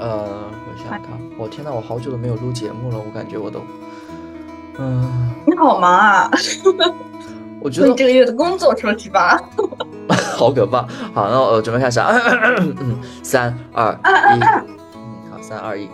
[0.00, 0.26] 呃，
[0.66, 3.60] 我想想看，我天呐，我好久都没有录节目了，我感觉我都，
[4.78, 6.30] 嗯，你好忙啊！
[7.60, 9.38] 我觉得你这个月的工作说题吧。
[10.34, 10.86] 好可怕。
[11.12, 12.14] 好，那我准备开始啊，
[13.22, 15.86] 三二一，嗯，好，三二一。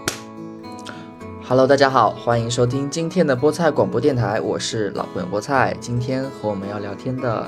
[1.49, 5.77] Hello，大家好，欢迎收听今天的菠菜广播电台，我是老朋友菠菜。
[5.81, 7.45] 今天和我们要聊天的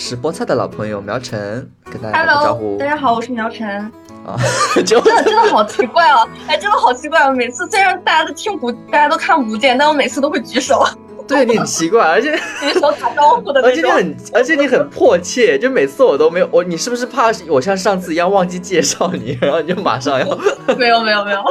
[0.00, 2.86] 是菠菜的老朋友苗晨，跟大家打个招 Hello，呼大。
[2.86, 3.68] 家好，我是苗晨。
[4.24, 4.38] 啊，
[4.86, 7.32] 就真的真的好奇怪哦， 哎，真的好奇怪哦。
[7.32, 10.84] 每次虽然大家都听不，大家都看不见，但我每次都会举手，
[11.26, 13.74] 对你很奇怪，而且举手打招呼的而。
[13.74, 20.26] 且你很，而且你很迫切，就每次我都没有我，你是不是怕我像上次一样忘记介绍你，然后你就马上要？
[20.76, 21.42] 没有没有没有，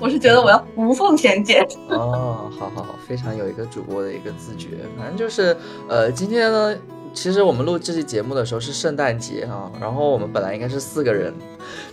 [0.00, 1.64] 我是觉得我要无缝衔接。
[1.90, 4.68] 哦，好好好，非常有一个主播的一个自觉。
[4.98, 5.56] 反正就是，
[5.88, 6.74] 呃，今天呢，
[7.12, 11.32] 其实我们录这期节目的时候是圣诞节啊，然后我们本来应该是四个人，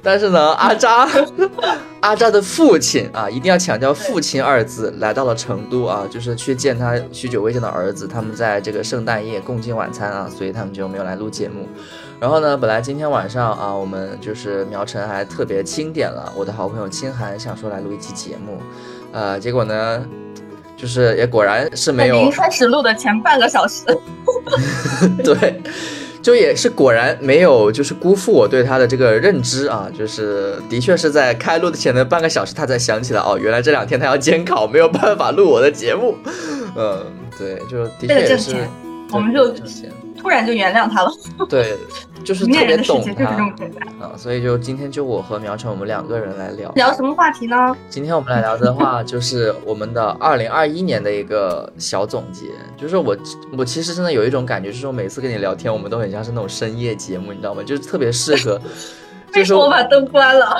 [0.01, 1.07] 但是呢，阿扎，
[2.01, 11.67] 阿扎的父亲啊，一定要强调父亲二字，来到了成都啊，就是去见他许久未见的儿子，他们在这个圣诞夜共进晚餐啊，所以他们就没有来录节目。
[12.19, 18.59] 然后呢，本来今天晚上啊，我们就是苗晨还特别清点了我的好朋友清寒，想说来录一期节目，
[19.11, 20.05] 呃，结果呢，
[20.77, 23.83] 就是也果然是没有临开始录的前半个小时，
[25.25, 25.59] 对，
[26.21, 36.15] 就也是果然没有就是辜负我对他的这个认知啊，就是的确是在开录的前的半个小时，他才想起来哦，原来这两天他要监考，没有办法录我的节目，
[36.75, 37.03] 嗯，
[37.37, 38.55] 对，就的确是
[39.11, 39.51] 我们就
[40.17, 41.11] 突然就原谅他了。
[41.47, 41.77] 对，
[42.23, 43.87] 就是特别懂他么简单。
[43.99, 46.71] 啊，所以就今天就我和苗晨我们两个人来聊。
[46.73, 47.75] 聊什么话题呢？
[47.89, 52.47] 今天我们来聊的话，就是我们的二零二一年的一个小总结。
[52.75, 53.15] 就是我，
[53.57, 57.61] 我其实真的有一种感觉，就是我每次跟你聊天，我们都很像是那种深夜节目，你知道吗？
[57.63, 58.59] 就是特别适合，
[59.31, 60.57] 就是为什么我把灯关了？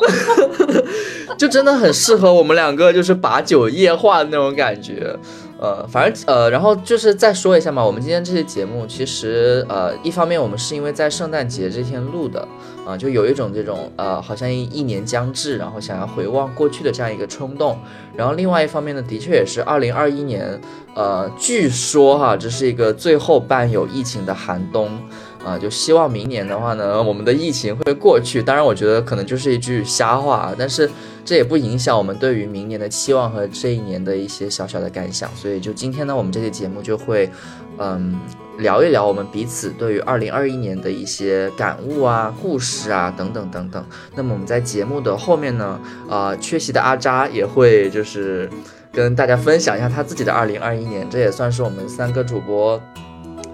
[1.38, 5.16] 就真的很适合我们两个，就是把酒夜话的那种感觉。
[5.60, 12.48] 呃，反正呃，然后就是再说一下嘛，我们今天这期节目其实呃，一方面我们是因为在圣诞节这天录的，
[12.86, 17.80] 啊、就有一种这种呃，好像一一年将至，然后想要回望过去的这样一个冲动。
[18.16, 20.62] 然后另外一方面呢，的确也是二零二一年，
[20.94, 25.00] 呃，据说哈，这是一个最后伴有疫情的寒冬。
[25.48, 28.44] 啊，就希望明年的话呢，我们的疫情会过去。
[28.44, 30.90] 当然，我觉得可能就是一句瞎话，但是
[31.24, 35.30] 这也不影响我们对于明年的期望和这一年的一些小小的感想。
[35.38, 37.30] 所以，就今天呢，我们这期节目就会，
[37.78, 38.20] 嗯，
[38.58, 43.86] 聊一聊我们彼此对于二零二一年的一些感悟啊、故事啊等等等等。
[44.16, 48.50] 那么我们在节目的后面呢，啊、缺席的阿扎也会就是
[48.92, 52.82] 跟大家分享一下他自己的二零二一年，这也算是我们三个主播，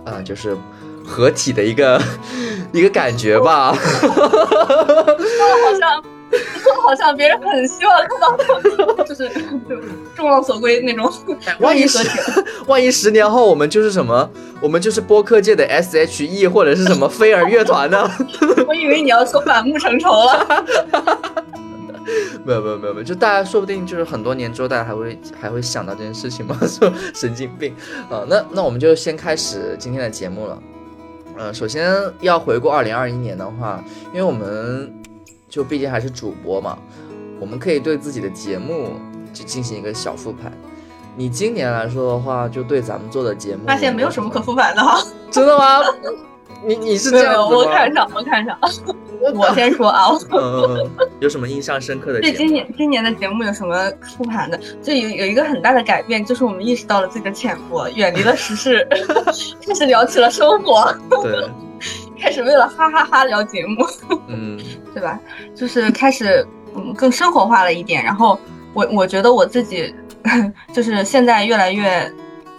[0.06, 0.58] 啊、就是。
[1.06, 2.02] 合体的一个
[2.72, 3.78] 一个感觉吧，好
[5.80, 6.04] 像
[6.84, 9.28] 好像别人很希望看到，就是
[9.70, 9.84] 就是
[10.16, 11.12] 众望所归那种。
[11.60, 14.30] 万一十合体万一十年后我们就是什么，
[14.62, 18.10] 我们就是播客界的 S.H.E 或者是什么飞儿乐团呢？
[18.68, 20.66] 我以为你要说反目成仇了。
[22.46, 26.58] 没有没有没有没有，就大家说不定就是很多年之后，大家还会还会想到这件事情吗？
[26.68, 27.74] 说神经病
[28.10, 30.62] 啊、那那我们就先开始今天的节目了。
[31.38, 33.84] 呃，首先要回顾二零二一年的话，
[34.14, 34.94] 因为我们
[35.50, 36.78] 就毕竟还是主播嘛，
[37.40, 38.92] 我们可以对自己的节目
[39.34, 40.52] 就进行一个小复盘。
[41.16, 45.04] 你今年来说的话，就对咱们做的节目，发现没有什么可复盘的哈。
[45.32, 45.82] 真的吗？
[46.66, 47.48] 你你是，这样？
[47.48, 48.58] 我看上，我看上。
[49.34, 50.10] 我先说啊，
[51.20, 52.22] 有什么印象深刻的？
[52.22, 54.60] 对今年今年的节目有什么复盘的？
[54.82, 58.88] 就有有一个很大的改变，就是我们意识到了自己的浅薄，远离了时事，
[59.66, 61.50] 开始聊起了生活，对，
[62.20, 63.86] 开始为了哈哈哈聊节目。
[64.28, 64.60] 嗯
[64.94, 65.20] 对吧？
[65.56, 66.46] 就是开始
[66.76, 68.04] 嗯更生活化了一点。
[68.04, 68.40] 然后
[68.74, 69.94] 我我觉得我自己
[70.72, 72.12] 就是现在越来越，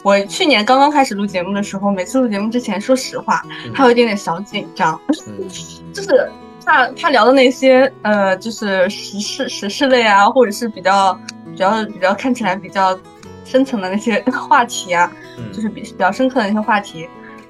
[0.03, 3.43] 我去年刚刚开始录节目的时候，每次录节目之前，说实话
[3.73, 5.49] 还有一点点小紧张，嗯
[5.93, 6.29] 就是
[6.65, 11.19] 他他聊的那些呃，就是时事时事类啊，或者是比较
[11.51, 12.99] 比较比较看起来比较
[13.45, 17.07] 深层的那些 话题啊，嗯，就是比比较深刻的那些话题，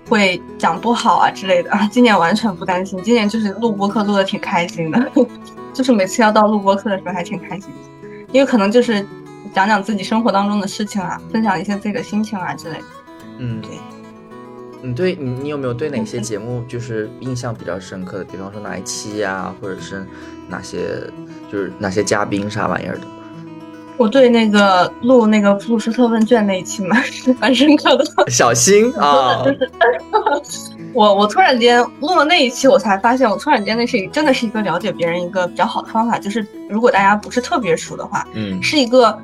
[0.09, 1.71] 会讲不好啊之类的。
[1.71, 5.13] 啊， 今年完全不担心，今年就是录播课录的挺开心的，
[5.73, 7.71] 就是每次要到录播课的时候还挺开心
[8.03, 9.07] 的，因为可能就是
[9.55, 12.85] 讲讲自己生活当中的事情啊，分享一些自己的心情啊之类的。
[13.39, 13.71] 嗯对。
[14.85, 18.25] 你对你你有没有对哪些节目就是印象比较深刻的？
[18.25, 20.07] 比方说哪一期呀、或者是
[20.49, 21.01] 哪些
[21.51, 23.07] 就是哪些嘉宾啥玩意儿的？
[23.97, 27.03] 我对那个录那个普鲁斯特问卷那一期蛮
[27.41, 29.71] 蛮深刻的， 小新 啊，就是
[30.93, 39.17] 我我突然间录了那一期，我才发现，我突然间那是一真的是一个了解别人一个比较好的方法，就是如果大家不是特别熟的话，嗯是一个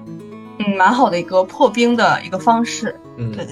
[0.58, 2.94] 嗯蛮好的一个破冰的一个方式。
[3.16, 3.44] 嗯对，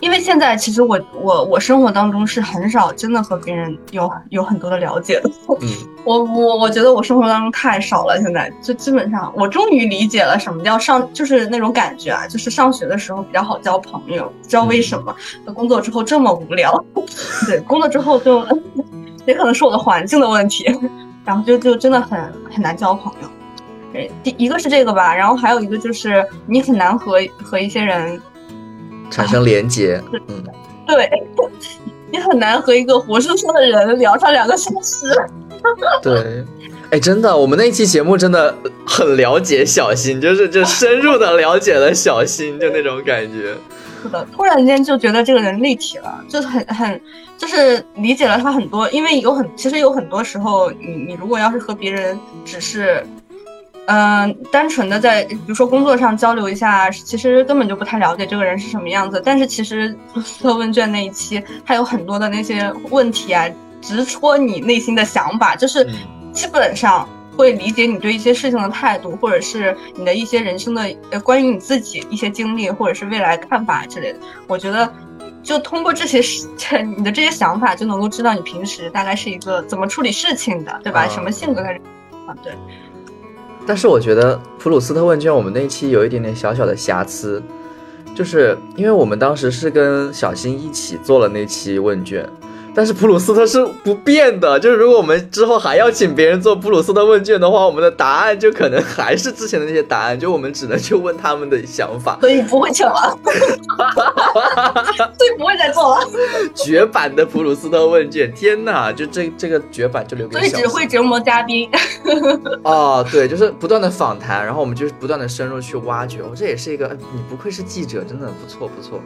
[0.00, 5.30] 因为现在其实我我我生活当中是很少真的和别人有有很多的了解的。
[5.60, 5.68] 嗯
[6.04, 15.14] 我我我觉得我生活当中太少了，现在就基本上我终于理解了什么叫上，就是那种感觉啊，就是上学的时候比较好交朋友，不知道为什么，
[15.54, 16.82] 工作之后这么无聊。
[17.46, 18.42] 对，工作之后就
[19.26, 20.64] 也可能是我的环境的问题，
[21.26, 22.18] 然后就就真的很
[22.50, 23.28] 很难交朋友。
[23.92, 28.18] 对，第一个是这个吧，然后还有一个就是你很难和和一些人
[29.10, 30.44] 产生连接，嗯，
[30.86, 31.10] 对。
[32.12, 35.06] 你很难和一个活生生的人聊上两个小时，
[36.02, 36.44] 对，
[36.90, 38.52] 哎，真的，我们那期节目真的
[38.84, 43.54] 很了解小新，就是就深入的了解了小新，就那种感觉。
[44.02, 47.00] 是的，突然间就觉得这个人立体了，就很很
[47.38, 53.06] 就是理解了他很多，因为有很其实有很多时候，你你如果要是和别人只是。
[53.86, 59.20] 嗯，单纯的在比如说工作上交流一下，其实根本就不太了解这个人是什么样子。
[59.24, 63.48] 但是其实测问卷那一期，它有很多的那些问题啊，
[63.80, 65.84] 直戳你内心的想法，就是
[66.32, 74.20] 基本上会理解你对一些事情的态度，或者是你的一些人生的呃关于你自己一些经历，或者是未来看法之类的。
[74.46, 74.88] 我觉得，
[75.42, 76.46] 就通过这些事，
[76.96, 81.08] 你的这些想法，就能够知道你平时大概是一个怎么处理事情的，对吧？
[81.08, 81.80] 什么性格的人
[82.28, 82.36] 啊？
[82.40, 82.52] 对。
[83.66, 87.42] 但是我觉得普鲁斯特问卷我们那期有一点点小小的瑕疵，
[88.14, 92.28] 就是因为我们当时是跟小新一起做了那期问卷。
[92.74, 102.18] 但是普鲁斯特是不变的，就是如果我们之后还要请别人做普鲁斯特问卷的话，我们的答案就可能还是之前的那些答案，就我们只能去问他们的想法。
[102.20, 106.06] 所以不会请了， 所以不会再做了。
[106.54, 108.92] 绝版的普鲁斯特问卷，天哪！
[108.92, 111.68] 就这这个绝版就留给所以只会折磨嘉宾。
[112.62, 116.20] 哦，对，就是不断的访谈，然后我们就是不断的深入去挖掘。
[116.20, 119.00] 哦，这也是一个，你不愧是记者，真的不错不错。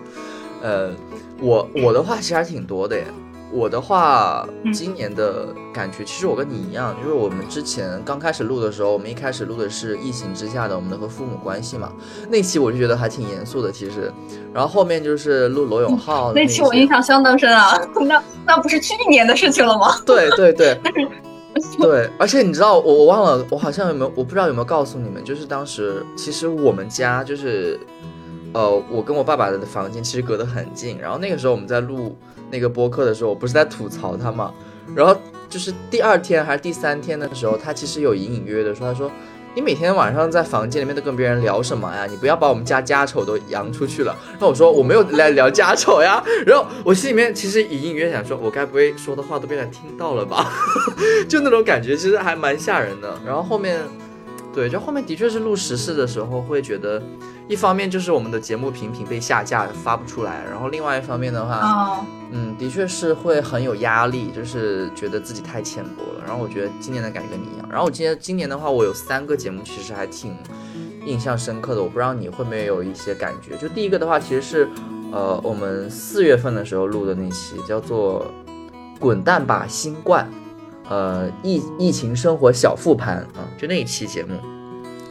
[0.62, 0.90] 呃，
[1.40, 3.04] 我我的话其实还挺多的耶。
[3.54, 11.92] 我的话，今年的感觉其实我跟你一样，因为我们之前刚开始录的时候，我们一开始录的是疫情之下的我们的和父母关系嘛，
[12.28, 14.12] 那期我就觉得还挺严肃的，其实。
[14.52, 20.00] 然后后面就是录罗永浩那期，我印象相当深啊， 那那不是去年的事情了吗？
[20.04, 20.76] 对 对对，
[21.78, 27.78] 对，而且你知道，我我忘了，我好像有没有，我不知道有没有告诉你们，就是当时其实我们家就是，
[28.54, 32.16] 呃，我跟我爸爸的房间其实隔得很近，然后那个时候我们在录。
[32.50, 34.52] 那个播客的时候，我不是在吐槽他嘛，
[34.94, 35.16] 然后
[35.48, 39.10] 就是第二天还是第三天的时候，他其实有隐隐约约的说，他说
[39.56, 42.06] 你每天晚上在房间里面都跟别人聊什么呀？
[42.06, 44.14] 你不要把我们家家丑都扬出去了。
[44.32, 50.52] 然后我说我没有来聊家丑呀，然后我心里面其实隐隐约想说，我该不会说的话都被他听到了吧？
[51.28, 53.18] 就那种感觉，其实还蛮吓人的。
[53.26, 53.80] 然后后面，
[54.54, 57.02] 对，就后面的确是录实事的时候会觉得。
[57.46, 66.22] 一方面就是我们的节目频频被下架，发不出来，然后另外一方面的话，哦、嗯，的确是会很有压力，就是觉得自己太浅薄了。
[66.26, 67.68] 然后我觉得今年的感觉跟你一样。
[67.70, 70.34] 然后我今年今年的话，我有三个节目其实还挺
[71.04, 73.58] 印象深刻的，我不知道你会不会有一些感觉。
[73.58, 74.66] 就第一个的话，其实是
[75.12, 78.26] 呃我们四月份的时候录的那期，叫做
[78.98, 80.26] 《滚蛋吧新冠》，
[80.88, 84.34] 呃疫疫情生活小复盘啊，就那一期节目。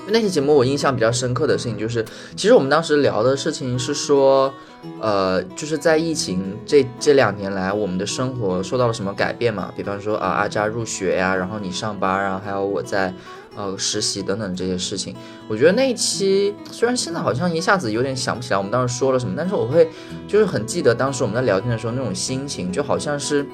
[0.06, 2.04] 那期节目我印象比较深刻的事情就是，
[2.36, 4.54] 其实我们当时聊的事情是说，
[5.00, 9.72] 呃，就是在疫情这这两年来，我们的生活受到了什么改变嘛？
[9.78, 13.14] 比方说啊，阿扎入学呀，然后你上班啊，还有我在
[13.56, 15.16] 呃实习等等这些事情。
[15.48, 19.90] 我觉得那一期虽然现在好像一下子有点想不起来我们当时说了什么，但是我会
[20.28, 23.48] 就是很记得当时我们在聊天的时候那种心情，就好像是，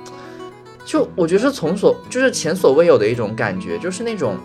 [0.89, 4.35] 就我觉得是从所就是前所未有的一种感觉，就是那种。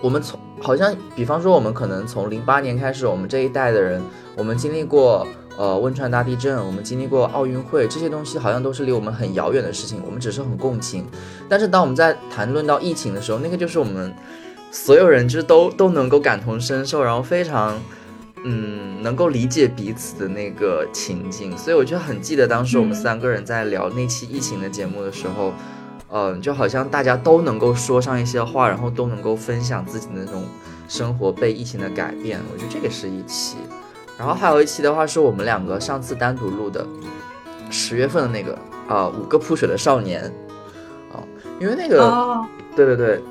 [0.00, 4.02] 我们从好像，比方说，我们可能从零八年开始，我们这一代的人，
[4.34, 5.24] 我们经历过
[5.56, 11.06] 呃汶川大地震，我们经历过奥运会，这些东西好像都是离我们很遥远的事情，我们只是很共情。
[11.48, 14.12] 但是当我们在谈论到疫情的时候，那个就是我们
[14.72, 17.78] 所有人就是都都能够感同身受，然后非常
[18.44, 21.56] 嗯能够理解彼此的那个情境。
[21.56, 25.52] 所以我就很记得当时我们三个人在聊那期疫情的节目的时候。
[26.12, 30.42] 嗯，就好像大家都能够说上一些话，然后都能够分享自己的那种
[30.88, 33.58] 生活被疫情的改变，我觉得这个是一期。
[34.18, 36.84] 然后还有一期的话是我们两个上次单独录的，
[37.70, 40.24] 十月份的那个啊，五个扑水的少年
[41.12, 41.22] 啊，
[41.60, 42.44] 因为那个，哦、
[42.74, 43.22] 对对对，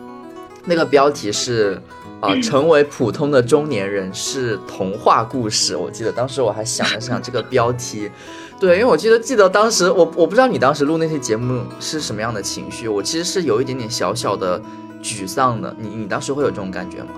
[0.63, 1.77] 那个标题是
[2.21, 5.75] 啊，成为普通的中年人是童话故事。
[5.75, 8.11] 我记得当时我还想了想这个标题，
[8.59, 14.61] 对，因为我记得记得当时我我不知道你当时录那些节目是什么样的情绪，我其实是有一点点小小的
[15.01, 15.73] 沮丧的。
[15.79, 17.11] 你你当时会有这种感觉吗？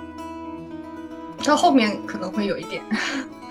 [1.43, 2.83] 到后面可能会有一点，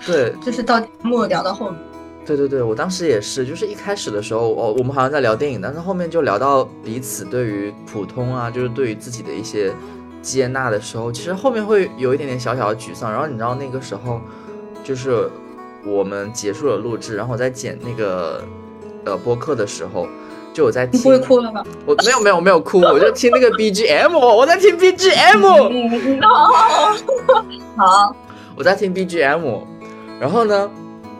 [0.05, 1.77] 对，就是到节目聊到后面。
[2.25, 9.73] 对对对，我当时也是，就是一开始的时候，哦，我们好像在聊电影，但是后面就聊到彼此对于普通啊，就是对于自己的一些。
[10.21, 13.11] 接纳的时候，其实后面会有一点点小小的沮丧。
[13.11, 14.21] 然后你知道那个时候，
[14.83, 15.29] 就是
[15.85, 18.43] 我们结束了录制，然后我在剪那个
[19.05, 20.07] 呃播客的时候，
[20.53, 21.01] 就我在听。
[21.01, 21.63] 不会哭了吧？
[21.85, 26.21] 我没有没有没有哭， 我就听那个 BGM，我在听 BGM。
[27.75, 28.15] 好，
[28.55, 29.61] 我在听 BGM。
[30.19, 30.69] 然后呢，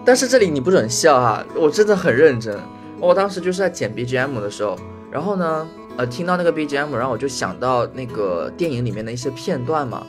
[0.05, 2.55] 但是这里你不准笑哈，我真的很认真。
[2.99, 4.77] 我当时就是在剪 BGM 的时候，
[5.09, 5.67] 然后呢。
[5.97, 10.05] 呃，听到那个 BGM，然后我就想到那个电影里面的一些片段嘛。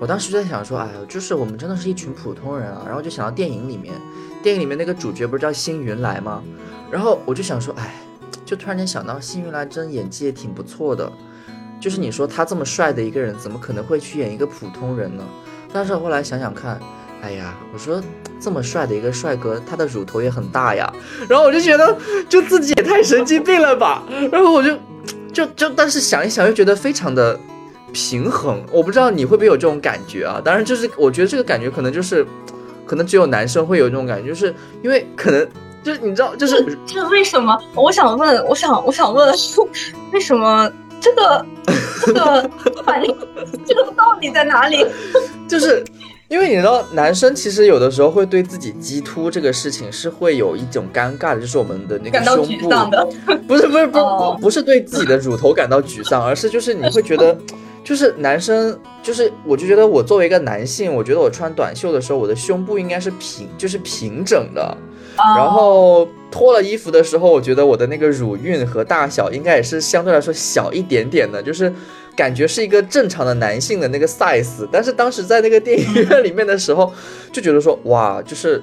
[0.00, 2.82] 我当时就在想说，哎呀，就是我们真的是一群普通人啊。
[2.86, 3.94] 然后就想到电影里面，
[4.42, 6.42] 电影里面那个主角不是叫辛云来吗？
[6.90, 7.94] 然后我就想说，哎，
[8.44, 11.10] 就突然间想到辛云来真演技也挺不错的。
[11.80, 15.24] 就是你说他这么帅的一个人，怎么可能会去演一个普通人呢？
[15.72, 16.78] 但是后来想想看，
[17.24, 18.02] 哎呀，我说
[18.38, 20.92] 这么帅的一个帅哥，他的乳头也很大呀。
[21.26, 21.96] 然后我就觉得，
[22.28, 24.02] 就自己也太神经病了吧。
[24.30, 24.76] 然后我就。
[25.32, 27.36] 就就，但是想一想又觉得非常的
[27.92, 28.62] 平衡。
[28.70, 30.40] 我不知道你会不会有这种感觉啊？
[30.44, 32.24] 当然，就是我觉得这个感觉可能就是，
[32.86, 35.44] 可能只有男生会有这种感觉，就是因为可能
[35.82, 37.60] 就是你知道，就是就是为什么？
[37.74, 39.34] 我想问，我想我想问，
[40.14, 41.44] 为什么这个
[42.06, 42.48] 这个
[42.84, 43.16] 反应，
[43.66, 44.86] 这个道理在哪里？
[45.48, 45.82] 就是。
[46.28, 52.68] 因为你知道，男生其实有的时候会对自己激突这个事情是会有一种尴尬的，就是我们的那个胸部，
[53.46, 57.36] 不是不是不不不是对自己的乳头感到沮丧，而是就是你会觉得，
[57.84, 64.76] 就是男生就是我就觉得我作为一个男性，我觉得我穿短袖的时候，我的胸部应该是平就是平整的，
[65.16, 71.70] 然后脱了衣服的时候，我觉得我的那个乳晕和大小应该也是相对来说小一点点的，就是。
[72.16, 76.92] 感觉是一个正常的男性的那个 size，但是当时在那个电影院里面的时候，
[77.32, 78.62] 就觉得说哇，就是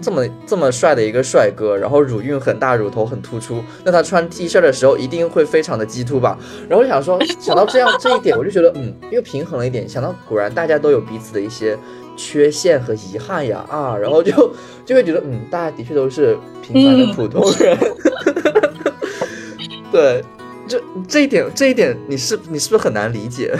[0.00, 6.38] 这么这么帅的一个帅哥，然后乳晕很大，乳头很突出，那他穿 T 恤的时候一定会非常的激突吧？
[6.68, 9.88] 然后我想说，想到这样 这一点，我就觉得嗯，又平衡了一点。
[9.88, 11.76] 想到果然大家都有彼此的一些
[12.16, 14.52] 缺陷和遗憾呀啊，然后就
[14.84, 17.76] 就会觉得嗯，大家的确都是平凡的普通人，
[19.90, 20.22] 对。
[20.66, 23.56] 这这一点，这一点你是你是不是很难理解？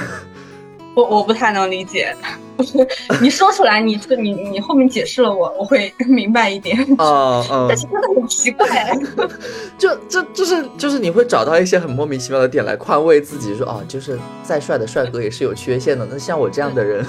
[0.94, 2.16] 我我不太能理解。
[3.20, 6.74] 你说出来，你你你后面解释了我，我会明白一点。
[6.96, 7.66] 啊啊！
[7.68, 8.66] 但是真的很奇怪。
[9.76, 16.08] 就就就是就是你会找到一些很莫名其妙的点来宽慰自己，说啊，就是再帅的帅哥也是有缺陷的。
[16.10, 17.04] 那像我这样的人，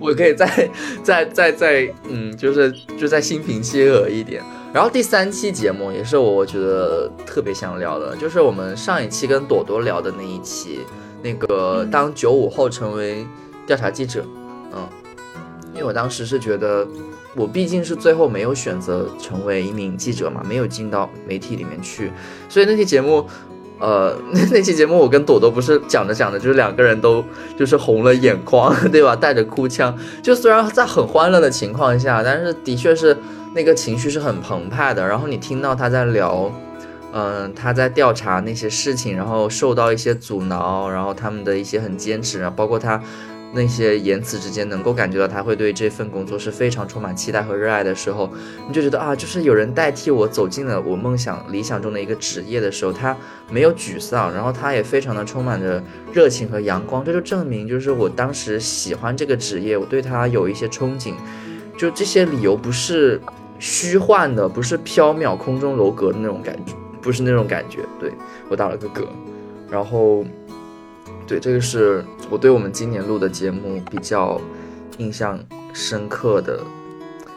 [0.00, 0.70] 我可以再
[1.02, 4.40] 再再再嗯，就是就再心平气和一点。
[4.72, 10.80] 然后第三期节目也是我我觉得特别想聊的，就是我们上一期跟朵朵聊的那一期，
[11.22, 13.26] 那个当九五后成为
[13.66, 14.24] 调查记者，
[14.72, 14.88] 嗯，
[15.74, 16.86] 因为我当时是觉得
[17.34, 22.12] 我毕竟是最后没有选择成为一名记者嘛，没有进到媒体里面去，
[22.48, 23.26] 所以那期节目，
[23.80, 27.24] 呃，那 那期节目我跟朵朵不是讲着讲着，就是两个人都
[27.58, 29.16] 就是红了眼眶，对吧？
[29.16, 33.16] 带着哭腔，就虽然在很欢乐的情况下，但是的确是。
[33.52, 36.50] 那个情绪是很澎湃的，然后你听到他在聊，
[37.12, 43.02] 嗯，他在调查那些事情，然后受到一些阻挠，然后他们的一些很坚持，然后包括他
[43.52, 48.30] 那些言辞之间能够感觉到他会对这份工作是非常充满期待和热爱的时候，
[48.68, 53.16] 你就觉得啊，就是有人代替我走进了我梦想理想中的一个职业的时候，他
[53.50, 61.14] 没有沮丧，然后他也非常的充满着热情和阳光，这就证明就是我当时喜欢这个职业，我对他有一些憧憬，
[61.76, 63.20] 就这些理由不是。
[63.60, 67.80] 虚幻的，不是缥缈空中楼阁的那种感觉，不是那种感觉。
[68.00, 68.10] 对
[68.48, 69.06] 我打了个嗝，
[69.70, 70.24] 然后，
[71.26, 74.40] 对这个是我对我们今年录的节目比较
[74.96, 75.38] 印象
[75.74, 76.60] 深刻的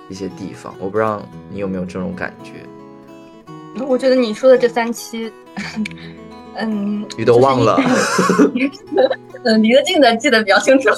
[0.09, 0.73] 一些地方。
[0.79, 2.53] 我不知道你有没有这种感觉？
[3.85, 5.31] 我觉得你说的这三期，
[6.55, 7.77] 嗯，你都忘了？
[9.43, 10.89] 嗯，离得近的记得比较清楚。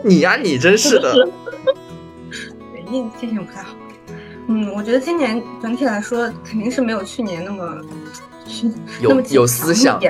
[0.04, 1.28] 你呀，你真是的。
[2.90, 3.74] 心情不太好，
[4.48, 7.80] 嗯，我觉得今年整体来说肯定是没有去年那么
[9.00, 10.00] 有有思想，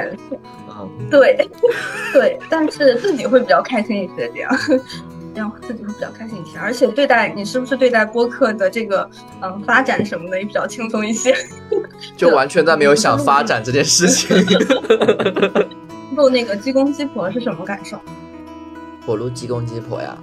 [1.10, 1.48] 对
[2.12, 4.58] 对，但是自己会比较开心一些，这样
[5.32, 9.08] 这样自己会比较开心一些，而且对待你是不是对待播客的这个
[9.42, 11.34] 嗯发展什么的也比较轻松一些，
[12.16, 14.34] 就完全在没有想发展这件事情。
[16.16, 17.98] 录那个鸡公鸡婆是什么感受？
[19.06, 20.16] 我录鸡公鸡婆呀，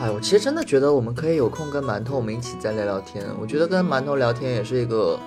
[0.00, 3.22] 哎，我其实真的觉得我们可以有空跟馒头我们一起再聊聊天。
[3.38, 5.20] 我觉得跟馒头聊天也是一个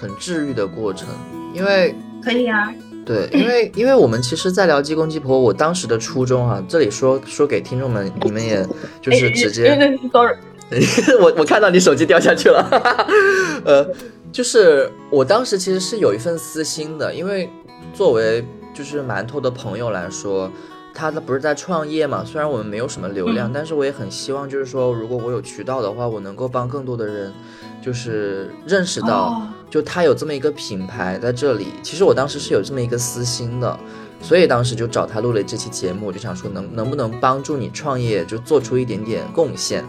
[0.00, 1.08] 很治愈的过程，
[1.52, 2.72] 因为可以啊。
[3.04, 8.64] 对，因为因为我们其实，在聊鸡公鸡婆，我当时的初衷啊，这里说说给听众们，你们也
[9.02, 9.76] 就是直接
[10.12, 10.36] ，sorry，
[11.20, 12.64] 我我看到你手机掉下去了，
[13.64, 13.88] 呃，
[14.30, 17.48] 就是我当时其实是有一份私心的，因为
[17.92, 20.50] 作为就是馒头的朋友来说，
[20.96, 27.32] 他他不是在创业嘛，虽然我们没有什么流量，但是我也很希望，就是说，如果我有渠道的话，我能够帮更多的人。
[27.82, 31.68] 就是认识到，就他有这么一个品牌在这里。
[31.84, 33.78] 其实我当时是有这么一个私心的，
[34.20, 39.84] 所以当时就找他录了这期节目，就想说能能不能帮助你创业，就做出一点点贡献，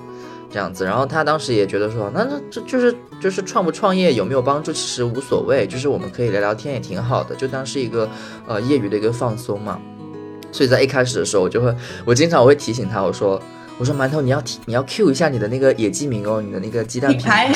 [0.51, 0.85] 这样子。
[0.85, 8.07] 然后他当时也觉得说，那那这就是就是创不创业有没有帮助，其实无所谓，就是我们可以聊聊天也挺好的，就当是一个
[8.45, 9.81] 呃业余的一个放松嘛。
[10.51, 11.73] 所以在一开始的时候，我就会
[12.05, 13.41] 我经常我会提醒他，我说。
[13.79, 17.53] 我说馒头，你要提，你要 Q 一下你的那个野鸡名哦，你的那个鸡蛋品牌，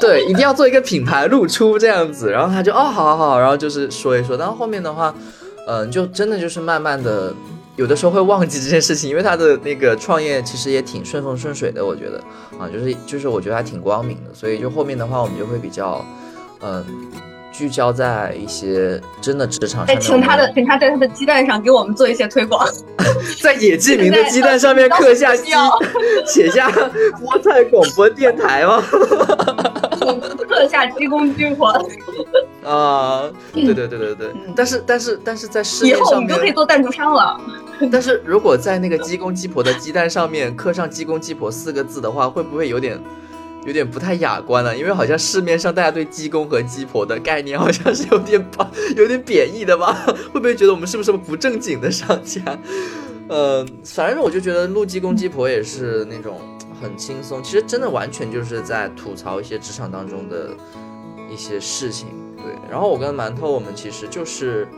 [0.00, 2.30] 对，一定要做一个品牌露出这样子。
[2.30, 4.36] 然后他就哦，好好好，然后就是说一说。
[4.36, 5.12] 但后面的话，
[5.66, 7.34] 嗯，就真的就是慢慢的，
[7.74, 12.22] 有的时候会忘记这件事情，因为他的那个创业其实也挺顺风顺水的，我觉得
[12.60, 14.32] 啊，就是就是我觉得还挺光明的。
[14.32, 16.06] 所以就后面的话，我们就会比较，
[16.60, 16.86] 嗯。
[17.56, 22.68] 聚焦在一些真的职场上，请他的，请他在他的鸡蛋上给我们做一些推广，
[23.40, 25.52] 在野鸡鸣的鸡蛋上面刻下鸡，
[26.26, 28.82] 写下菠菜广播电台吗？
[30.48, 31.66] 刻下鸡公鸡婆
[32.62, 33.24] 啊！
[33.52, 37.40] 对对对对对，但是但是但是在市面上面，以后我们就可以做赞助商了。
[37.90, 42.98] 但是如果在那个鸡公鸡婆的鸡蛋上面刻上“鸡公鸡婆”四个字的话，会不会有点？
[43.66, 48.42] 有点不太雅观了，因为好像市面上大家对鸡公和鸡婆的概念好像是有点
[48.96, 49.92] 有点贬义的吧？
[50.32, 52.40] 会不会觉得我们是不是不正经的商家？
[53.28, 56.38] 呃， 反正我就觉得录鸡公鸡婆也是那种
[56.80, 60.50] 很轻松，其实真的完全就是在吐槽一些职场当中的
[61.28, 62.06] 一些事情。
[62.36, 64.68] 对，然后我跟馒头我们其实就是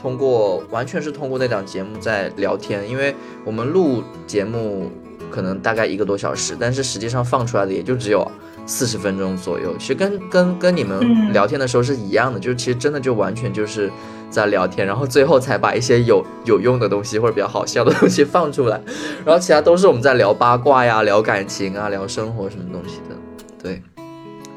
[0.00, 4.90] 通过完全是通过那档节目在聊天，因为我们录节目。
[5.32, 8.30] 可能大概一个多小时，但是实际上放出来的也就只有
[8.66, 9.74] 四十分钟左右。
[9.78, 13.90] 其实跟跟跟你们聊天的时候是一样的，就是其实真的就完全就是
[14.30, 18.78] 在聊天，然后最后才把一些有有用的东西或者比较好笑的东西放出来，
[19.24, 23.16] 然后其他都是我们在聊八卦呀、聊感情啊、聊生活什么东西的。
[23.62, 23.82] 对，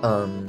[0.02, 0.46] 嗯，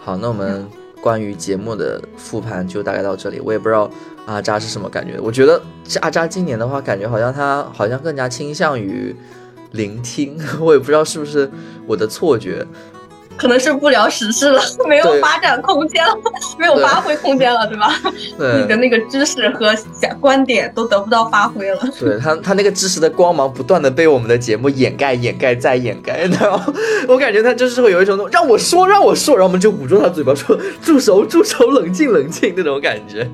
[0.00, 0.64] 好，那我们
[1.02, 3.40] 关于节目的复盘就大概到这里。
[3.40, 3.90] 我也不知道
[4.26, 5.60] 阿扎是什么感觉，我觉得
[6.00, 9.14] 阿扎今年的话，感觉好像他好像更加倾向于。
[9.72, 11.50] 聆听， 我也不知道是不是
[11.86, 12.66] 我的错觉，
[13.36, 16.14] 可能是不聊时事了， 没有发展空间了，
[16.58, 17.94] 没有发挥空间了，对吧？
[18.36, 21.80] 对，你的那个知识和想观点都得不到发挥了。
[21.98, 26.72] 对他，他那个知识的光芒不断的被我们的节目掩盖、掩盖再掩盖，然后
[27.08, 33.30] 我感觉他就是会有一种让我说、让我说，然后我们就捂住他嘴巴说住手、住手、冷静、冷静那种感觉。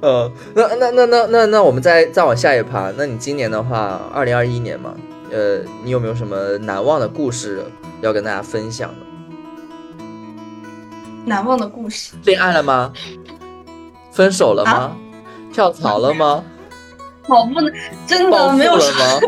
[0.00, 4.94] 呃，那那那那那那我们再再往下一趴，那你今年的话，二零二一年嘛？
[5.32, 7.64] 呃，你有没有什么难忘的故事
[8.02, 8.96] 要跟大家分享的？
[11.24, 12.12] 难忘的故事？
[12.24, 12.92] 恋爱了吗？
[14.12, 14.94] 分手了吗？
[15.52, 16.44] 跳槽了吗？
[17.28, 17.72] 好不能，
[18.06, 19.20] 真的没有了吗？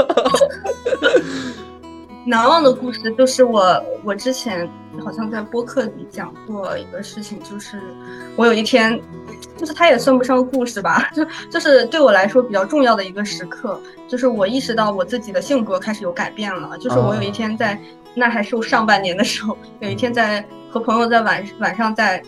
[2.26, 4.68] 难忘的故事就是我，我之前
[5.04, 7.80] 好像在播客里讲过一个事情，就是
[8.36, 9.00] 我有一天。
[9.54, 16.76] 就是它也算不上故事吧， 就就是对我来说比较重要的一个时刻，就是我意识到我自己的性格开始有改变了。
[16.76, 17.78] 就是我有一天在
[18.14, 22.22] 那还是上半年的时候，有一天在和朋友在晚晚上在，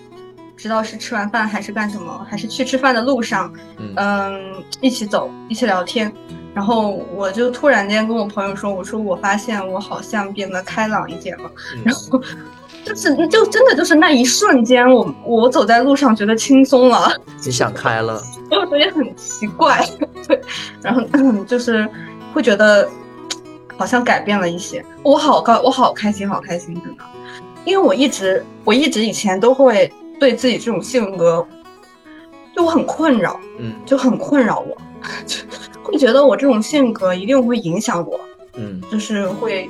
[0.57, 3.53] 知道是吃完饭还是干什么，还是去吃饭的路上，
[3.97, 6.11] 嗯，一起走，一起聊天，
[6.59, 11.49] 然后我就突然间跟我朋友说，我说我发现我好像变得开朗一点了，
[11.85, 12.21] 然后。
[12.85, 17.12] 就是就真的就是那一瞬间，我我走在路上觉得轻松了，
[17.44, 19.87] 你想开了， 我觉得很奇怪，
[20.27, 20.40] 对，
[20.81, 21.87] 然后就是
[22.33, 22.88] 会觉得
[23.77, 27.05] 好像改变了一些，我好高，我好开心，好开心，真的，
[27.64, 31.47] 因为我一直我一直以前都会对自己这种性格，
[32.57, 34.75] 就我很困扰，嗯，就很困扰我，
[35.27, 35.37] 就
[35.88, 38.20] 会觉得我这种性格一定会影响我，
[38.55, 39.68] 嗯，就是会。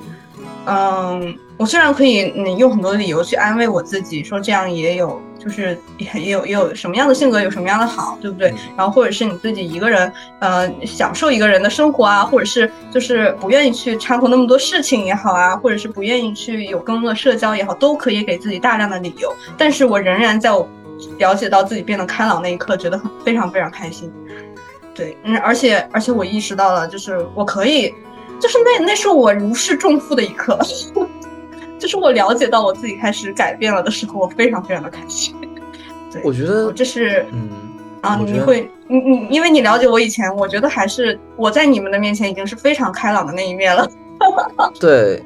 [0.67, 8.53] 嗯，我虽然可以嗯用很多理由去安慰我自己，说这样也有，就是也也有也有什么样的性格有什么样的好，对不对？
[8.77, 19.35] 然后或者是你自己一个人，呃，享受一个人的生活啊，或者是就是不愿意去掺和那么多事情也好啊，或者是不愿意去有更多的社交也好，都可以给自己大量的理由。
[19.57, 20.69] 但是我仍然在我
[21.19, 24.13] 了解到自己变得开朗那一刻，觉得很非常非常开心。
[24.99, 27.95] 对，嗯，而且而且我意识到了，就是我可以，
[28.41, 30.59] 就是那那是我如释重负的一刻，
[31.79, 35.37] 就是我了解到我自己开始改变了的时候，我非常非常的开心。
[36.13, 37.49] 对，我觉得这是嗯
[38.01, 43.89] 啊，你会你你因为你了解我以前，我觉得还是我在你们的面前已经是非常开朗的那一面了。
[44.81, 45.23] 对，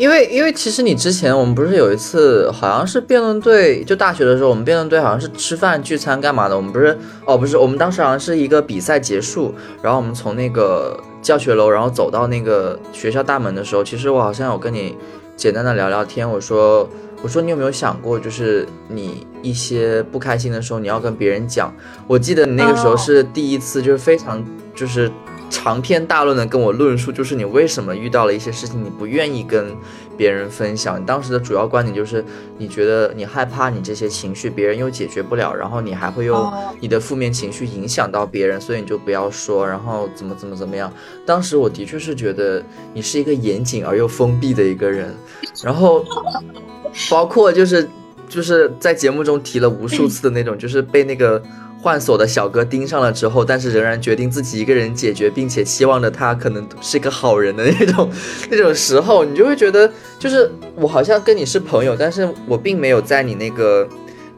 [0.00, 14.96] 因为因为其实你之前我们不是有一次好像是辩论队，就大学的时候我们辩论队好像是吃饭聚餐干嘛的，我们不是哦不是，我们当时好像是一个比赛结束，然后我们从那个教学楼然后走到那个学校大门的时候，其实我好像有跟你
[15.36, 16.88] 简单的聊聊天，我说。
[17.22, 21.70] 我说你有没有想过，就是你一些不开心的时候，你要跟别人讲。
[22.06, 24.42] 我记得你那个时候是第一次，就是非常
[24.74, 25.12] 就是
[25.50, 29.76] 长篇大论的跟我论述，就是你为什么遇到了一些事情，你不愿意跟
[30.16, 31.00] 别人分享。
[31.00, 32.24] 你当时的主要观点就是，
[32.56, 40.90] 你觉得你害怕你这些情绪别人又解决不了，然后你还会用哦你的负面情绪影响到别人，所以你就不要说，然后怎么怎么怎么样。
[41.26, 42.62] 当时我的确是觉得
[42.94, 45.12] 你是一个严谨而又封闭的一个人，
[45.64, 46.04] 然后
[47.10, 47.88] 包括就是
[48.28, 51.42] 就是在节目中提了无数次的那种，就是被那个
[51.80, 58.10] 换锁的小哥盯上了之后，但是仍然决定自己一个人解决，并且期望着他可能是一个好人的那种
[58.50, 63.88] 那种时候，你就会觉得，就是我好像跟你是朋友，但是我并没有在你那个。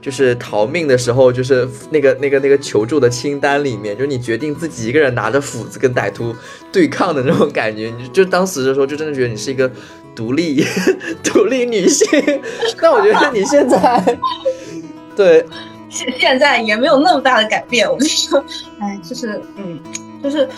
[0.00, 6.35] 就是逃命的时候，就是那个那个那个求助的清单里面，就是你决定自己一个人拿着斧子跟歹徒
[6.72, 9.70] 对抗的那种感觉，你就就当时的时候就真的觉得你是一个
[10.12, 10.66] 独立
[11.22, 12.05] 独立女性。
[12.83, 14.18] 但我觉得你现在，
[15.14, 15.46] 对，
[15.92, 18.44] 现现在也没有那么大的改变，我就说，
[18.81, 19.78] 哎，就是嗯，
[20.22, 20.48] 就是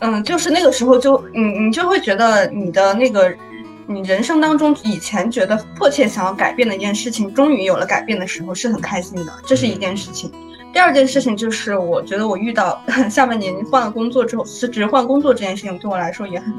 [0.00, 3.34] 嗯，就是那个时候就你你就会觉得你的那个
[3.86, 10.30] 你人生当中以前觉得迫切想要改变的一件事情，终于有了改变的时候，是很开心的，这是一件事情。
[10.72, 12.80] 第二件事情就是，我觉得我遇到
[13.10, 16.54] 下半年换了工作之后辞职换工作这件事情，对我来说也很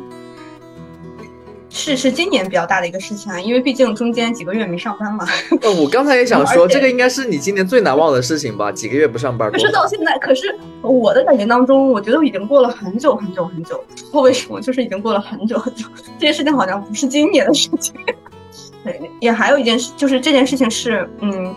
[1.73, 5.25] 是是今年比较大的一个事情啊，因为毕竟中间几个月没上班嘛。
[5.63, 8.69] 呃，我刚才也想说，这个应该是你今年最难忘的事情吧？
[8.69, 15.85] 几个月不上班可是到现在，可是我的感觉当中，我觉得已经过了很久很久很久，不知道为什么，就是已经过了很久很久。
[16.19, 17.95] 这件事情好像不是今年的事情。
[18.83, 21.55] 对，也还有一件事，就是这件事情是，嗯，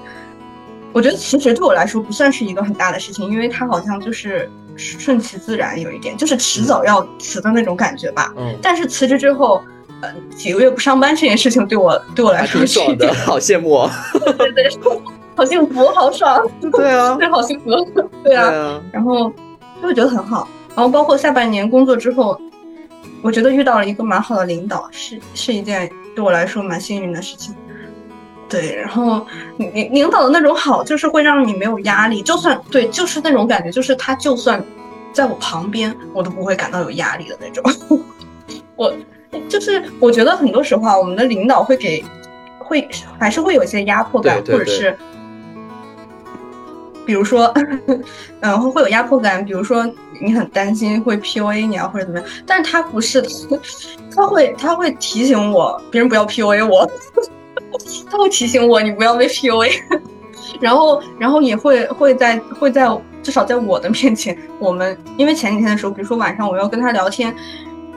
[0.92, 8.32] 我觉得辞职对我来说不算是一个很大的事情，因为它好像就是顺其自然，有一点就是迟早要辞的那种感觉吧。
[8.36, 9.83] 嗯，但是辞职之后，呃，
[10.36, 13.90] 几个月不上班这件事情对我对我来说是一挺爽的，好羡慕哦。
[14.36, 14.68] 对对，
[15.36, 17.70] 好幸福，好爽，对啊， 对，好幸福，
[18.22, 18.46] 对啊。
[18.48, 19.30] 啊，然后
[19.80, 20.48] 就会觉得很好。
[20.76, 22.40] 然后包括下半年工作之后，
[23.22, 27.54] 我觉得遇到了一个蛮好的领导，是是一件对我来说蛮幸运的事情。
[28.48, 29.26] 对，然后
[29.58, 34.62] 领领导的那种好，就是会让你没有压力，就算对，就是那种感觉，就是他就算
[35.12, 37.64] 在我旁边，我都不会感到有压力的那种。
[38.76, 38.92] 我
[39.48, 42.04] 就是我觉得很多时候啊，我们的领导会给
[42.58, 44.96] 会还是会有一些压迫感，对对或者是
[47.06, 47.52] 比如说，
[48.40, 49.86] 嗯，会会有压迫感，比如说
[50.20, 53.22] 你很担心会 PUA 你啊，或者怎么样，但是他不是，
[54.16, 56.90] 他会他会提醒我，别人不要 PUA 我，
[58.10, 59.70] 他会提醒我你不要被 PUA，
[60.60, 62.88] 然后然后也会会在会在
[63.22, 67.34] 至少在我的面前，我们因为前几天的时候，比如说晚上我要跟他聊天，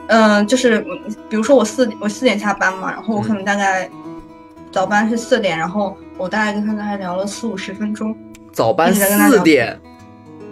[0.08, 3.88] 嗯、就是嗯比如说我四我四点下班嘛，然后我可能大概
[4.70, 8.14] 早班是四点，然后我大概跟他大概聊了四五十分钟。
[8.52, 9.80] 早班一直在跟他聊四点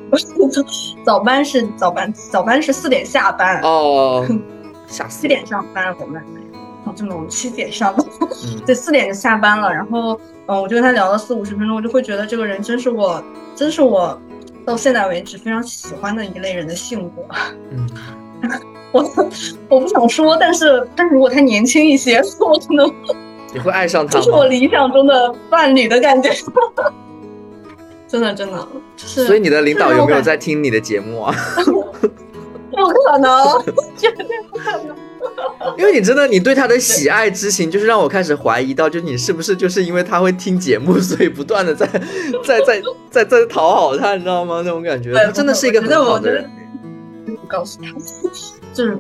[1.05, 4.25] 早班是早班，早班是四点下班，哦，
[4.87, 5.95] 下四点上班。
[5.99, 6.23] 我们，
[6.85, 8.07] 哦，真的，我们七点上班，
[8.45, 9.73] 嗯 对，四点就下班了。
[9.73, 13.23] 然后，嗯，我就跟他聊了四五十分钟，我就会觉得这个人真是我，
[13.57, 14.17] 真是我
[14.65, 17.23] 到现在为止非常喜欢的一类人的性格。
[17.73, 17.89] 嗯，
[18.93, 19.05] 我
[19.69, 22.91] 我不想说，但是但是如果他年轻一些， 我可能
[23.53, 24.47] 你会爱上他这是我？
[24.47, 26.31] 理想中的伴侣的感觉。
[28.09, 31.35] 真的真的，就是所以你的领导有没有在听你的节目啊？
[31.65, 31.83] 不
[32.89, 33.63] 可能，
[33.97, 34.95] 绝对不可能。
[35.77, 41.85] 因为你真的，你对他的喜爱之情，就是让我开始怀疑到，就是你是不是就是因为他会听节目，所以不断的在
[42.45, 44.63] 在在在在讨好他，你知道吗？
[44.65, 46.49] 那种感觉，他真的是一个很好的人。
[47.47, 47.93] 不告诉他，
[48.75, 48.99] 就是，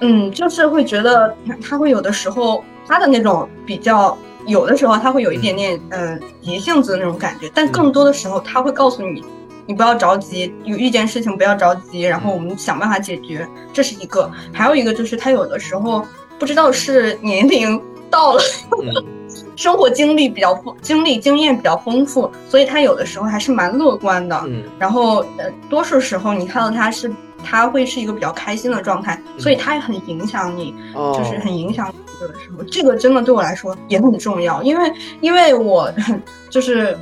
[0.00, 4.16] 嗯，就是会觉得他他会有的时候他的那种比较，
[4.46, 9.24] 有的时候他会有一点点嗯急性子的那种感觉，但更多的时候他会告诉你，
[9.66, 14.30] 你不要着急，有遇见事情不要着急，然后我们想办法解决，这是一个。
[14.52, 16.06] 还有一个就是他有的时候
[16.38, 18.42] 不知道是年龄到了，
[18.82, 19.04] 嗯
[19.56, 24.38] 生活经历比较丰，经历经验比较丰富，所以他有的时候还是蛮乐观的。
[24.46, 27.10] 嗯然后呃，多数时候你看到他是
[27.44, 35.92] 他会是一个比较开心的状态，所以他也很影响你，哦，就是很影响你的时候，这个真的对我来说也很重要，因为因为我
[36.50, 36.96] 就是，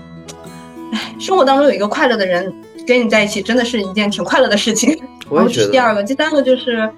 [0.92, 2.53] 唉，生活当中有一个快乐的人
[2.87, 4.98] 跟你在一起，真的是一件挺快乐的事情。
[5.31, 6.90] 然后这是第二个，第三个就是。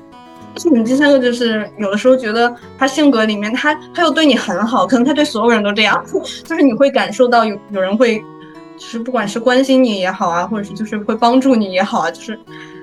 [0.71, 6.05] 嗯，第三个就是有的时候觉得他性格里面，他他又对你很好，可能他对所有人都这样，
[6.45, 8.23] 就是你会感受到有有人会，
[8.77, 12.39] 就是不管是关心你也好啊，或者是就是会帮助你也好啊，就是，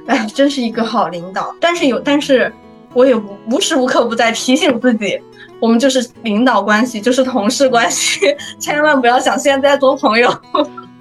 [0.10, 1.56] 哎，真是一个好领导。
[1.62, 2.52] 但是有，但是
[2.94, 5.20] 我也无无时无刻不在提醒自己，
[5.60, 8.20] 我们就是领导关系，就是同事关系，
[8.60, 10.30] 千万不要想现在做朋友。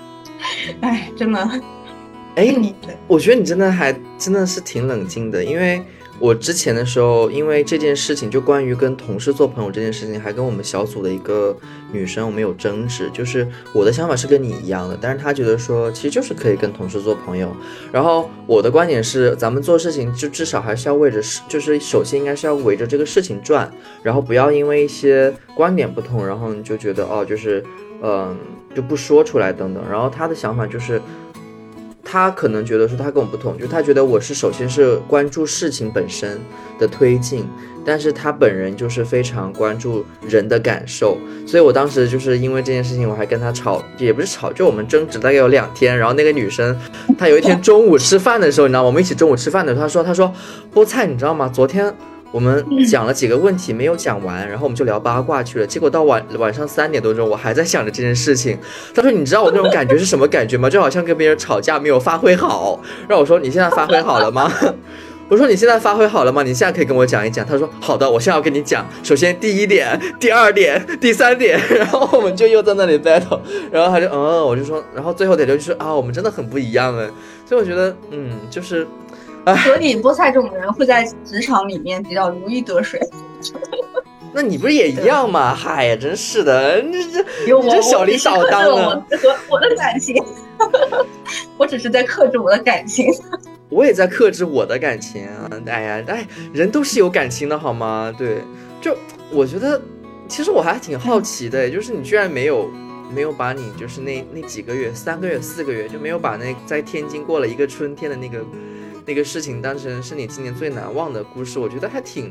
[0.83, 1.41] 哎，真的，
[2.37, 2.75] 哎，你
[3.07, 5.83] 我觉得你真的还真的是挺冷静的，因为
[6.21, 11.57] 我之前的时候，因为这件事情，就关于跟同事做朋友这件事情，还跟我们小组的一个
[11.93, 13.09] 女生我们有争执。
[13.13, 17.55] 就是我的想法是跟你一样的，但是她觉得说其实就是可以跟同事做朋友。
[17.93, 23.71] 然后我的观点是，咱们做事情就至少还是要围着事，就是首先应该是要围着这个事情转，
[24.03, 27.65] 然后不要因为一些观点不同，然后你就觉得哦，就是
[28.03, 28.37] 嗯、
[28.75, 29.85] 就不说出来等等。
[29.89, 31.01] 然后她的想法就是。
[32.11, 36.41] 他可能觉得说他跟我不同，就他觉得我是首先是关注事情本身
[36.79, 37.47] 的推进，
[37.85, 45.99] 但是他本人就是非常关注人的感受，所以我当时就是因为这件事情，我还跟他吵，也不是吵，就我们争执大概有两天。
[45.99, 46.75] 然后那个女生，
[47.19, 50.33] 她有一天中午吃饭的时候，你知道，我们一起中午吃饭的时候，她说，她说
[50.75, 51.51] 菠菜，你知道吗？
[51.53, 51.95] 昨天。
[52.31, 55.67] 我们讲了几个问题没有讲完，然后我们就聊八卦去了。
[55.67, 58.59] 结果到晚晚上三点多钟，我还在想着这件事情。
[58.95, 60.69] 他说：“你知道我那种感觉是什么感觉吗？
[60.69, 64.53] 就好像跟别人吵架没有发挥好。”让我说：“你现在发挥好了吗？”
[65.31, 66.43] 我说：“你现在发挥好了吗？
[66.43, 68.87] 你现在可以跟我讲一讲。”他说：“好的，我现在要跟你讲。
[69.03, 73.41] 首先第一点，第二点，第三点。”然后我们就又在那里 battle。
[73.73, 77.09] 然后他就嗯，我就说，然后最后点就是啊，我们真的很不一样哎。
[77.47, 78.87] 所以我觉得嗯，就是。
[79.57, 83.01] 所以菠菜这种人会在职场里面比较如鱼得水。
[84.33, 85.55] 那你不是也一样吗？
[85.55, 87.23] 嗨呀，真是的，你这
[87.61, 88.75] 你这小领导当的。
[88.75, 90.23] 我和我的感情，
[91.57, 93.11] 我只是在克制我的感情。
[93.71, 95.51] 我也在克制我的感情啊！
[95.67, 98.15] 哎呀，哎，人都是有感情的好吗？
[98.17, 98.43] 对，
[98.81, 98.97] 就
[99.31, 99.81] 我觉得，
[100.29, 102.71] 其实我还挺好奇的，就是你居然没有
[103.11, 108.45] 没有把你就是那那几个月，三个月、四个月就没有把那在天津过了一个春天的那个。
[109.09, 112.31] 那个事情当成是你今年最难忘的故事，我觉得还挺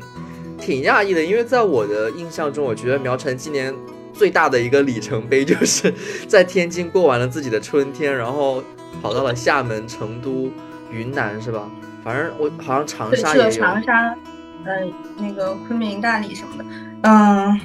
[0.56, 3.74] 挺讶异的，因为在我的印象中，我觉得苗晨今年
[4.12, 5.92] 最大的一个里程碑就是
[6.28, 8.62] 在天津过完了自己的春天，然后
[9.02, 10.48] 跑到了厦门、成都、
[10.92, 11.68] 云南，是吧？
[12.04, 13.50] 反正我好像长沙也有。
[13.50, 14.14] 长沙，
[14.64, 16.64] 嗯，那个昆明、大理什么的，
[17.02, 17.60] 嗯，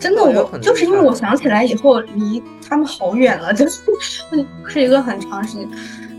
[0.00, 3.82] 真的我就是因为我想起来以后离他们好远了，就是
[4.66, 5.70] 是一个很长时间。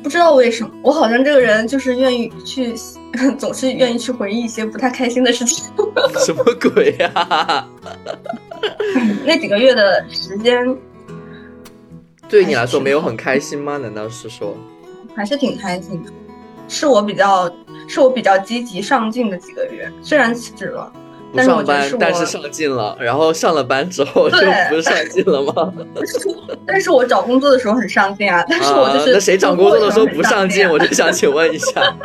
[0.08, 2.74] 不知道为什么，我好像这个人就是愿意去，
[3.38, 5.66] 总是愿意去回忆一些不太开心的事情。
[6.26, 7.70] 什么鬼呀、啊？
[9.26, 10.56] 那几个月的时间，
[12.30, 13.76] 对你来说没有很开心吗？
[13.76, 14.56] 难道是说？
[15.14, 16.12] 还是挺开心的，
[16.70, 17.54] 是我比较，
[17.90, 19.92] 是我比较积极上进的几个月。
[20.02, 20.90] 虽然辞职了。
[21.32, 22.98] 不上班，但是上进了。
[23.00, 24.38] 然后上了班之后就
[24.70, 25.74] 不是上进了吗？
[26.66, 28.44] 但是我找工作的时候很上进啊。
[28.50, 30.68] 但是我就是、啊、那谁找工作的时候不上进？
[30.72, 31.82] 我就想请问一下。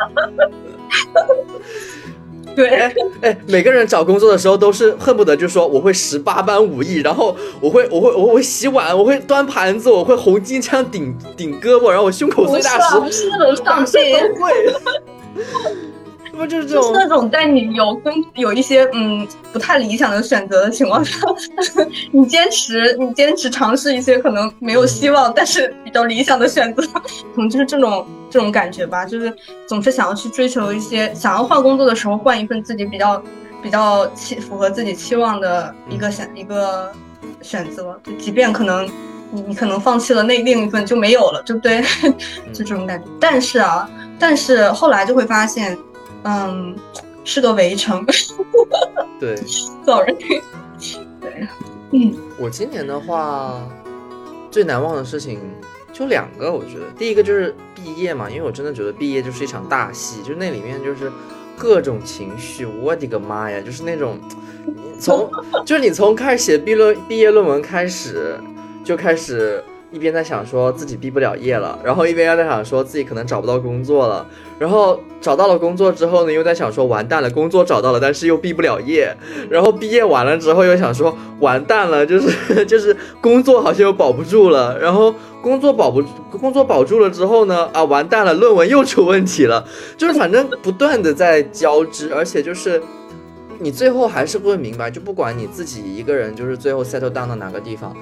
[2.55, 14.53] 对，哎哎，每个人找工作的时候都是恨不得就说我会十八般武艺，然后我会我会我会洗碗，我会端盘子，我会红金枪顶顶胳膊，然后我胸口碎大石，不是那种上进，都会。
[16.35, 21.17] 不就是这种，就是那种在你有跟有一些嗯不太理想的选择的情况下，
[22.11, 26.81] 你坚持你坚持尝试一些可能没有希望、嗯、但是比较理想的选择，
[27.35, 29.31] 可能就是这种这种感觉吧，就是
[29.67, 33.21] 总是想要去追求一些，想要换工作的时候换一份自己比较
[33.61, 36.91] 比较期符合自己期望的一个选、嗯、一个
[37.41, 38.85] 选择，就即便可能
[39.31, 41.81] 你你可能放弃了那另一份就没有了，对不对？
[42.51, 43.05] 就这种感觉。
[43.19, 45.77] 但是啊，但是后来就会发现。
[46.23, 46.75] 嗯，
[47.23, 48.05] 是个围城。
[49.19, 49.35] 对
[49.85, 50.15] ，sorry。
[51.21, 51.47] 对，
[51.91, 53.67] 嗯，我今年的话，
[54.51, 55.39] 最难忘的事情
[55.93, 61.11] 就两个，我觉得第一个就是毕业嘛，因为我真的觉得毕业就是一场大戏，就那里面就是
[61.57, 64.19] 各种情绪，我的个妈呀，就是那种
[64.99, 65.29] 从
[65.65, 68.39] 就是你从开始写毕论毕业论文开始
[68.83, 74.25] 就开始一边在想说自己毕不了业了，然后一边又在想说自己可能找不到工作了，
[74.57, 79.15] 然后找到了工作之后呢，又在想说完蛋了，工作找到了，但是又毕不了业，
[79.51, 86.03] 然后毕业完了之后又想说完蛋了，就是 就是工作好像又保不住了，然后工作保不
[86.39, 89.63] 工作保住了之后呢，啊完蛋了，论文又出问题了，
[89.95, 92.81] 就是反正不断的在交织，而且就是
[93.59, 97.95] 你最后还是会明白，就不管你自己一个人，就是最后 settle down 到哪个地方。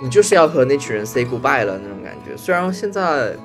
[0.00, 2.36] 你就是要和那群人 say goodbye 了那种感觉。
[2.36, 3.36] 虽然现在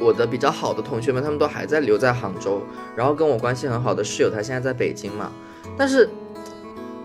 [0.00, 2.62] 我的比较好的同学们，他们都还在留在杭州，
[2.96, 5.32] 然后跟我关系很好的室友，他现在在北京嘛，
[5.76, 6.08] 但是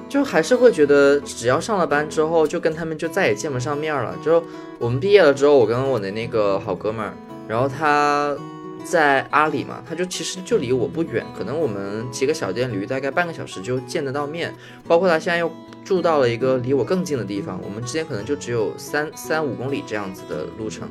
[0.08, 4.16] 就还是会觉得，只要上了班之后，就跟他们就再也见不上面了。
[4.24, 4.44] 就
[4.78, 7.14] 我们毕业了之后，我跟我的那个好哥们儿，
[7.48, 8.36] 然后他
[8.84, 14.54] 在阿里嘛，他就其实就离我不远，可能我们骑个小电驴，大概半个小时就见得到面。
[14.88, 15.52] 包括他现在又。
[15.86, 20.88] 住到了一个离我更近的地方，我们之间可能就只有三三五公里这样子的路程，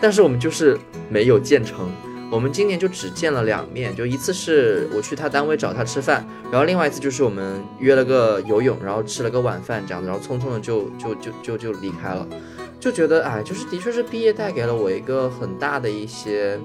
[0.00, 0.76] 但是我们就是
[1.08, 1.88] 没有见成。
[2.28, 12.26] 我们今年就只见了两面，就一次是我去他单位找他吃饭，然后另外一次就是我们约了个游泳，然后吃了个晚饭这样子，然后匆匆的就就就就就离开了，
[12.80, 16.58] 就觉得哎，就是的确是毕业带给了我一个很大的一些。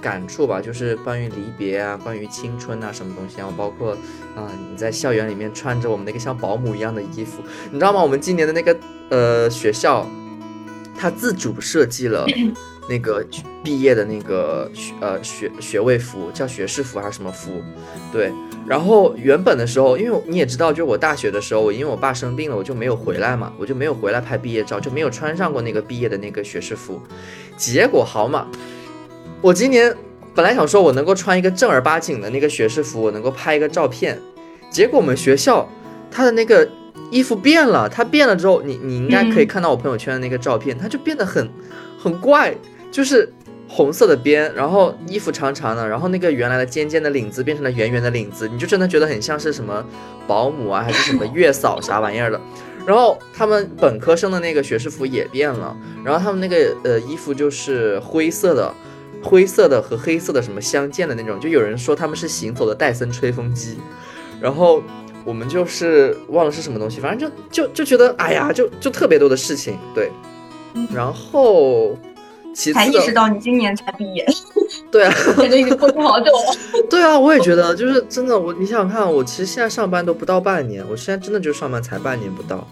[0.00, 3.92] 感触吧，就是关于离别啊，关于青春啊，什么东西啊，包括
[4.34, 8.02] 啊，你在校园里面穿着我们那个像保姆一样的衣服，你知道吗？
[8.02, 8.76] 我们今年的那个
[9.10, 10.06] 呃学校，
[10.96, 12.26] 他自主设计了
[12.88, 13.24] 那个
[13.62, 17.62] 毕业的那个学呃学学位服，叫学士服还是什么服？
[18.12, 18.32] 对。
[18.66, 27.00] 然后原本的时候，因为你也知道，就是我大学的时候，我因为我爸生病了，我就没有回来嘛，我就没有回来拍毕业照，就没有穿上过那个毕业的那个学士服。
[27.56, 28.46] 结果好嘛。
[29.42, 29.94] 我今年
[30.34, 34.18] 本来想说，我能够穿一个正儿八经的那个学士服，我能够拍一个照片。
[34.70, 35.66] 结果我们学校
[36.10, 36.68] 他的那个
[37.10, 41.50] 衣服变了，他变了之后，你你应该可以看到我朋友圈的那个照片，他就变得很
[41.98, 42.54] 很怪，
[42.92, 43.32] 就是
[43.66, 49.82] 红色的边，然后衣服长长的，然后那个原来的尖尖的领子变成了圆圆的领子，你就真的觉得很像是什么
[50.26, 52.38] 保姆啊，还是什么月嫂啥玩意儿的。
[52.86, 55.74] 然后他们本科生的那个学士服也变了，
[56.04, 58.72] 然后他们那个呃衣服就是灰色的。
[59.22, 63.78] 灰色的和黑色的什么相间的那种，就有人说他们是行走的戴森吹风机，
[64.40, 64.82] 然后
[65.24, 70.10] 我们就是忘了是什么东西，反正就就就觉得哎呀，就就特别多的事情，对，
[70.94, 71.96] 然后
[72.54, 74.26] 其次才意识到你今年才毕业，
[74.90, 76.56] 对啊，感觉已经过去好久了，
[76.88, 82.66] 对啊，我也觉得就是真的，我你想想看，我其实现在上班都不到半年，我现在真的就上班才半年不到，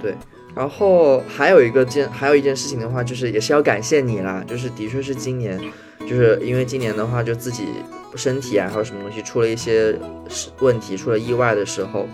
[0.00, 0.14] 对。
[0.54, 5.58] 然后还有一个件，还有一件事情的话，就是也是要感谢你啦，就是的确是今年，
[6.00, 7.68] 就是因为今年的话，就自己
[8.14, 9.98] 身体啊，还有什么东西出了一些
[10.60, 12.06] 问题，出了意外的时候，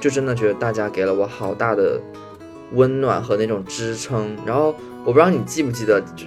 [0.00, 1.98] 就真的觉得大家给了我好大的
[2.72, 4.36] 温暖和那种支撑。
[4.44, 6.26] 然后我不知道你记不记得，就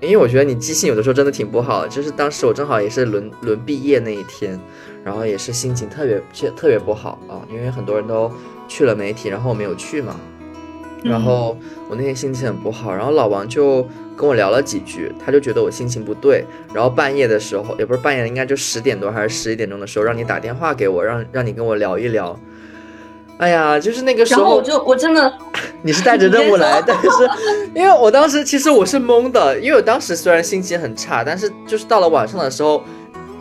[0.00, 4.58] 因为我觉得你记性有的时候真的挺不好，就是当时我正好也是轮轮毕业那一天，
[5.04, 6.22] 然后也是心情特别
[6.56, 8.32] 特别不好啊，因为很多人都
[8.66, 10.16] 去了媒体，然后我没有去嘛。
[11.04, 11.56] 然后
[11.88, 13.86] 我那天心情很不好，然后老王就
[14.16, 22.38] 跟我聊了几句，他就觉得我心情不对，然后半夜的时候，也不是半夜，应该就十点多还是十一点钟的时候，让你打电话给我，让让你跟我聊一聊。
[23.38, 25.32] 哎呀，就是那个时候，然后我就我真的，
[25.82, 27.08] 你是带着任务来，但是
[27.74, 32.82] 因为我当时其实我是懵的，因为我当时虽然心情很差，但是就是到了晚上的时候。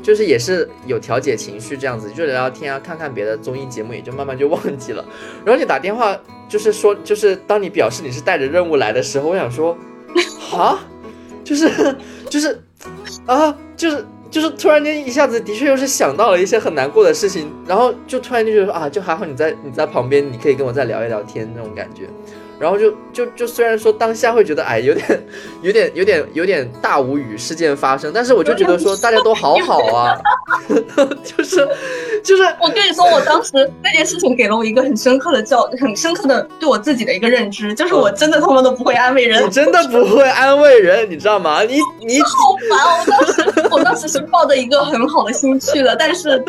[0.02, 5.06] 就是也是有调节情绪这样子，就聊聊天啊，看看别的综艺节目，也就慢慢就忘记了。
[5.46, 6.18] 然后你打电话，
[6.50, 9.78] 就是说，就是当你表示你是带着任务来的时候，我想说，
[10.54, 10.80] 啊，
[11.44, 11.96] 就是
[12.30, 12.60] 就是
[13.26, 22.10] 啊，就是就是突然间一下子，的确又是想到了一些很难过的事情，然后就突然就觉得啊，就还好你在你在旁边，你可以跟我再聊一聊天那种感觉。
[22.62, 25.24] 然后就就就虽然说当下会觉得哎有点
[25.63, 30.15] 有点有点有点大无语事件发生，但是我就觉得说大家都好好啊，
[31.26, 31.67] 就是
[32.24, 33.52] 就是我跟你说，我当时
[33.84, 41.63] 那件事情给了我一个很深刻的教，很深刻的对我自己的一个认知，就是我真的他妈都不会安慰人，我真的不会安慰人，你知道吗？
[41.63, 42.30] 你你好
[42.69, 43.51] 烦，我当时我
[43.92, 46.42] 当时是抱着一个很好的心去的，但是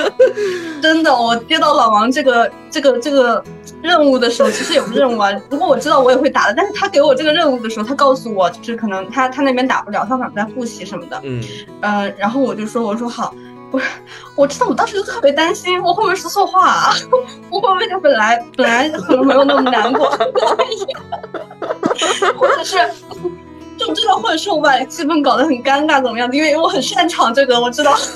[0.81, 3.43] 真的我接到老王这个这个这个
[3.83, 6.03] 任务的时候，其实也不是任务啊，如果我知道。
[6.03, 11.21] 我也会打的，但是他给我这个任务的时候，他告诉我就是可能他他那边打不了，他可能在复习什么的。
[11.23, 11.41] 嗯，
[11.81, 13.33] 呃，然后我就说我说好，
[13.71, 13.81] 我
[14.35, 16.67] 我知道我当时就特别担心，我会不会说错话？
[16.69, 16.93] 啊
[17.51, 20.11] 我会不会他本来本来可能没有那么难过，
[22.37, 22.77] 或者是
[23.87, 26.37] 就真的会说我把气氛搞得很尴尬怎么样的？
[26.37, 27.99] 因为我很擅长这个，我知道。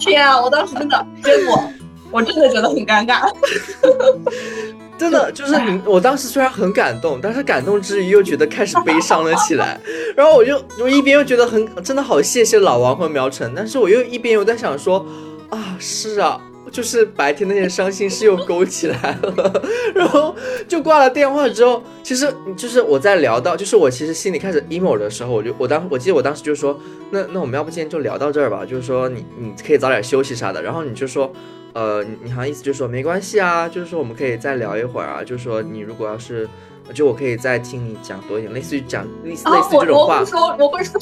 [0.00, 1.62] 天啊，我当时真的，结果
[2.10, 3.30] 我真的觉得很尴尬。
[4.98, 9.78] 真的就是你，我当时虽然很感动，但是感动之余又觉得开始悲伤了起来。
[10.16, 15.06] 然后我就我一边又觉得很真的好谢谢老王和苗晨，但是我又一边又在想说，
[15.50, 19.62] 啊是啊，就是白天那些伤心事又勾起来了。
[19.94, 20.34] 然后
[20.66, 26.78] 就挂了电话之后，其实就是我在聊到，就是我其实心里开始 emo 的时候，我就我当我记得我当时就说，
[27.10, 30.62] 那那我们要不今天就聊到这儿吧，就是说你你可以早点休息啥的。
[30.62, 31.32] 然后你就说。
[31.74, 36.48] 呃，你好像意思就是说没关系啊，就是说我们可以再聊一会儿啊，就是说你如果要是，
[36.94, 40.20] 就我可以再听你讲多一点，类似于讲类似类似这种话。
[40.20, 41.00] 我会说，我会说。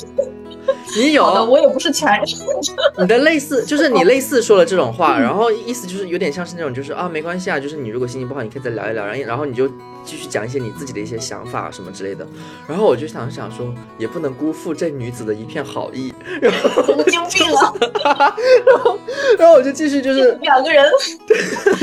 [0.96, 2.26] 你有的，我也不是全人。
[2.98, 9.68] 你的类似就是你类似说了这种话， 然后意思就是有点像是那种就是啊没关系啊，就是你如果心情不好，你可以再聊一聊，然后然后你就
[10.04, 12.26] 继续讲一些你自己的一些想法什么之类的。
[12.66, 16.12] 然后我就想想说，也不能辜负这女子的一片好意。
[16.40, 17.74] 然后神经病了。
[18.02, 18.98] 然后
[19.38, 20.84] 然后我就继续就是两个人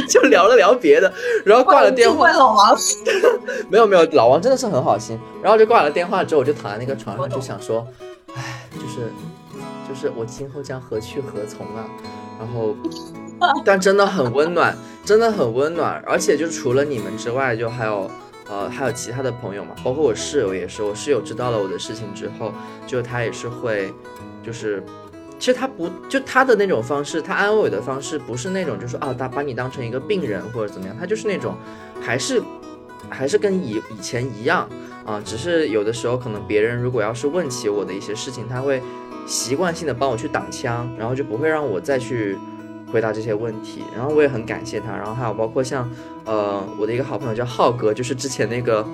[0.09, 1.13] 就聊了聊别的，
[1.45, 2.31] 然后挂了电话。
[2.31, 2.77] 老王。
[3.69, 5.19] 没有没有，老王真的是很好心。
[5.41, 7.87] 然后就挂了电话之后，我就躺在那个床上就想说。
[8.35, 9.11] 唉，就是，
[9.87, 11.85] 就是我今后将何去何从啊？
[12.39, 12.75] 然后，
[13.63, 14.75] 但真的很温暖，
[15.05, 16.01] 真的很温暖。
[16.07, 18.09] 而且就除了你们之外，就还有，
[18.49, 20.81] 呃，还有其他的朋友嘛，包括我室友也是。
[20.81, 22.51] 我室友知道了我的事情之后，
[22.87, 23.93] 就他也是会，
[24.43, 24.83] 就是，
[25.37, 31.55] 其实他不就他的那种方式，他安慰我的方式不是那种，就是啊，他把你当成一个病人或者怎么样，他就是那种，
[32.01, 32.41] 还是，
[33.13, 34.67] 还是跟以以前一样。
[35.05, 38.81] 啊，只是有的时候可能别人如果要是问起我的一些事情，他会
[39.27, 42.37] 习惯性的帮我去挡枪，然后就不会让我再去
[42.91, 43.83] 回答这些问题。
[43.95, 44.95] 然后我也很感谢他。
[44.95, 45.89] 然后还有包括像，
[46.25, 48.85] 呃，我的一个好朋友叫浩哥，就是之前那个。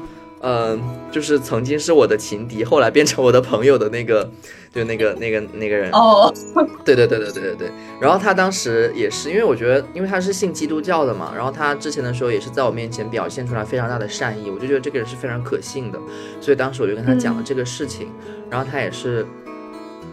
[0.41, 0.79] 嗯，
[1.11, 4.29] 就是曾经是我的情敌，后来变成我的朋友的那个，
[4.73, 5.91] 就那个那个那个人。
[5.91, 6.33] 哦，
[6.85, 7.71] 对对对对对对对。
[7.99, 15.99] 然后他当时也是，因为我觉得，因为他是信基督教的嘛，然后他之前的时候也是在我面前表现出来非常大的善意，我就觉得这个人是非常可信的，
[16.39, 18.07] 所以当时我就跟他讲了这个事情，
[18.49, 19.25] 然后他也是，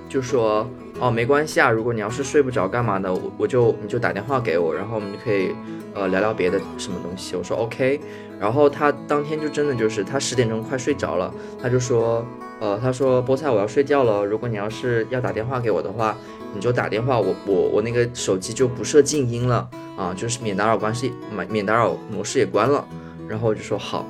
[0.09, 0.69] 就说
[0.99, 5.51] 哦没关系啊，如果你要是睡不着干嘛的，我我就你就打电话给我，然后我们就可以
[5.95, 7.37] 呃聊聊别的什么东西。
[7.37, 8.01] 我说 OK。
[8.39, 11.33] 然后他当天就真的就是他十点钟快睡着了，
[11.63, 12.23] 他就说，
[12.61, 16.15] 呃，他说菠菜我要睡觉了，如果你要是要打电话给我的话，
[16.53, 19.67] 你就打电话，我我我那个手机就不设静音了
[19.97, 22.87] 啊，就是免打扰关系，免免打扰模式也关了。
[23.27, 24.07] 然后我就说好。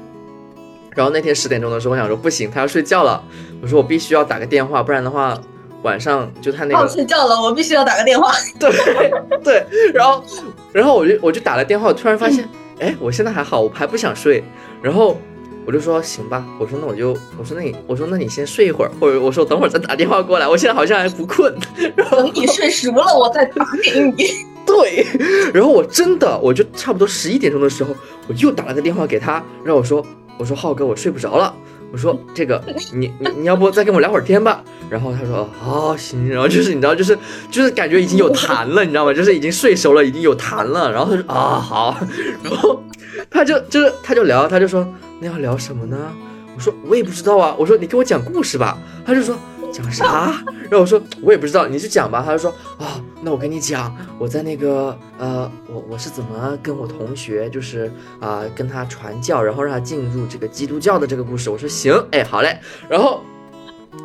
[0.96, 3.22] 然后那天十点钟的时候，我想说不行，他要睡觉了，
[3.62, 5.40] 我说我必须要打个电话，不然的话
[5.86, 8.32] 晚上就他那个要睡觉了，我必须要打个电话。
[8.58, 8.70] 对
[9.44, 9.64] 对，
[9.94, 10.22] 然后
[10.72, 12.46] 然后我就我就打了电话，我突然发现。
[12.78, 14.44] 哎，我现在还好，我还不想睡，
[14.82, 15.16] 然后
[15.64, 21.56] 我就说行吧，我说那我就我说那你我说那你先睡一会儿，或者我说等会儿再打电话过来，我现在好像还不困，
[21.96, 24.28] 然后等你睡熟了我再打给你。
[24.66, 25.06] 对，
[25.54, 27.94] 然后我真的我就差不多十一点钟的时候，
[28.28, 30.04] 我又打了个电话给他，然后我说
[30.36, 31.54] 我说浩哥我睡不着了。
[31.92, 32.62] 我说 这个，
[32.92, 34.62] 你你你要不再跟我聊会儿天吧？
[34.90, 37.16] 然后他说哦行，然后就是你知道，就是
[37.50, 39.12] 就是感觉已经有痰了， 你知道吗？
[39.12, 40.90] 就是已经睡熟了，已经有痰了。
[40.92, 41.98] 然后他说啊好，
[42.42, 42.82] 然后
[43.30, 44.86] 他就就是他就聊，他就说
[45.20, 45.96] 那要聊什么呢？
[46.54, 47.54] 我说我也不知道啊。
[47.58, 48.78] 我说你给我讲故事吧。
[49.04, 49.36] 他就说。
[49.76, 50.42] 讲啥？
[50.62, 52.22] 然后我说我也不知道，你就讲吧。
[52.24, 61.50] 他就说啊，那我跟你讲，我在那个呃，我我是怎么跟我同学就是啊跟他传教，然后让他进入这个基督教的这个故事。
[61.50, 62.58] 我说行，哎，好嘞。
[62.88, 63.22] 然后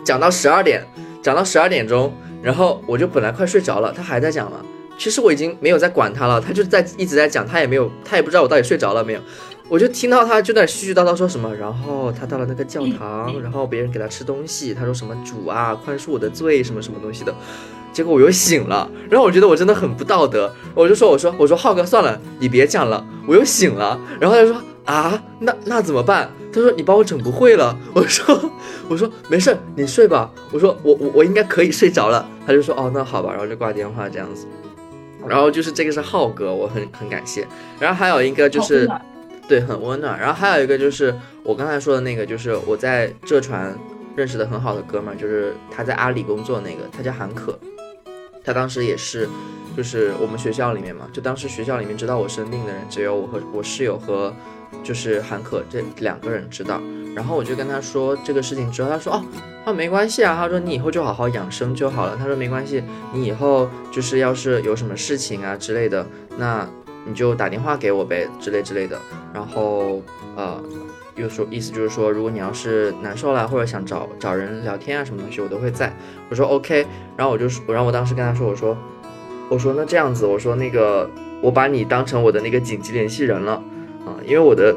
[0.03, 0.85] 讲到十二点，
[1.21, 4.57] 讲到十二点钟，然后我就本来快睡着了，他还在讲嘛。
[4.97, 9.21] 其实我已经没有在管他了，他就在一直在讲，他也没有，他也不知道我到底睡着了没有。
[9.71, 17.33] 我就听到他就在絮絮叨叨说什么，然后他到了那个教堂，然后别人给他吃东西，他说什么主啊宽恕我的罪什么什么东西的，
[17.93, 26.29] 结果我又醒了，然后我觉得我真的很不道德，我就说我说我说浩哥算了，你别讲了，我又醒了，然后他说啊那那怎么办？
[26.51, 28.51] 他说你把我整不会了，我说
[28.89, 34.45] 我说没事你睡吧，我说我我我应该可以睡着了，他就说哦那好吧，然后就挂电话这样子，
[35.25, 37.47] 然后就是这个是浩哥，我很很感谢，
[37.79, 38.85] 然后还有一个就是。
[39.51, 40.17] 对，很温暖。
[40.17, 43.77] 然后还有一个就是我刚才说的那个，就是我在浙传
[44.15, 47.59] 认识的很好的哥们儿，就是他在阿里工作那个，他叫韩可。
[48.45, 49.27] 他当时也是，
[49.75, 54.33] 就是我们学校里面嘛，就当时学校里面知道我生病的人，只有我和我室友和
[54.81, 56.81] 就是韩可这两个人知道。
[57.13, 59.21] 然后我就跟他说这个事情之后，他说哦，
[59.65, 62.15] 他说没关系啊，他说你以后就好好养生就好了。
[62.17, 62.81] 他说没关系，
[63.13, 66.65] 你以后就是要是有什么事情啊之类的，那。
[67.05, 68.99] 你就打电话给我呗，之类之类的。
[69.33, 70.01] 然后，
[70.35, 70.61] 呃，
[71.15, 75.93] 又说意思就是说，如果你要是难受了，或者想找找人聊天啊，什么东西，我都会在。
[76.29, 76.85] 我说 OK。
[77.17, 78.77] 然后我就我让我当时跟他说，我说，
[79.49, 81.09] 我说那这样子，我说那个
[81.41, 83.53] 我把你当成我的那个紧急联系人了
[84.05, 84.75] 啊，因为我的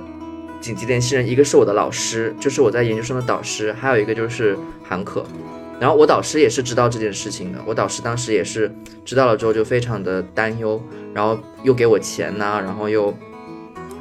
[0.61, 5.25] 紧急联系人一个是我的老师，就是我在研究生的导师，还有一个就是韩可。
[5.81, 8.73] 然后我导师也是知道这件事情的，我导师当时也是
[9.05, 13.13] 知道了之后就非常的担忧，然后又给我钱呐，然后又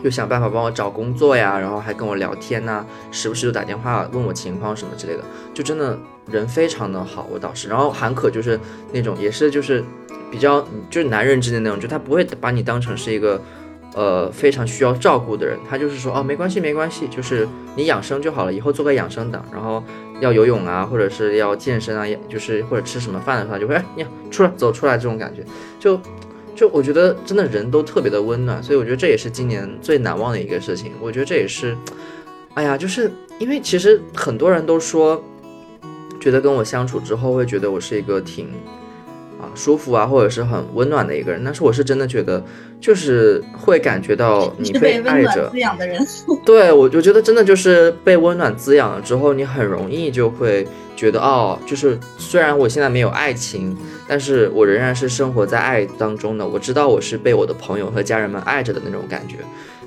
[0.04, 5.98] 又想办法帮我找工作呀，然后还跟我聊天呐，时不时就打电话问我情况什么之类的，就真的
[6.30, 7.68] 人非常的好，我导师。
[7.68, 8.60] 然后韩可就是
[8.92, 9.84] 那种也是就是
[10.32, 13.42] 比较就是男人之间那种，就他不会把你当成是一个
[13.96, 19.84] 呃非常需要照顾的人，他就是说哦没关系没关系，就是你养生就好了，以后做个养生党，然后。
[20.22, 25.44] 要游泳啊，或者是要健身啊，也就是或者吃什么饭的话，就会哎，你出来走出来这种感觉，
[25.80, 26.00] 就
[26.56, 30.94] 就我觉得真的人都特别的温暖，所以我觉得这也是今年最难忘的一个事情。
[31.02, 31.76] 我觉得这也是，
[32.54, 35.22] 哎呀，就是因为其实很多人都说，
[36.22, 38.48] 觉得跟我相处之后会觉得我是一个挺
[39.42, 39.52] 啊。
[39.56, 42.42] 舒服啊，或者是很温暖的一个人，但是我是真的觉得，
[42.84, 46.06] 就是会感觉到你被爱着滋养的人。
[46.44, 50.68] 对我，我觉得真的就是被温暖滋养了之后，你很容易就会
[50.98, 53.74] 觉得，哦，就是虽然我现在没有爱情，
[54.06, 56.46] 但是我仍然是生活在爱当中的。
[56.46, 59.38] 我知道我是被我的朋友和家人们爱着的那种感觉，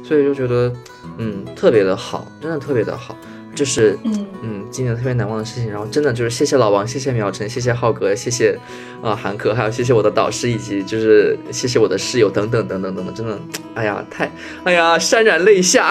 [0.03, 0.73] 所以就觉得，
[1.19, 3.15] 嗯，特别的好，真的特别的好。
[3.57, 8.57] 就是嗯嗯，今年特别难忘的事情，然后真的就是谢谢老王，谢谢苗晨，谢谢浩哥，谢谢
[9.03, 13.39] 啊韩可，还有谢谢我的导师，以及就是谢谢我的室友等等等等等等，真的，
[13.75, 14.31] 哎呀太，
[14.65, 15.91] 哎呀潸然泪下，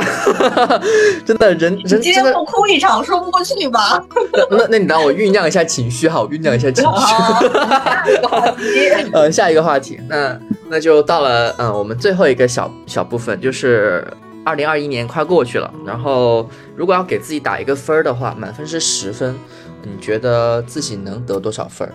[1.26, 3.99] 真的人人今天不哭一场说不过去吧？
[4.51, 6.91] 那那那你让我酝酿一下情绪哈，我酝酿一下情绪。
[6.91, 10.39] 下一个话题，呃，下一个话题，那
[10.70, 14.05] 那就到了嗯我们最后一个小小部分，就是。
[14.45, 19.35] 二零二一年快过去了，然后如果要给自己打一个分儿的话，满分是十分，
[19.81, 21.93] 你觉得自己能得多少分儿？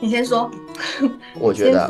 [0.00, 0.50] 你先说。
[1.38, 1.86] 我觉得，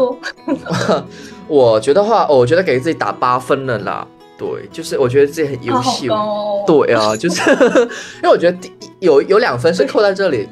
[1.48, 4.06] 我觉得话，我觉得给自己打八分了啦。
[4.36, 6.14] 对，就是我觉得自己很优秀。
[6.66, 7.50] 对啊，就是
[8.20, 10.46] 因为我觉得第有有两分是扣在这里，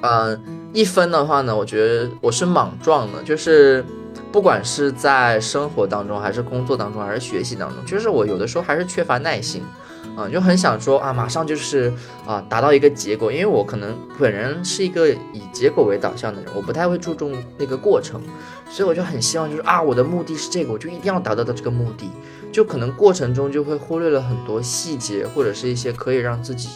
[0.00, 0.40] 嗯，
[0.72, 3.84] 一分的话呢，我觉得我是莽撞的，就是。
[4.34, 9.62] 不管是在生活当中，还是工作当中，还是学习当中，就是我有的时候还是缺乏耐心，
[10.16, 11.92] 啊，就很想说啊，马上就是
[12.26, 18.20] 啊，达到一个结果，因为我可能本人是一个以结果为导向的人，我不太会注重那个过程，
[18.68, 22.10] 所以我就很希望就是啊，我的目的是这个，我就一定要达到的这个目的，
[22.50, 26.70] 就可能过程中就会忽略了很多细节，或者是一些可以让自己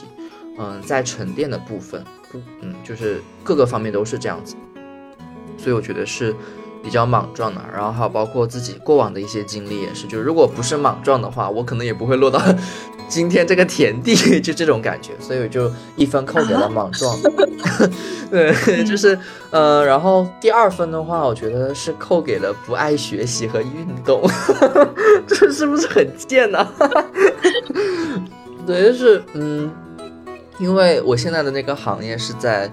[0.61, 4.55] 嗯在沉淀的部分，不，嗯，就是各个方面都是这样子，
[5.57, 6.33] 所以我觉得是。
[6.89, 12.41] 比较莽撞的，然后还有包括自己过往的一些经历也是，就如果不是莽撞的话，我可能也不会落到
[13.11, 17.15] 今天这个田地， 就这种感觉，所以我就一分扣给了莽撞。
[18.33, 19.19] 对，就是
[19.51, 24.23] 呃，然后第二分的话，我觉得是扣给了不爱学习和运动，
[25.27, 26.67] 这是不是很贱呢？
[28.67, 29.71] 对，就是嗯，
[30.59, 32.73] 因为我现在的那个行业是在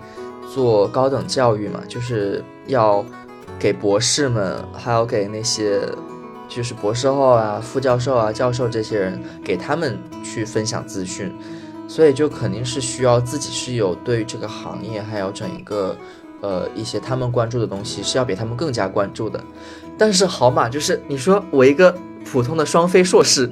[0.53, 3.03] 做高等教育嘛，就是要。
[3.59, 5.81] 给博士们，还有给那些
[6.47, 11.33] 就是博士后啊、副教授啊、教授这些人，给他们去分享资讯，
[11.87, 15.95] 所以就肯定是需要自己是有对这个行业，还有整一个
[16.41, 19.43] 呃一些他们关注的东西是要比他们更加关注的。
[19.97, 23.49] 但是好嘛，就是你说我一个普通的双非硕士。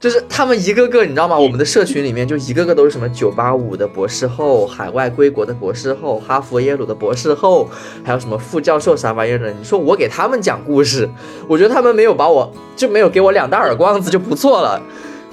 [0.00, 1.38] 就是他们一个个，你知道吗？
[1.38, 7.68] 我们的社群里面就一个个都是什么九八五的博士后，海外归国的博士后，哈佛耶鲁的博士后，
[8.04, 9.50] 还有什么副教授啥玩意儿的。
[9.50, 11.08] 你说我给他们讲故事，
[11.48, 14.82] 我觉得他们没有把我就没有给我两大耳光子就不错了。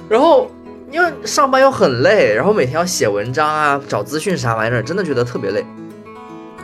[0.08, 0.50] 然后
[0.90, 5.64] 因为上班又很累，然后每天要写文章啊，找资讯啥玩意儿，真的觉得特别累。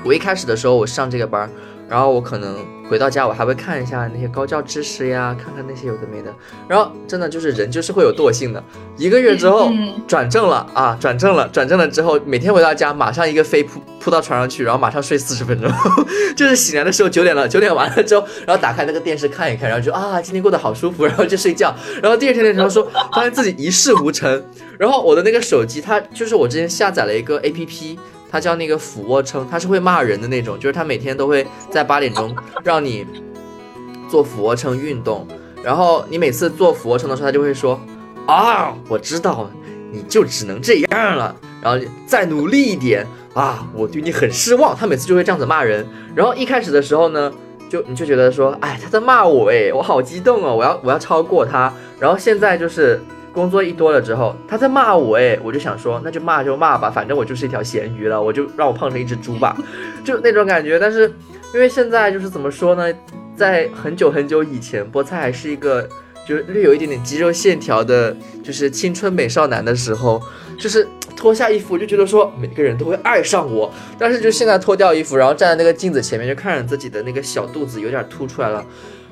[0.05, 1.51] 我一开始的时候我上这个班，
[1.89, 2.57] 然后我可能。
[2.89, 6.35] 回到家，我还会看一下那些高教知识呀，看看那些有的没的。
[6.67, 8.65] 然后真的就是人就是会有惰性的。
[8.97, 9.71] 一个月之后
[10.07, 15.71] 转正了啊，转正了，转正了之后，每天回到家马上一个飞扑扑到床上去，然后马上睡四十分钟。
[16.35, 21.77] 就是醒来的时候九点了，九点完了之后，然后打开那个电视看一看，然后就啊今天过得好舒服，然后就睡觉。
[22.03, 24.43] 然后第二天的时候说发现自己一事无成。
[24.79, 27.99] 然后我的那个手机它就是我之前下载了一个 A P P。
[28.31, 33.07] 他叫那个俯卧撑，他是会骂人的那种，就是他每天都会在八点钟让你
[34.09, 35.27] 做俯卧撑运动，
[35.63, 37.81] 然后你每次做俯卧撑的时候，他就会说
[38.27, 39.51] 啊，我知道，
[39.91, 44.77] 你就只能这样了，然后再努力一点啊，我对你很失望。
[44.77, 47.33] 他每次就会这样子骂人，然后一开始的时候呢，
[47.69, 53.01] 就你就觉得说，哎，他在骂我，哎，我好激动哦，我要我要超过他，然后现在就是。
[53.33, 59.57] 工作一多了之后，他在骂我，哎，我就想说，那就骂就骂吧，反正我就是一条咸鱼了，我就让我胖成一只猪吧，
[60.05, 60.79] 就那种感觉。
[60.79, 61.13] 但是
[61.55, 62.93] 因为现在就是怎么说呢，
[63.37, 65.89] 在很久很久以前，菠菜还是一个
[66.27, 70.21] 就是略有一点点肌肉线条的，就是青春美少男的时候，
[70.59, 78.65] 就是脱下衣服我就觉得说每个人都会爱上我，但是就现在脱掉衣服，然后站在那个镜子前面，就看着自己的那个小肚子有点凸出来了，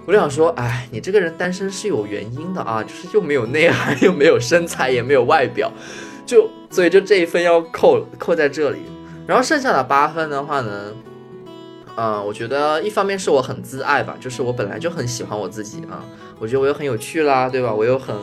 [0.07, 5.71] 我就想说，哎，你这个人单身是有原因的啊，就是又没有内涵， 又没有身材，也没有外表，
[6.25, 8.79] 就所以就这一分要扣扣在这里，
[9.27, 10.93] 然后剩下的八分的话呢？
[11.99, 16.05] 嗯，我觉得一方面是我很自爱吧，就是我本来就很喜欢我自己啊，
[16.39, 17.75] 我觉得我又很有趣啦，对吧？
[17.75, 18.15] 我又很，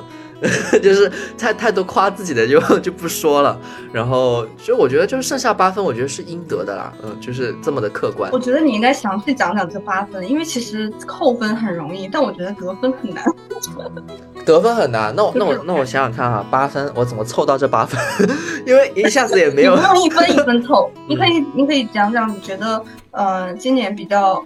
[0.81, 3.59] 就是太太多夸自己的就就不说了。
[3.91, 8.31] 然后就我觉得就是剩下八分，我觉得是应得的啦，嗯，就是这么的客观。
[8.31, 13.23] 我觉得你应该详细讲讲这八分，因为其实扣分很容易，但我觉得得分很难。
[14.45, 18.27] 得分很难，那我那我那我想想看哈，八分我怎么凑到这八分？
[18.67, 19.75] 因为一下子也没有。
[19.75, 22.83] 不用一分一分凑，你可以你可以讲讲你觉得。
[23.15, 24.43] 呃，今年比较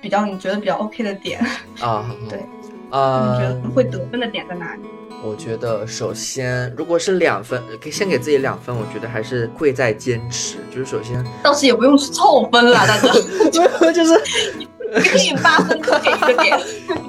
[0.00, 1.38] 比较，你觉得比较 OK 的点
[1.78, 2.06] 啊？
[2.26, 2.42] 对，
[2.90, 4.82] 啊，你觉得会得分的点在哪里？
[5.22, 8.74] 我觉得首先，如果是两分，可以先给自己两分。
[8.74, 10.56] 我觉得还是贵在坚持。
[10.70, 13.12] 就是首先，倒是也不用去凑分了，大哥，
[13.92, 14.14] 就是
[14.90, 16.58] 给你八分可给一个点。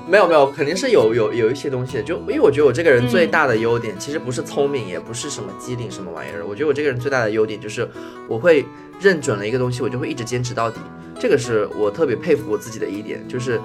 [0.07, 2.03] 没有没有，肯定是有有有一些东西。
[2.03, 6.45] 就因为我觉得我这个人最大的优点，其实不是聪明，也不是什么机灵什么玩意儿。
[6.45, 7.89] 我觉得我这个人最大的优点就是
[8.27, 8.65] 我会。
[9.01, 10.79] 认准了一个东西，我就会一直坚持到底，
[11.19, 13.59] 这个是我特别佩服我自己的一点，就是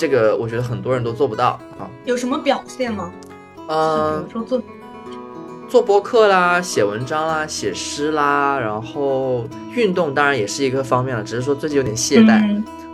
[0.00, 1.84] 这个我觉得很多人都做不到啊。
[2.06, 3.12] 有什么表现吗？
[3.68, 4.62] 呃，比如说做
[5.68, 12.40] 做播客啦，写文章啦，写诗啦，然后运动当然也是一个方面了，只是说最近有点懈怠。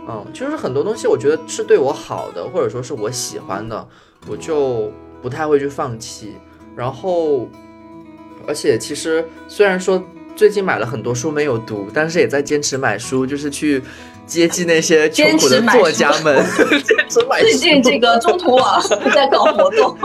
[0.09, 3.87] 嗯，就是很多东西我觉得是对我好的，或者说是我喜欢的，
[4.27, 4.91] 我就
[5.21, 6.35] 不太会去放弃。
[6.75, 7.47] 然后，
[8.45, 10.03] 而且其实虽然说。
[10.37, 13.81] 最近买了很多书没有读，但是也在坚持买书，就是去
[14.27, 16.45] 接济那些穷苦的作家们。
[17.39, 18.79] 最近这个中途网
[19.15, 19.97] 在搞活动。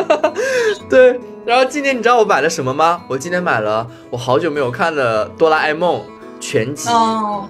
[0.90, 3.00] 对，然后今年你知道我买了什么吗？
[3.08, 6.00] 我今年买了我好久没有看的《哆啦 A 梦》
[6.40, 6.88] 全集，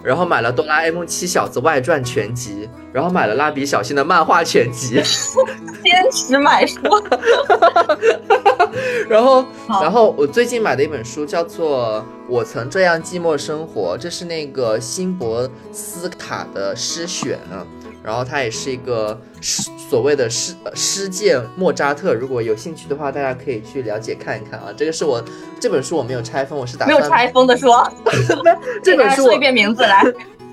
[0.03, 5.01] 然后买了《哆啦 A 梦七小子外传》全集，然后买了《蜡笔小新》的漫画全集。
[5.83, 6.79] 坚持买书，
[9.09, 9.45] 然后，
[9.81, 17.39] 然后我最近买的一本书叫做《我曾这样寂寞生活》，这是那个辛博斯卡的诗选，
[18.03, 22.15] 然后它也是一个诗所谓的诗诗界莫扎特。
[22.15, 24.67] 如果有兴趣的话，大家可以去了解看一看啊。
[24.77, 25.23] 这个是我
[25.61, 27.87] 这本书我没有拆封，我是打算没有拆封的说，
[28.83, 30.03] 这本书 说一遍名字来。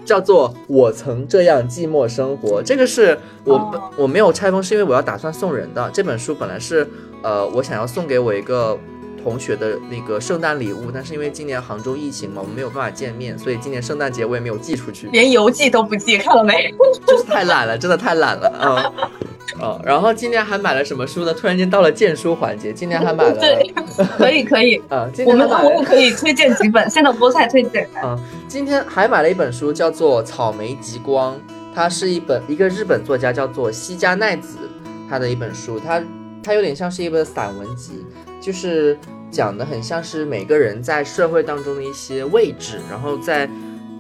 [0.06, 5.92] 叫做我曾这样寂寞生活，这个是我我没有拆封，是因为我要打算送人的。
[5.94, 6.88] 这本书本来是
[7.22, 8.80] 呃我想要送给我一个
[9.24, 16.74] 同学的那个圣诞礼物，但是因为今年杭州疫情嘛，我们没有办法见面，所以今年圣诞节我也没有寄出去，连邮寄都不寄，看了没？
[17.06, 18.94] 就 是太懒了，真的太懒了啊。
[19.60, 21.34] 哦，然后今年还买了什么书呢？
[21.34, 23.74] 突然间到了荐书环节，今年还买了， 对，
[24.18, 27.90] 可以可以， 啊，我们我们可以推荐几本，现在菠菜推荐。
[28.04, 28.16] 嗯，
[28.48, 31.34] 今天还买了一本书，叫做《草莓极光》，
[31.74, 34.58] 它是一本一个日本作家叫做西加奈子
[35.10, 36.04] 他的一本书，它
[36.44, 38.06] 它有点像是一本散文集，
[38.40, 38.98] 就是
[39.30, 43.50] 讲的很像是每个人在社会当中的一些位置，然后在。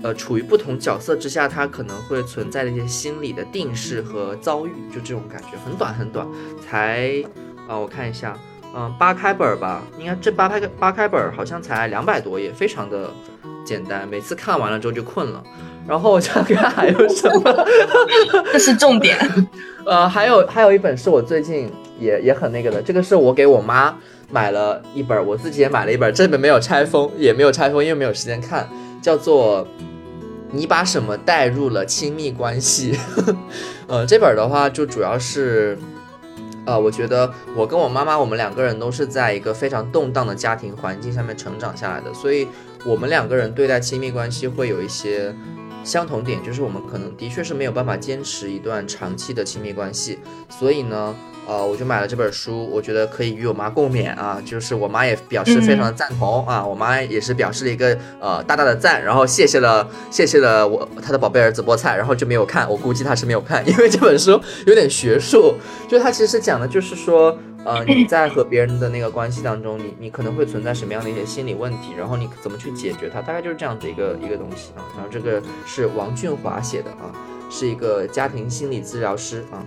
[0.03, 6.27] 呃，处于不同角色之下，他可能会存在的一些心理的定势和遭遇，就这种感觉，很短很短，
[6.63, 7.11] 才
[7.67, 8.37] 啊，我看一下，
[8.75, 13.09] 嗯，八开本吧，应该这八开八开本好像才两百多页，非常的
[13.65, 15.43] 简单，每次看完了之后就困了。
[15.87, 17.65] 然后我想看还有什么，
[18.53, 19.17] 这 是重点。
[19.83, 23.97] 呃，还有还有一本是我最近也也很那个的，这个是我给我妈
[24.29, 28.69] 买了一本，我自己也买了一本，这本没有拆封，也没有拆封，因为没有时间看，
[29.01, 29.67] 叫做。
[30.49, 32.97] 你把什么带入了亲密关系？
[33.85, 35.77] 呃，这本的话就主要是，
[36.65, 42.47] 呃，我觉得我跟我妈妈，我们两个人都是在一个非常动荡的家庭环境下面成长下来的，所以
[42.85, 45.35] 我们两个人对待亲密关系会有一些
[45.87, 50.19] 相同点，就是我们可能的确是没有办法坚持一段长期的亲密关系，
[50.49, 51.15] 所以呢。
[51.49, 65.55] 呃，我就买了这本书，我觉得可以与我妈共勉啊，就是我妈也表示非常的赞同啊，我妈也是表示了一个呃大大的赞，然后谢谢了谢谢了我她的宝贝儿子菠菜，然后就没有看，我估计她是没有看，因为这本书有点学术，
[65.87, 77.11] 就它其实讲的就是说，呃， 你在和别人的那个关系当中，你你可能会存在什么样的一些心理问题，然后你怎么去解决它，大概就是这样子一个一个东西啊，然后这个是王俊华写的啊，
[77.51, 79.65] 是一个家庭心理治疗师啊。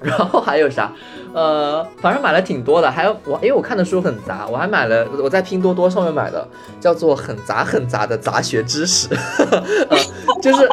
[0.00, 0.92] 然后还有啥？
[1.34, 6.46] 呃，反正买了挺多的，还有我，因为我看的书很杂，我还买了我在拼多多上面买的，
[6.80, 9.08] 叫做很杂很杂的杂学知识，
[9.90, 9.96] 呃，
[10.40, 10.68] 就是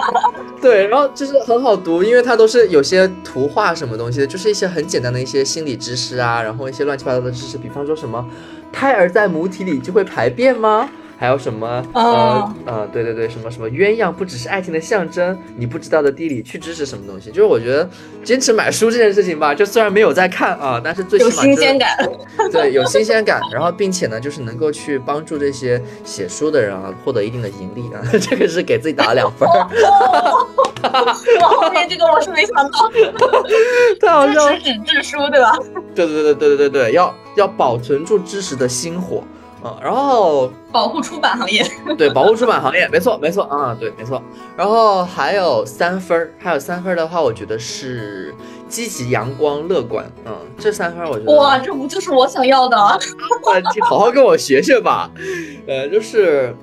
[0.61, 8.25] 对，然后就是很好读，因为它都是有些图画什么东西的，就是一些很简单的一些心理知识啊，然后一些乱七八糟的知识，比方说什么
[8.71, 10.89] 胎儿在母体里就会排便吗？
[11.17, 11.83] 还有什么？
[11.93, 17.29] 呃呃，对对对，什么什么鸳鸯不只是爱情的象征，你不知道的地理去知识什么东西？
[17.29, 17.89] 就是我觉得
[18.23, 21.89] 坚持买书这件事情吧，就虽然没有在看啊，但是最起码有新鲜感。
[22.51, 29.47] 对，有新鲜感，然后并且呢，就是能够去帮助这些写书的人啊，获得一定的盈利啊， 这个是给自己打了两分。
[31.41, 32.91] 我后面这个我是没想到，
[33.99, 34.57] 太好笑了。
[34.59, 35.57] 知识制书对吧？
[35.95, 39.23] 对对对对对对对，要要保存住知识的心火。
[39.65, 41.65] 啊，然后保护出版行业，
[41.97, 44.21] 对，保护出版行业，没错，没错啊，对，没错。
[44.55, 48.31] 然后还有三分儿，还有三分儿的话，我觉得是
[48.69, 50.05] 积极、阳光、乐观。
[50.25, 52.77] 嗯，这三分儿我觉得哇，这不就是我想要的？
[52.77, 52.95] 啊，
[53.89, 55.09] 好好跟我学学吧。
[55.65, 56.55] 呃，就是，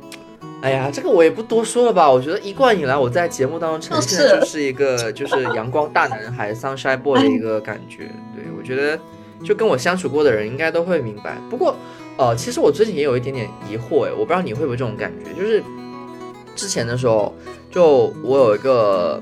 [0.63, 2.09] 哎呀，这个我也不多说了吧。
[2.09, 8.05] 我觉得一贯以来我在节目当中呈现的就是一个就是阳光大男孩 sunshine boy 的一个感觉。
[8.33, 8.97] 对我觉得，
[9.45, 11.37] 就跟我相处过的人应该都会明白。
[11.51, 11.75] 不过。
[12.19, 15.63] 呃，其实我最近也有一点点疑惑哎，我不知道你会不会这种感觉，就是
[16.55, 17.35] 之前的时候，
[17.71, 19.21] 就我有一个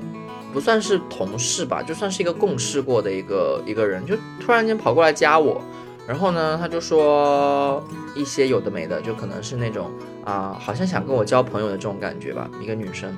[0.53, 5.61] 不算是同事吧，就算是一个共事过的一个一个人，就突然间跑过来加我，
[6.05, 7.81] 然后呢，他就说
[8.13, 9.89] 一些有的没的，就可能是那种
[10.25, 13.15] 啊，好像想跟我交朋友的这种感觉吧，一个女生，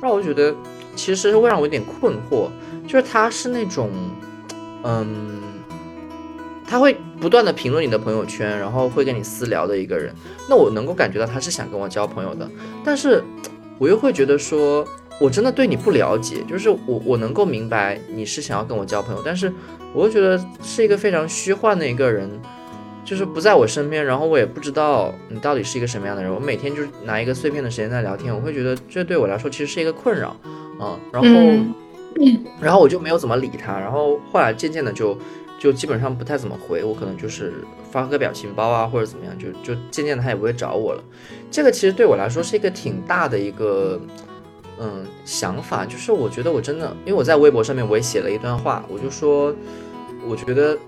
[0.00, 0.54] 让我觉得
[0.94, 2.48] 其实会让我有点困惑，
[2.86, 3.90] 就是她是那种，
[4.84, 5.47] 嗯。
[6.68, 10.14] 他会不断的评论你的朋友圈，然后会跟你私聊的一个人，
[10.50, 12.46] 那我能够感觉到他是想跟我交朋友的，
[12.84, 13.24] 但是
[13.78, 14.86] 我又会觉得说，
[15.18, 19.50] 我真的对你不了解，就是我我能够明白你是想要跟我交朋友，但是
[19.94, 22.30] 我又觉得是一个非常虚幻的一个人，
[23.02, 30.36] 就是不在我身边，然后我也不知道你到底是一个什么样的人，我每天就是拿一个碎片的时间在聊天，我会觉得这对我来说其实是一个困扰
[30.78, 31.28] 啊，然后
[32.60, 35.16] 然后我就没有怎么理他，然后后来渐渐的就。
[35.58, 37.54] 就基本上不太怎么回我，可能就是
[37.90, 41.02] 发个表情包啊，或者怎么样，就就渐渐的他也不会找我了。
[41.50, 44.00] 这个其实对我来说是一个挺大的一个
[44.78, 49.52] 嗯想法，就是我觉得我真的，因为我在微博上面我也写了一段话，我就说
[50.24, 50.78] 我觉得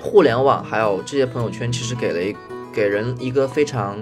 [0.00, 2.34] 互联网还有这些朋友圈其实给了一
[2.72, 3.98] 给人一个非常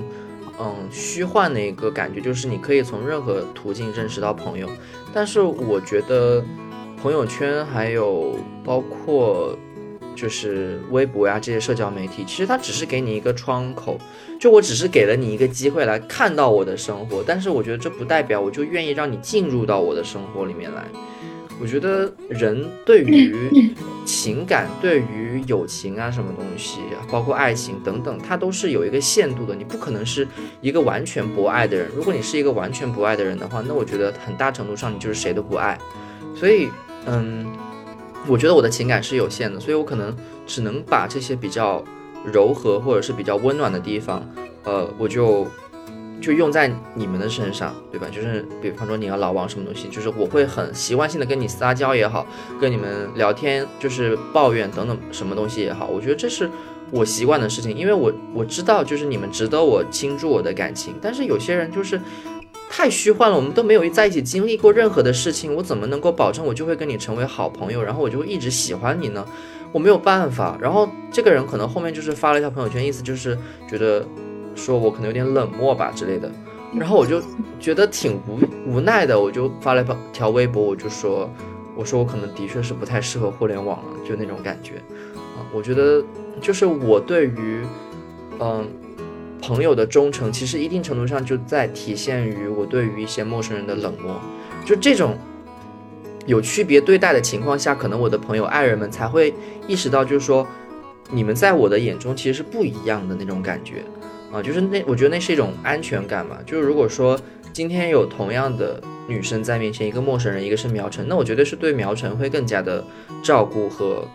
[0.60, 4.68] 嗯虚幻的一个感觉，就是你可以从任何途径认识到朋友，
[5.12, 6.44] 但是我觉得。
[7.00, 9.56] 朋友圈还有包括
[10.16, 13.96] 就是微博呀这些社交媒体，其实它只是给你一个窗口，
[14.40, 20.84] 就我只是给了你一个机会来看到我的生活，但是我觉得这不代表我就愿意让你进入到我的生活里面来。
[21.60, 23.74] 我觉得人对于
[24.04, 26.80] 情感、对于友情啊什么东西，
[27.10, 29.54] 包括爱情等等，它都是有一个限度的。
[29.54, 30.26] 你不可能是
[30.60, 31.88] 一个完全不爱的人。
[31.94, 35.78] 如果你是一个完全不爱的人的话，那我觉得很大程度上你就是谁都不爱。
[36.34, 36.68] 所以。
[37.10, 37.46] 嗯，
[38.26, 40.14] 我觉得我的情感是有限的，所以我可能
[40.46, 41.82] 只能把这些比较
[42.24, 44.22] 柔和或者是比较温暖的地方，
[44.64, 45.46] 呃，我就
[46.20, 48.06] 就用在你们的身上，对吧？
[48.12, 52.26] 就是比方说你要老王什么东西，就是我会很习惯性的跟你撒娇也好，
[52.60, 56.50] 跟你们聊天就是抱怨等等什么东西也好，我觉得这是
[56.90, 61.98] 我习惯的事情，因为我我知道就是你们值得我倾注我的感情，但是有些人就是。
[62.70, 69.26] 太虚幻了，我们都没有在一起经历过任何的事情，我怎么能够保证我就会跟你成为好朋友，然后我就会一直喜欢你呢？
[69.72, 70.56] 我没有办法。
[70.60, 73.36] 然后这个人可能后面就是发了一条朋友圈，意思就是
[73.68, 74.06] 觉得
[74.54, 76.30] 说我可能有点冷漠吧之类的，
[76.78, 77.20] 然后我就
[77.58, 81.28] 觉得挺无无奈的，我就发了一条微博，我就说
[81.74, 84.74] 我说我可能的确是不太适合互联网了，就那种感觉
[85.36, 86.04] 啊，我觉得
[86.40, 87.64] 就是我对于
[88.38, 88.68] 嗯。
[89.40, 94.20] 朋友的忠诚，其实一定程度上就在体现于我对于一些陌生人的冷漠。
[94.64, 95.16] 就这种
[96.26, 99.32] 有区别对待的情况下，可能我的朋友、爱人们才会
[99.66, 100.46] 意识到，就是说，
[101.10, 103.82] 你们在我的眼中其实是不一样的那种感觉
[104.32, 104.42] 啊。
[104.42, 106.38] 就是那，我觉得那是一种安全感嘛。
[106.44, 107.18] 就是如果说
[107.52, 112.84] 今天有同样的女生在面前，一个陌生人，一个是苗晨，那我觉得是对苗晨会更加的
[113.22, 114.06] 照顾和。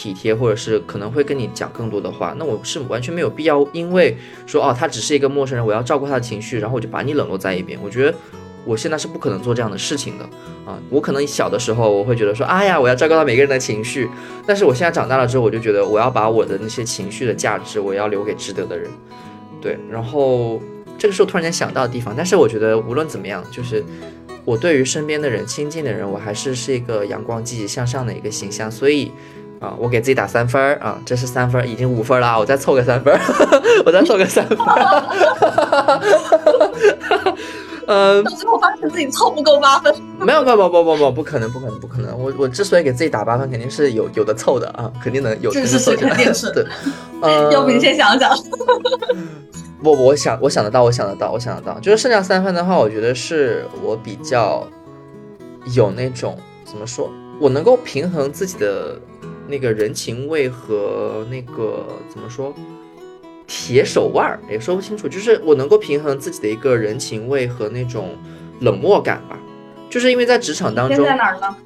[0.00, 7.78] 体贴，或者是可能会跟你讲更多的话，那我是完全没有必要，因为说哦，他只是一个陌生人，我要照顾他的情绪，然后我就把你冷落在一边。
[7.84, 8.14] 我觉得
[8.64, 10.24] 我现在是不可能做这样的事情的
[10.64, 10.78] 啊！
[10.88, 14.08] 我可能小的时候我会觉得说，哎呀，我要照顾到每个人的情绪，
[14.46, 18.90] 但是我现在长大了之后，我就觉得我要把我的那些情绪的价值，我要留给值得的人。
[19.60, 20.58] 对，然后
[20.96, 23.84] 这个时候突然间想到的地方，但是我觉得无论怎么样，就是
[24.46, 29.12] 我对于身边的人、亲近的人，我还是是一个阳光、积极向上的一个形象，所以。
[29.60, 33.20] 啊，我给自己打三分儿啊，这是三分，已经五分了啊，我再凑个三分儿，
[33.84, 35.90] 我再凑个三分儿。
[37.86, 39.92] 嗯，到最后发现自己凑不够八分。
[40.20, 42.16] 没有，没有，不不不不，不可能，不可能，不可能。
[42.16, 45.52] 我我之所以给自己打八分，肯定是有有的凑的啊，肯定能有。
[45.52, 46.50] 是是是，肯定是。
[46.52, 46.64] 对，
[47.20, 48.30] 呃， 要不你先想想。
[49.82, 54.64] 不，我想，我想得到，我想得到，我想得到，就是剩下三分的话，我觉得是我比较
[55.74, 58.96] 有那种怎么说，我能够平衡自己的。
[59.50, 62.54] 那个人情味和那个怎么说，
[63.46, 68.16] 铁手腕儿也说不清楚，就是我能够平衡自己的一个人情味和那种
[68.60, 69.38] 冷漠感吧，
[69.90, 71.56] 就是因为在职场当中，在哪儿呢？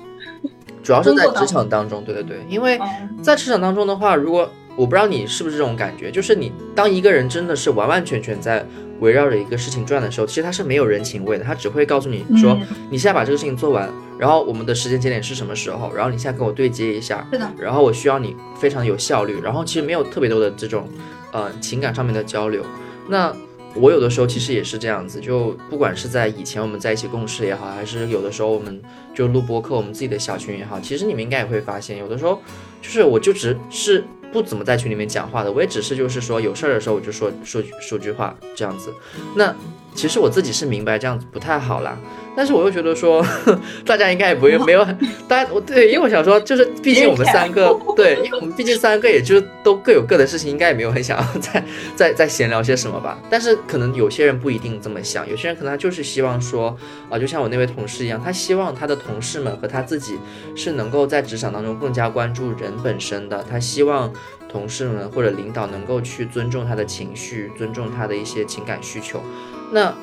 [0.82, 2.80] 主要是在职场当中，对对对，因为
[3.22, 8.66] 在职场当中的话，如果我不知道你是不是这种感觉，就是你当一个人真的是完完全全在。
[9.00, 12.56] 围绕着一个事情转的时候，其实他是没有人情味的，他只会告诉你说，
[12.88, 13.90] 你现在把这个事情做完，
[14.24, 20.88] 然后我们的时间节点是什么时候，然后你现在跟我对接一下，是的，然后我需要你非常有效率，然后其实没有特别多的这种，
[21.30, 22.64] 呃，情感上面的交流。
[23.06, 23.30] 那
[23.74, 28.80] 我有的时候其实也是这样子，就不管是在以前我们在一起共事也好，还是有的时候我们
[29.14, 32.40] 就录播课，我们自己的小群也好，其实你们应该也会发现，有的时候
[32.80, 34.02] 就是我就只是。
[34.32, 38.92] 不怎么在群里面讲话的，我也只是就是说有事儿的时候我就说说说句话这样子。
[39.36, 39.54] 那
[39.94, 41.96] 其实我自己是明白这样子不太好啦。
[42.36, 43.24] 但是我又觉得说，
[43.86, 44.96] 大家应该也不会没有很，
[45.28, 51.64] 大家我对，因为我想说，就是毕竟我们三个，对，因为我们毕竟三个，也就都各有各的事情，应该也没有很想要 再
[51.94, 53.18] 再再闲聊些什么吧。
[53.30, 56.76] 但是可能有些人不一定这么想，有些人可能他就是希望说，
[57.08, 60.18] 啊，就像我那位同事一样，他希望他的同事们和他自己
[60.56, 64.12] 是能够在职场当中更加关注人本身的，他希望
[64.48, 69.22] 同事们或者领导能够去尊重他的情绪，尊重他的一些情感需求。
[69.70, 69.94] 那。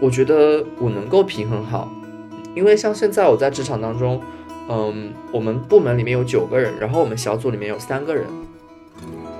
[0.00, 1.90] 我觉得我能够平衡好，
[2.54, 4.20] 因为像现在我在职场当中，
[4.68, 8.26] 嗯，我们部门里面有九个人，然后我们小组里面有三个人，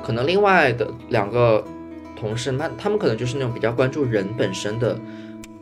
[0.03, 1.63] 可能另外的两个
[2.19, 4.99] 同事，那他们可能就是那种比较关注人本身的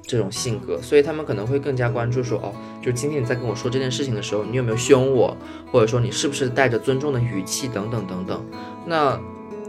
[0.03, 5.37] 这种性格，所以他们可能会更加关注说，哦，就今天你在跟我说这件事情的时候，你有没有凶我，
[5.73, 8.45] 或者说你是不是带着尊重的语气等等等等。
[8.87, 9.21] 那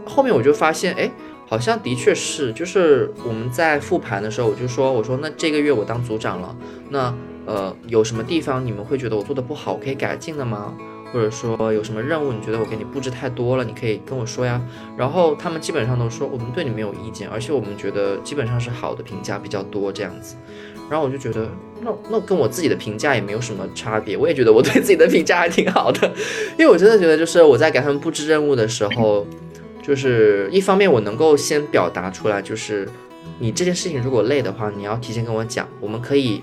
[0.04, 1.10] 后面我就发现，哎。
[1.48, 6.56] 好像的确是，就是我们在复盘的时候，我就说，我说那这个月我当组长了，
[6.90, 7.14] 那
[7.46, 10.74] 呃有什么地方你们会觉得我做的不好，我可以改进的吗？
[11.12, 14.60] 或者说有什么任务你觉得我给你布置太多了，你可以跟我说呀。
[14.98, 20.34] 然后他们基本上都说我们对你没有意见，而且我们觉得基本上是好的评价比较多这样子。
[20.90, 21.48] 然后我就觉得
[21.80, 26.12] 那那跟我自己的评价也没有什么差别，我也觉得我对自己的评价还挺好的，
[26.58, 29.24] 因为我真的觉得就是我在给他们布置任务的时候。
[29.86, 32.88] 就是一方面，我能够先表达出来，就是
[33.38, 36.42] 你这件事情如果累的话，你要提前跟我讲，我们可以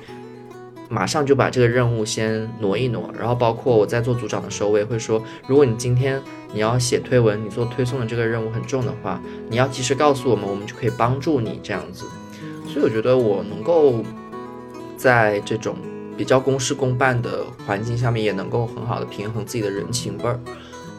[0.87, 3.13] 马上就把这个任务先挪一挪。
[3.19, 6.21] 然后包括我在做组长的时候，我也会说，如果你今天
[6.53, 12.05] 你要写推文，你做推送的这个任务很重的话，你要及时告诉我们，我们就可以帮助你这样子。
[12.65, 14.01] 所以我觉得我能够
[14.95, 15.75] 在这种
[16.15, 20.39] 比较公事公办的环境下面，也能够很好的平衡自己的人情味儿，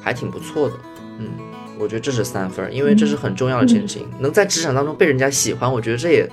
[0.02, 0.74] 还挺不错的，
[1.18, 1.53] 嗯。
[1.78, 4.08] 我觉得这是三分，因为这是很重要的事情。
[4.18, 6.30] 能在职场当中被人家喜欢，我觉得这也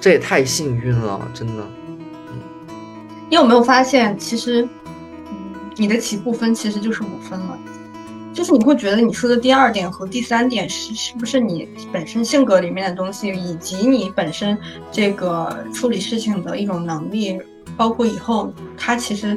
[0.00, 1.62] 这也太幸运了，真的。
[1.88, 2.38] 嗯，
[3.28, 4.62] 你有没有发现，其实，
[5.30, 7.58] 嗯，你的起步分其实就是五分了。
[8.34, 14.56] 就是你会觉得你说的第二点和第三点是是不是你本身性格里面的东西，以及你本身
[14.92, 17.40] 这个处理事情的一种能力，
[17.76, 19.36] 包括以后他其实。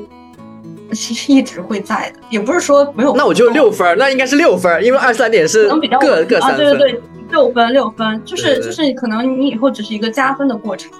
[0.91, 3.15] 其实一直会在的，也不是说没有。
[3.15, 5.69] 那我就六分，那应该是六分，因为二三点是
[5.99, 6.57] 各各三分。
[6.57, 10.91] 对对对，六分六分，就是就是可能你以后只是一个加分的过程。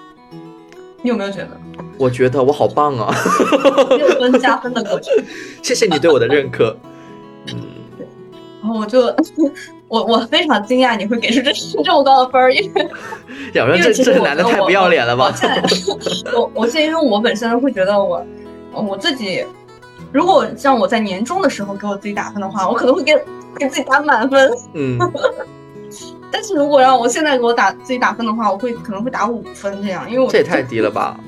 [1.02, 1.50] 你有没有觉得？
[1.98, 3.14] 我觉得我好棒啊！
[3.98, 5.14] 六分 加分的过程。
[5.62, 6.76] 谢谢你对我的认可。
[7.52, 7.60] 嗯，
[7.98, 8.08] 对。
[8.62, 9.14] 然后我就
[9.88, 11.52] 我我非常惊讶你会给出这
[11.84, 12.88] 这么高的分，因为
[13.54, 15.34] 因为这这男的太不要脸了吧？
[16.34, 18.26] 我我现在因为我本身会觉得我
[18.72, 19.44] 我自己。
[20.14, 23.14] 如果让我在年终的时候给我自己打分的话，我可能会给
[23.58, 24.52] 给自己打满分。
[24.74, 24.98] 嗯，
[26.32, 31.20] 但是如果让我现在给我打自己打分的话，我会可能会打五分这样，因为我这也太低了吧？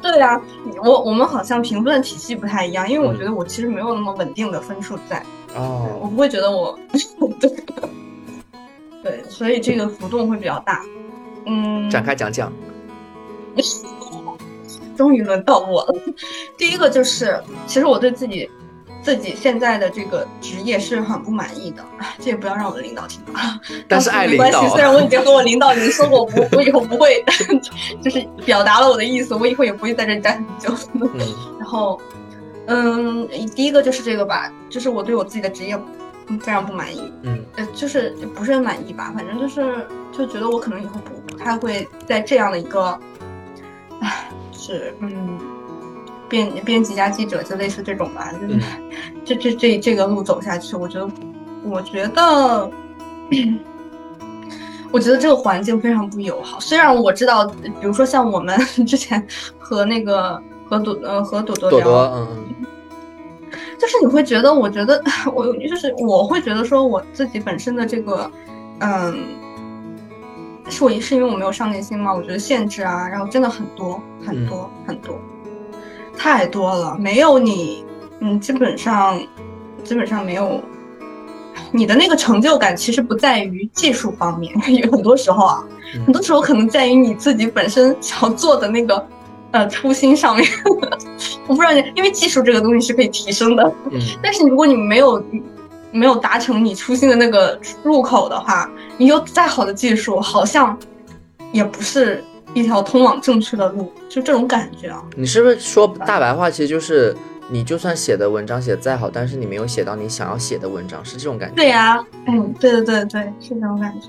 [0.00, 0.40] 对呀，
[0.82, 5.22] 我我们好像评分的体系不太一样，因为我觉得我其实没有那么稳定的分数在。
[5.54, 6.76] 哦，我不会觉得我
[7.40, 7.50] 对
[9.02, 10.84] 对，所以这个浮动会比较大。
[11.46, 12.52] 嗯，展开讲讲。
[14.96, 15.94] 终于轮到我了。
[16.56, 18.50] 第一个就是，其实我对自己
[19.02, 23.32] 自己现在的这个职业是很不满意的，哎，这也不要让我的领导听到。
[23.88, 27.24] 但是爱领导，虽然我已经和我领导已经说过， 我不，我以后不会，
[28.02, 30.74] 就是表达了我的意思，我以后也不会在这待很久。
[31.58, 32.00] 然后，
[32.66, 33.26] 嗯，
[33.56, 35.76] 第一个就是这个吧，就是我对我自己的职业
[36.40, 42.98] 非常不满意，嗯，呃，就是不是很满意吧，反正就是就觉得我可能以后不不太会在这样的一个，
[44.00, 44.28] 唉，
[44.62, 45.38] 是嗯。
[46.28, 48.58] 编编辑加记者就类似这种吧，就是
[49.22, 51.10] 这这这这个路走下去，我觉得，
[51.62, 52.70] 我觉得，
[54.90, 56.58] 我觉得这个环境非常不友好。
[56.58, 59.22] 虽然我知道，比如说像我们 之前
[59.58, 62.26] 和那个和朵呃和朵朵聊，
[63.78, 65.02] 就是你会觉得，我觉得
[65.34, 68.30] 我就是我会觉得说我自己本身的这个，
[68.80, 69.14] 嗯，
[70.68, 72.14] 是我是因为我没有上进心嘛？
[72.14, 75.18] 我觉得限制啊，然后真的很多很多很多。
[76.16, 77.84] 太多了，没有你，
[78.20, 79.20] 嗯，基本上，
[79.82, 80.60] 基本上没有
[81.72, 84.54] 你的那个成就感，其实不在于技术方面，
[84.84, 85.64] 有很多时候啊，
[86.04, 89.06] 很多时候可能在于你自己本身想要做的那个，
[89.50, 90.46] 呃，初心上面。
[91.48, 93.72] 我不知道你，因为技术这个东西是可以提升的，
[94.22, 95.22] 但是如果你没有
[95.92, 98.68] 没有达成你初心的那个入口的话，
[98.98, 100.76] 你有再好的技术，好像
[101.52, 102.24] 也不是。
[102.54, 105.02] 一条通往正确的路，就这种感觉啊！
[105.16, 106.50] 你是不是说大白话？
[106.50, 107.16] 其实就是，
[107.48, 111.54] 你就算写的文章写的再好，但是你没有写到你想要写的文章，是这种感觉。
[111.54, 114.06] 对呀，嗯，对对对对，是这种感觉。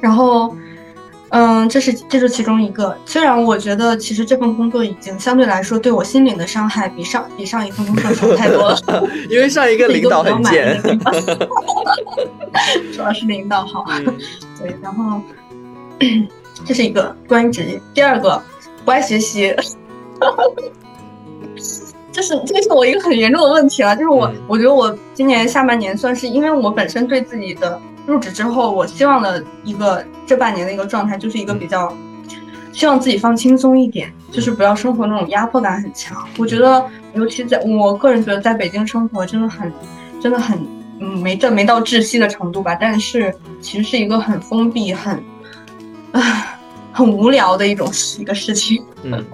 [0.00, 0.52] 然后，
[1.30, 2.96] 嗯，这是这是其中一个。
[3.04, 8.78] 虽然我觉得，其实这份工作已经相对来说对我心灵的伤害比上比上一份工作少太多了。
[9.30, 10.80] 因为上一个领导很贱。
[12.92, 13.84] 主要是领导好。
[14.58, 15.20] 对，然后。
[16.64, 18.42] 这是一个关于职业，第二个
[18.84, 19.54] 不爱学习，
[22.12, 23.94] 这是这是我一个很严重的问题了。
[23.96, 27.78] 就是我，我觉得我今年下半年算是，因为我本身对自己的
[28.10, 31.94] 入职之后，我希望的一个这半年的一个状态，就是一个比较
[32.72, 36.26] 希望自己放轻松一点，就是不要生活那种压迫感很强。
[36.36, 36.84] 我觉得，
[37.14, 39.72] 尤其在我个人觉得，在北京生活真的很，
[40.20, 40.58] 真的很，
[40.98, 42.74] 嗯，没这没到窒息的程度吧。
[42.74, 45.22] 但是其实是一个很封闭，很。
[46.12, 46.58] 啊，
[46.92, 47.88] 很无聊的一种
[48.18, 49.24] 一个事情，嗯，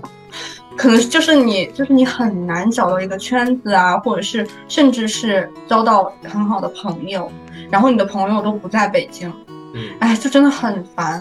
[0.77, 7.31] 可能就是你，就是你很难找到一个圈子啊，或者是甚至是交到很好的朋友，
[7.71, 9.33] 然后你的朋友都不在北京，
[9.75, 11.21] 嗯，哎，就真的很烦。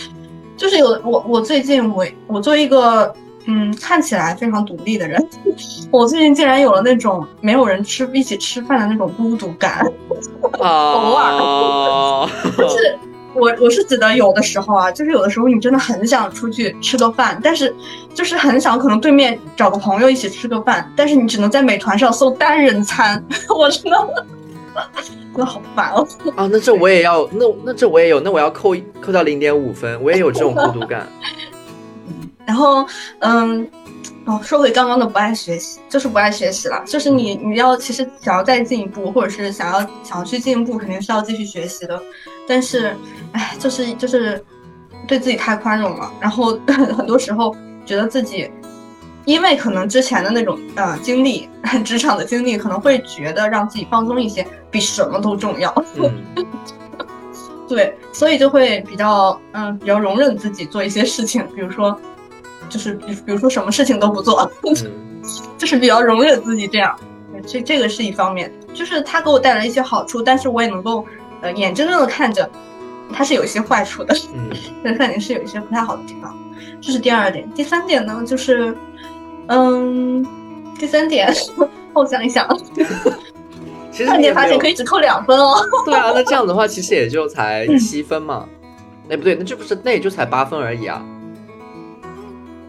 [0.56, 3.12] 就是有我，我最近我我作为一个
[3.46, 5.26] 嗯看起来非常独立的人，
[5.90, 9.84] 我最近竟然有了那种没有人吃一起吃饭的那种孤独感，
[10.60, 12.28] 偶尔，
[12.58, 12.98] 就是。
[13.34, 17.74] 我我是指的有的时候啊，就是有的时候你真的很想出去吃个饭，但是
[18.14, 24.26] 就是很想可能对面找个朋友一起吃个饭，但是你只能在美团上搜单人餐， 我真的
[25.32, 26.06] 真的好烦哦。
[26.34, 31.06] 啊，那这我也要，那那这我也有，那我要扣扣掉零点五分，我也有这种孤独感。
[32.44, 32.84] 然后
[33.20, 33.64] 嗯，
[34.24, 42.02] 哦，说回刚刚的不爱学习，就是不爱学习了，就是你你要其实想要再进一步，或者是想要想要去进步，肯定是要继续学习的。
[42.50, 42.96] 但是，
[43.30, 44.44] 哎，就是就是
[45.06, 47.54] 对自己太宽容了，然后 很多时候
[47.86, 48.50] 觉得自己，
[49.24, 51.48] 因为可能之前的那种呃经历，
[51.84, 55.72] 职场的经历，可能会觉得让自己放松一些比什么都重要。
[57.68, 61.96] 对，所以就会比较嗯比较容忍自己做一些事情，比如说
[62.68, 64.50] 就是比比如说什么事情都不做，
[65.56, 66.98] 就是比较容忍自己这样。
[67.46, 71.06] 这这个是一方面，就是它给我带来一些好处，但是我也能够。
[71.42, 72.48] 呃，眼睁睁的看着，
[73.12, 74.50] 它是有一些坏处的，嗯，
[74.82, 76.36] 那肯定是有一些不太好的地方，
[76.80, 77.48] 这是第二点。
[77.52, 78.76] 第三点呢，就是，
[79.48, 80.26] 嗯，
[80.78, 81.32] 第三点，
[81.94, 82.46] 我想一想，
[83.90, 85.56] 其实你发现可以只扣两分哦。
[85.84, 88.46] 对啊，那这样的话，其实也就才七分嘛。
[89.08, 91.04] 哎，不对，那这不是，那也就才八分而已啊。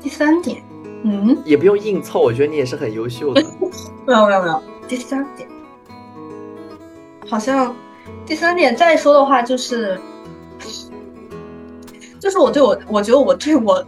[0.02, 0.64] 第三点，
[1.04, 3.44] 嗯，也不用硬凑，我觉得你也是很优秀的。
[4.08, 5.48] 没有没有没有，第三点，
[7.30, 7.76] 好像。
[8.32, 10.00] 第三点再说的话就是，
[12.18, 13.86] 就是我对我，我觉得我对我，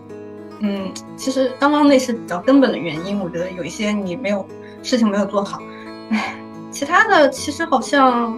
[0.59, 3.21] 嗯，其实刚刚那是比较根本的原因。
[3.21, 4.45] 我觉得有一些你没有
[4.83, 5.61] 事情没有做好，
[6.09, 6.35] 唉，
[6.69, 8.37] 其他的其实好像，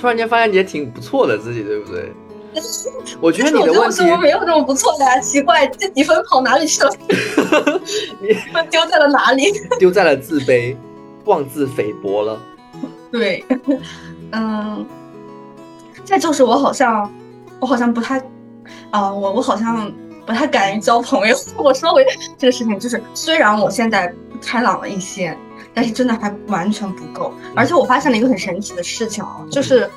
[0.00, 2.12] 突然间发现你也挺不错的自己，对不对？
[3.20, 6.90] 我觉得你的问题没有这么不错的呀，奇怪，这几分跑哪里去了？
[8.22, 8.28] 你
[8.70, 9.46] 丢在了哪里？
[9.80, 10.76] 丢在了自卑，
[11.24, 12.40] 妄自菲薄了。
[13.10, 13.44] 对。
[14.32, 14.84] 嗯，
[16.04, 17.10] 再就是我好像，
[17.60, 18.18] 我好像不太，
[18.90, 19.90] 啊，我我好像
[20.26, 21.36] 不太敢于交朋友。
[21.56, 22.04] 我说回
[22.38, 24.12] 这个事情，就是虽然我现在
[24.42, 25.36] 开朗了一些，
[25.72, 27.32] 但是真的还完全不够。
[27.54, 29.88] 而且我发现了一个很神奇的事情啊，就是，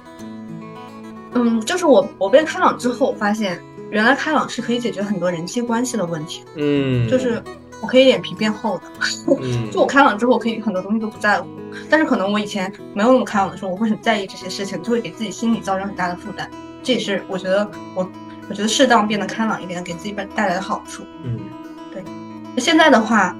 [1.34, 7.42] 嗯，就是我我变开朗之后，我发现原来开朗是可以解决很多人际关系的问题，嗯，就是
[7.82, 8.84] 我可以脸皮变厚的。
[9.42, 11.48] 嗯， 就我开朗之后，我可以很多东西都不在乎，
[11.90, 16.50] 但是可能我以前没有那么开朗的时候，我会很在意这些事情，就会给自己心理造成很大的负担。
[16.84, 18.10] 这也是我觉得我
[18.50, 21.04] 我觉得适当变得开朗一点，给自己带带来的好处。
[21.24, 21.40] 嗯
[21.94, 22.04] 对
[22.58, 23.36] 现在的话，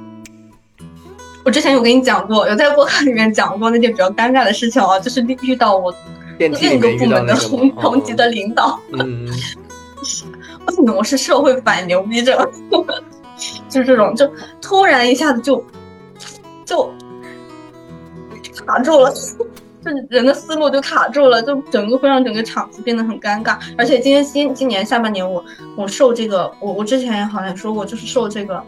[1.44, 5.94] 我之前有跟你讲过，有在播客里面讲过那件比较尴尬的事情啊，就是遇遇到我
[6.38, 9.26] 另一个部门的同 同级的领导，嗯，
[10.68, 12.38] 为什么我是社会反牛逼症？
[13.70, 14.30] 就是这种，就
[14.62, 15.64] 突然一下子就
[16.66, 16.92] 就
[18.68, 23.58] 卡住了，就是人的思路就卡住了，就整个会让整个场子变得很尴尬。
[23.78, 25.44] 而且今天今今年下半年我
[25.76, 28.62] 我受这个，我我之前好像说过，就是受这个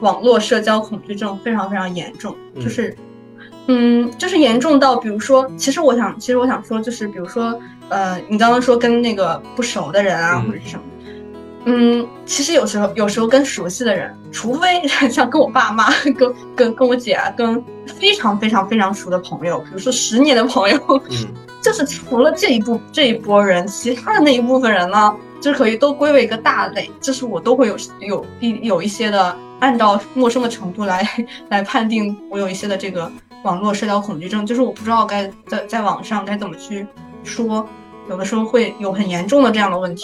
[0.00, 2.94] 网络社交恐惧症非常非常严重，嗯就是。
[3.66, 10.82] 嗯，就是严重到，比如说，其实我想，其实我想说，就是比如说，呃，你刚刚说跟那个不熟的人啊，嗯或者是什么，
[11.66, 20.78] 嗯，其实有时候有时候跟熟悉的人，除非 像跟我爸妈、 跟跟跟我姐啊，跟非常非常非常熟的朋友，比如说十年的朋友，
[21.10, 21.26] 嗯
[21.62, 31.08] 就是除了这一部这一波人，其他的那一部分人呢，就是可以都归为一个大类，就是我都会有有一有一些的，按照陌生的程度来
[31.48, 33.10] 来判定我有一些的这个
[33.44, 36.86] 网络社交恐惧症，就是我不知道该在在网上该怎么去
[37.22, 37.66] 说，
[38.10, 40.02] 有的时候会有很严重的这样的问题。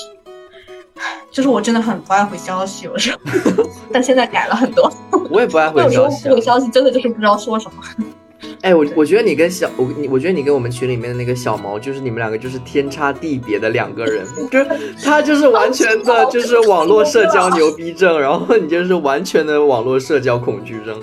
[1.30, 3.18] 就是我真的很不爱回消息，有时候，
[3.92, 4.92] 但现在改了很多。
[5.30, 6.40] 我也不爱回消息回。
[6.40, 7.82] 消息，真的就是不知道说什么。
[8.62, 14.66] 哎，我我觉得你跟小我你，我觉得你跟我们群里面的那个小毛，就是你们两个就是天差地别的两个人，就是
[15.02, 21.00] 他就是完全的就是网络社交牛逼症，然后你就是完全的网络社交恐惧症，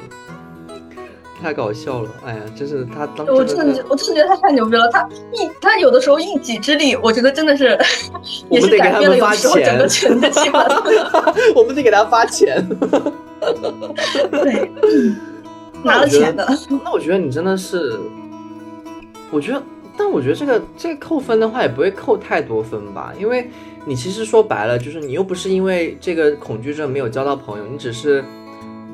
[1.42, 2.10] 太搞笑了！
[2.26, 7.78] 哎呀，真是他当我真的我真的觉得他太牛逼了，他一他有的时候一己之力，我觉得真的是
[8.50, 11.04] 也是改变了有他们发时候整个钱群的气氛。
[11.56, 12.68] 我们得给他发钱。
[14.32, 14.72] 对，
[15.84, 16.48] 拿了钱的。
[16.84, 18.00] 那我觉得你真的是，
[19.30, 19.62] 我觉得，
[19.96, 23.50] 但我觉得这个这个扣分的话也不会扣太多分吧，因为
[23.86, 28.24] 你其实说白了就是你又不是因为这个恐惧症没有交到朋友，你只是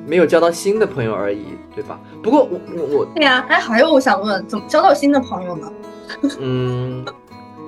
[0.05, 1.45] 没有交到新的朋友而已，
[1.75, 1.99] 对吧？
[2.21, 2.59] 不过我
[2.97, 5.71] 我对呀、哎，还有我想问，怎么交到新的朋友呢？
[6.39, 7.05] 嗯。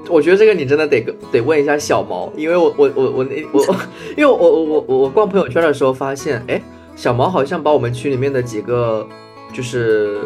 [0.07, 3.75] 我觉得这个你真的得得问一下小毛，因为我我我我那我，
[4.15, 6.61] 因为我我我我我逛朋友圈的时候发现，哎，
[6.95, 9.07] 小毛好像把我们群里面的几个
[9.51, 10.19] 就是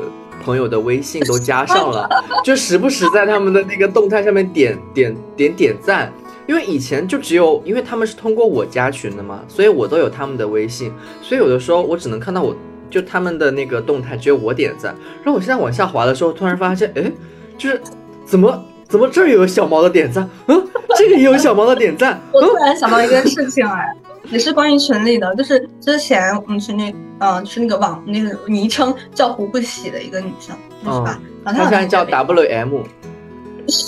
[0.44, 2.10] 朋友的微信都加上了，
[2.44, 6.12] 就时不时在他们的那个动态上面点点点点赞。
[6.50, 10.92] 因为以前就只有，因为他们是通过我加群的嘛，所以我都有他们的微信，
[11.22, 12.56] 所以有的时候我只能看到我
[12.90, 14.96] 就他们的那个动态，只有我点赞。
[15.24, 17.12] 然后我现在往下滑的时候，突然发现，哎，
[17.56, 17.80] 就是
[18.26, 23.86] 怎么怎么这儿也有小毛的点赞，嗯， 这个也有小毛的点赞， 我突然想到一件事情，哎，
[24.32, 31.22] 也是关于群里的，就是之前我们群里，嗯、就是那个网那个昵称叫胡不喜的一个女生，是吧？
[31.44, 32.76] 然后他现在叫 WM，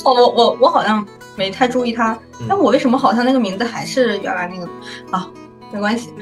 [0.05, 1.03] 哦，我我我好像
[1.36, 4.70] 没太注意她，嗯但我为什么好像那个名字还是原来那个
[5.12, 5.28] 啊？
[5.72, 6.14] 没关系，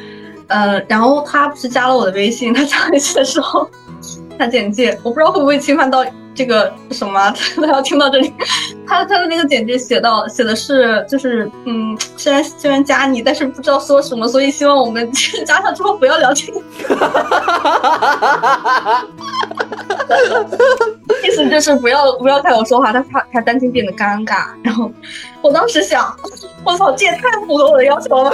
[0.48, 3.68] 呃，然后他不是加了我的微信，他加微信的时候，
[4.40, 7.32] 他简介我不知道会不会侵犯到这个什么，
[7.62, 8.34] 他要听到这里，
[8.88, 15.12] 他他的那个简介写到写的是就是嗯，虽然虽然加你，但是不知道说什么，所以希望我们
[15.46, 16.56] 加上之后不要聊天。
[21.22, 24.46] 意思就是不要不要开口说话，他怕他担心变得尴尬。
[24.64, 24.90] 然后
[25.42, 26.16] 我当时想，
[26.64, 28.32] 我操，这也太符合我的要求了。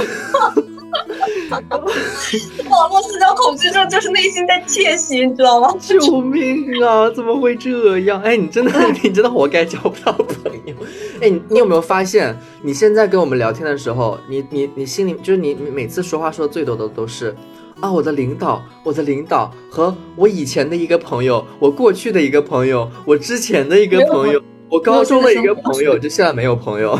[2.69, 5.75] 网络社交恐惧症就是内心在窃喜，你知道吗？
[5.79, 7.09] 救命啊！
[7.11, 8.21] 怎么会这样？
[8.23, 8.71] 哎，你真的，
[9.03, 10.75] 你真的活该交不到朋友。
[11.21, 17.35] 哎，你你有没有发现，你现在跟我们聊天的时候，你你你心里就是你你每次说话说的最多的都是
[17.79, 26.97] 啊，我的领导，我的领导和我以前的一个朋友，我过去的一个朋友，我之前的一个朋友，我高中的一个朋友，就现在没有朋友。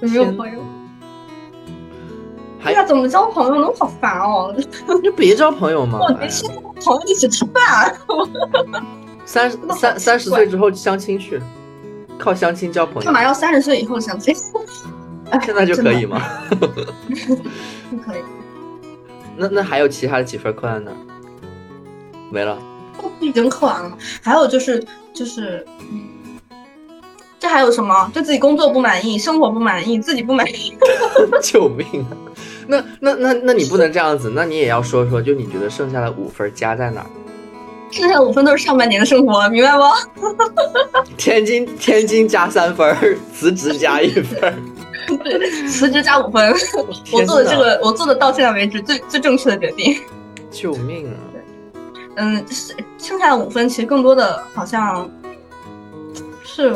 [0.00, 0.63] 有没有朋友？
[2.64, 3.68] 还哎呀，怎么交朋友呢？
[3.68, 4.54] 我好烦哦！
[5.02, 5.98] 就别交朋友嘛。
[6.18, 6.46] 没事
[6.82, 7.94] 朋友一起吃饭。
[9.26, 11.38] 三三三十岁之后相亲去，
[12.18, 14.34] 靠相亲交朋友干，嘛要三十岁以后相亲？
[15.30, 16.22] 哎现在就可以吗？
[16.48, 16.66] 不
[17.98, 18.22] 可以。
[19.36, 20.96] 那那还有其他的几分扣在哪儿？
[22.30, 22.56] 没了。
[23.20, 23.98] 已经扣完了吗？
[24.22, 24.82] 还有就是
[25.12, 26.38] 就是，嗯，
[27.38, 28.10] 这还有什么？
[28.14, 30.74] 对自己工作不满意，生活不满意，自己不满意。
[31.42, 32.12] 救命啊！
[32.66, 37.06] 那那那那你不能这样子，那你也要说说，就你觉得剩下的五分加在哪儿？
[37.90, 39.92] 剩下五分都是上半年的生活，明白吗？
[41.16, 42.96] 天津天津加三分，
[43.32, 44.54] 辞职加一分
[45.22, 46.52] 对，辞职加五分。
[47.12, 49.96] 我做的这个，我做的到现在为止最最正确的决定。
[50.50, 51.14] 救命啊！
[52.16, 52.44] 嗯，
[52.98, 55.08] 剩下的五分其实更多的好像
[56.42, 56.74] 是，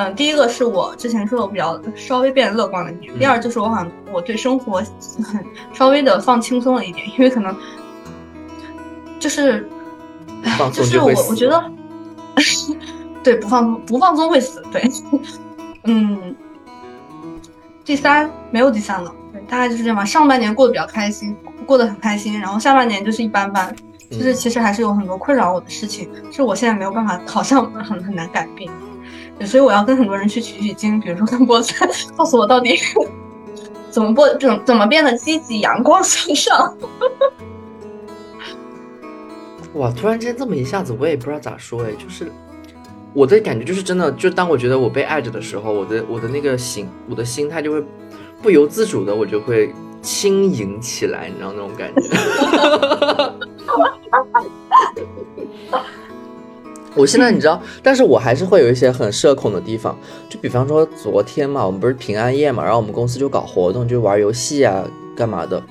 [0.00, 4.82] 嗯，第一个是我之前说的我比较稍微变得乐观了一点，第二就是我好像我对生活
[5.22, 5.44] 很
[5.74, 7.54] 稍微的放轻松了一点，因为可能
[9.18, 9.68] 就是，
[10.72, 11.62] 就是我我觉得，
[13.22, 14.90] 对，不放不放松会死，对，
[15.84, 16.34] 嗯，
[17.84, 20.02] 第三没有第三了，对，大概就是这样吧。
[20.02, 21.36] 上半年过得比较开心，
[21.66, 23.74] 过得很开心，然后下半年就是一般般。
[24.10, 28.68] 就是其实还是有很多困扰我的事情，是我现在没有办法好像，很很难改变，
[29.46, 32.78] 所以我要跟很多人去取取经，比如说跟菠菜，告诉我到底
[33.90, 36.76] 怎么播，怎怎么变得积极、阳光向上。
[39.74, 42.30] 哇，突然间这么一下子，我也不知道咋说哎，就是
[43.12, 47.82] 我的感觉就是真的，就当我觉得我被爱着的时候，我的我的那个心，我的心态就会
[48.42, 49.72] 不由自主的，我就会
[50.02, 52.02] 轻盈起来，你知道那种感觉。
[56.96, 59.96] 我现在你知道，但是我还是会有一些很社恐的地方，
[60.28, 64.84] 就比方说昨天嘛，我们不是平安夜嘛，然后我们公司就搞活动，就玩游戏啊，
[65.16, 65.62] 干嘛的，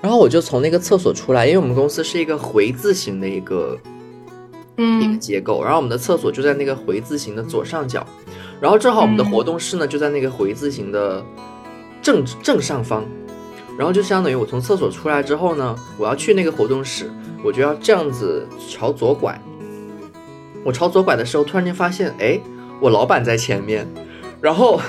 [0.00, 3.78] 然后我就从那个厕所出来，因为我们公司是一个回字形的一个，
[4.76, 8.06] 嗯，一个结构，然后我们的厕所就在那个回字形的左上角，
[8.60, 11.24] 然后正好我们的活动室呢就在那个回字形的
[12.02, 13.04] 正正上方，
[13.78, 17.10] 然后就相当于我从厕所出来之后呢，我要去那个活动室。
[17.42, 19.40] 我就要这样子朝左拐，
[20.64, 22.38] 我朝左拐的时候，突然间发现，哎，
[22.80, 23.86] 我老板在前面，
[24.40, 24.80] 然后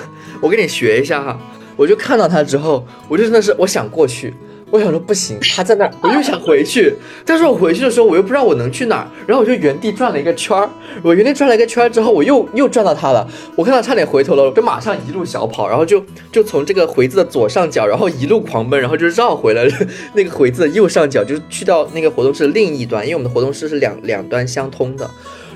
[0.41, 1.39] 我跟你学一下哈，
[1.75, 4.33] 我就看到他之后，我就真的是我想过去。
[4.69, 6.95] 我想说不行，他在那儿，我又想回去，
[7.25, 10.69] 但是我回去的时候，我又不知道我能去哪儿，然后我就原地转了一个圈儿。
[11.03, 13.29] 我原地转了一个圈儿之后，我又 又转到他了。
[13.57, 19.65] 我看到差点回头了，我就马上一路小跑，然后就就从这个回字的左上角，然后一路狂奔，然后就绕回了
[20.15, 25.11] 那个回字的右上角，就去到那个活动室另一端，因为我们的活动室是两两端相通的。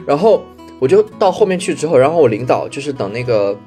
[0.05, 0.43] 然后
[0.79, 3.57] 我就到后面去之后，然后我领导就是等那个。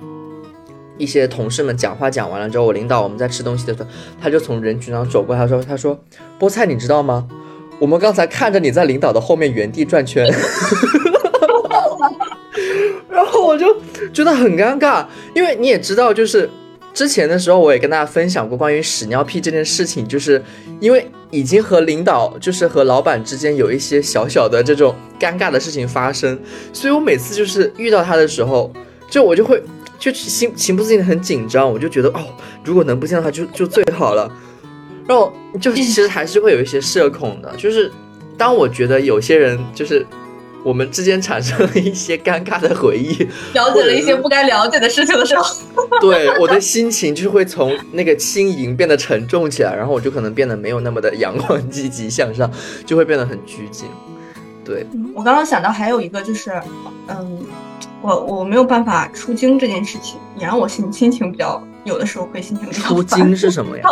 [1.00, 3.88] 一些同事们讲话讲完了之后，我领导我们在吃东西的时候，
[4.20, 5.96] 他就从人群上走过，他说：“他说，
[6.40, 7.28] 菠菜，你知道吗？
[7.78, 10.26] 我们刚才看着你在领导的后面原地转圈，
[13.08, 13.76] 然后我就
[14.12, 15.06] 觉得很尴尬，
[15.36, 16.50] 因为你也知道，就是
[16.98, 20.42] 之前的时候我也跟大家分享过关于屎尿屁这件事情，就是
[20.80, 26.36] 因为已经和领导就是和老板之间有一些小小的这种尴尬的事情发生，
[26.72, 28.72] 所以我每次就是遇到他的时候，
[29.08, 29.62] 就我就会。
[29.96, 32.20] 就心情不自禁的很紧张，我就觉得哦，
[32.64, 34.28] 如果能不见到他就就最好了。
[35.06, 37.92] 然后就其实还是会有一些社恐的，就是
[38.36, 40.04] 当我觉得有些人就是
[40.64, 45.44] 我们之间产生了一些尴尬的回忆，了解了一些不该了解的事情的时候，
[46.00, 52.50] 对我的心情就是会从那个轻盈变得沉重起来，然后我就可能变得没有那么的阳光积极向上，
[52.84, 53.88] 就会变得很拘谨。
[54.64, 56.52] 对我刚刚想到还有一个就是，
[57.08, 57.46] 嗯。
[58.00, 63.82] 我我没有办法出京这件事情，也让我心心情比较，有的时候会心情比较出京是什么呀？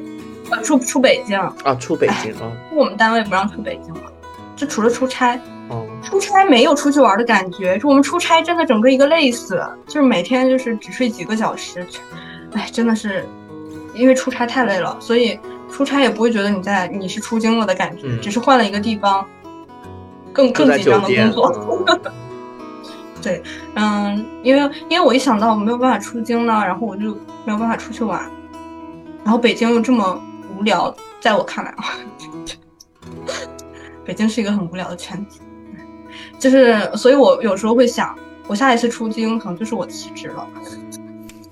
[0.62, 2.52] 出出北京啊，出北京啊。
[2.70, 4.02] 我们单位不让出北京了，
[4.54, 5.40] 就除了出差。
[6.06, 6.10] 哦。
[6.10, 11.86] 出差没有出去玩的感觉，就我们出差真的整个一个累死，就是每天就是只睡几个小时，
[12.52, 13.26] 哎，真的是，
[13.94, 15.38] 因为出差太累了，所以
[15.70, 19.26] 出差也不会觉得你在你是出京了的感觉，只是换了一个地方，
[20.32, 22.00] 更更紧张的工作。
[23.22, 23.42] 对，
[23.74, 27.10] 嗯，因为因为我一想到我没有办法出京呢，然后我就
[27.44, 28.20] 没有办法出去玩，
[29.24, 30.22] 然后北京又这么
[30.56, 31.84] 无聊，在我看来啊，
[34.04, 35.40] 北京是一个很无聊的圈子，
[36.38, 38.14] 就是，所以我有时候会想，
[38.46, 40.46] 我下一次出京可能就是我辞职了。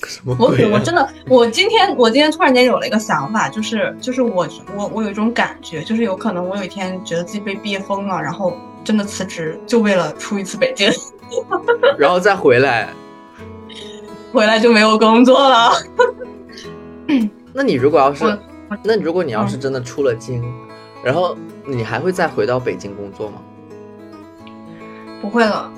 [0.06, 4.46] 什么我我真的，我今天我今天突然间有了一个想法，就是就是我
[4.76, 8.54] 我我有一种感觉，就是有可能我有一天觉得自己被憋疯了，然后
[8.84, 10.90] 真的辞职，就为了出一次北京。
[11.96, 12.90] 然后再回来，
[14.30, 15.72] 回来就没有工作了。
[17.54, 18.38] 那你如果要是，
[18.82, 20.44] 那如果你要是真的出了京，
[21.02, 21.34] 然后
[21.64, 23.36] 你还会再回到北京工作吗？
[25.24, 25.70] 不会了。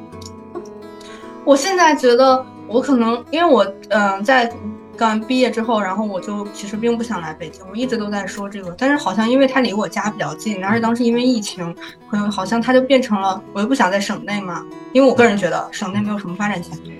[1.44, 4.50] 我现在觉得，我可能因为我嗯在。
[4.98, 11.72] 刚毕业之后，然后我就其实并不想来北京，我一直都在说这个，但是好像因为它离我家比较近，而且当时因为疫情，
[12.10, 16.90] 可能好像它就变成了我又不想在省内嘛，因为我个人觉得省内没有什么发展前途，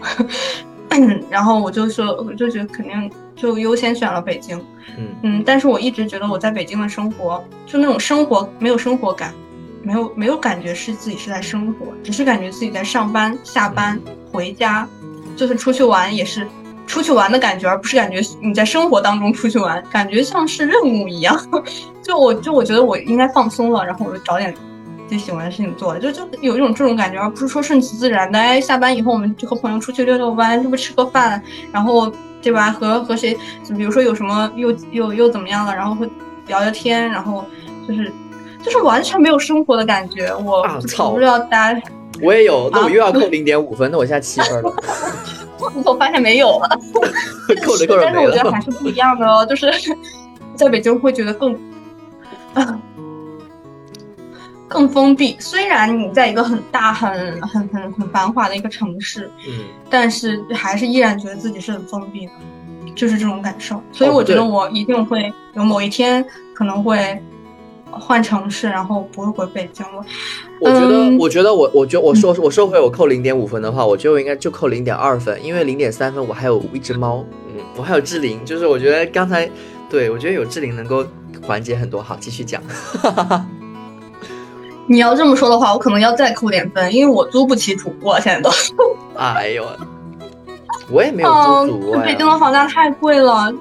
[1.29, 4.65] 然后我就说，我就觉得肯定就优先选了北京，
[4.97, 9.35] 嗯嗯，但是我一直觉得我在北京的生活就那种生活没有生活感，
[9.83, 14.01] 没有没有感觉是自己是在生活，只是感觉自己在上班、下班、
[14.33, 14.87] 回家，
[15.37, 16.47] 就是出去玩也是
[16.87, 21.39] 出去玩的感觉，而不是感觉你在生活当中出去玩，感觉像是任务一样。
[22.03, 24.55] 就我就我觉得我应该放松了，然后我就找点
[25.07, 28.39] 自己喜欢的事情做，就就有一种这种感觉，而不是说顺其自然的。
[28.39, 32.11] 哎，下班以后我们就和朋友出去遛遛弯，是不是吃个饭，然后
[32.41, 32.71] 对吧？
[32.71, 33.37] 和和谁，
[33.77, 36.09] 比如说有什么又又又怎么样了，然后会
[36.47, 37.45] 聊聊天，然后
[37.87, 38.11] 就是
[38.69, 40.31] 就是完全没有生活的感觉。
[40.45, 41.83] 我啊操不知道大家，
[42.21, 44.73] 我也有，那我啊又要扣零点五分，那我现在七分了，
[45.85, 46.69] 我发现没有了。
[47.65, 48.61] 扣着扣着没但是我觉得还。
[48.61, 49.73] 是不一样的哦，就是
[50.55, 51.55] 在北京会觉得更，
[52.53, 52.79] 啊，
[54.69, 55.35] 更封闭。
[55.41, 62.33] 虽然你在一个很大、很很很很繁华的一个城市，嗯，但是还是依然觉得自己是很封闭的，
[62.95, 63.83] 就是这种感受。
[63.93, 66.23] 所以哦我觉得我一定会有某一天
[66.55, 67.19] 可能会
[67.91, 70.05] 换城市，然后不会回北京了。
[70.61, 79.49] 我觉得，嗯我觉得我，我觉得我说我收回我扣零点五分的话，我觉得我应该就扣零点二分，因为零点三分我还有一只猫，嗯，我还有志玲，就是我觉得刚才，
[79.89, 81.05] 对我觉得有志玲能够
[81.47, 82.03] 缓解很多。
[82.03, 82.61] 好，继续讲。
[84.91, 88.51] 你要这么说的话，我可能要再扣点分，因为我租不起主播，现在都。
[89.17, 89.65] 哎呦，
[90.91, 93.53] 我也没有嗯，租主啊呀、北京的房价太贵了，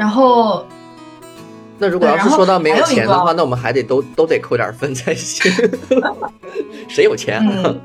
[0.00, 0.64] 然后
[1.76, 5.52] 那如果要是说到没有钱的话，那我们还得都都得扣点分才行。
[6.88, 7.62] 谁有钱、啊？
[7.66, 7.80] 嗯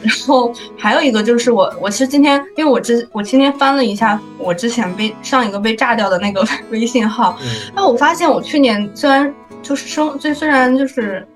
[0.00, 11.26] 然后还有一个就是我，我其实今天，因为我之我今天翻了一下我之前被上一个被炸掉的那个 微信号，嗯那我发现我去年虽然就是生，就虽然就是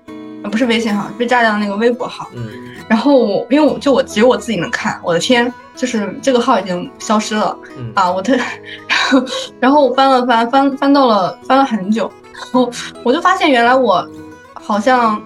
[0.43, 2.47] 呃不是微信号被炸掉的那个微博号，嗯
[2.87, 7.57] 然后我因为我就我只有我自己能看，我的天，就是这个号已经消失了。
[7.77, 9.25] 嗯啊，我特，然后
[9.59, 12.71] 然后我翻了翻翻翻到了翻了很久，然后
[13.03, 14.07] 我就发现原来我
[14.53, 15.21] 好像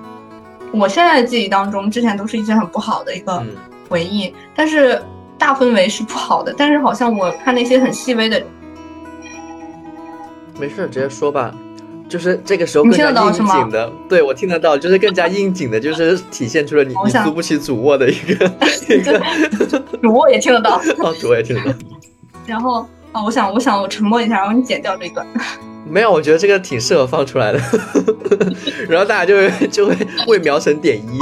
[0.72, 3.56] 我现在的记忆当中，之前都是一些很不好的一个嗯
[3.90, 5.02] 回忆，但是
[5.38, 8.42] 大氛围是不好的，但是好像我看那些很细微的，
[10.60, 11.54] 没事，直接说吧。
[12.10, 18.46] 就是这个时候更加应听得到是吗景的， 对我听得到，就是更加应景的，就是体现出了你你租不起主卧的一个
[18.90, 19.22] 一个。
[20.02, 20.82] 主卧也听得到。
[21.00, 21.78] 哦，主卧也听得到。
[22.46, 25.26] 然后啊，我想我想我沉默一下，然后你剪掉这一段。
[25.90, 27.60] 没有，我觉得这个挺适合放出来的，
[28.90, 29.96] 然后大家就会就会
[30.28, 31.20] 为苗神点一。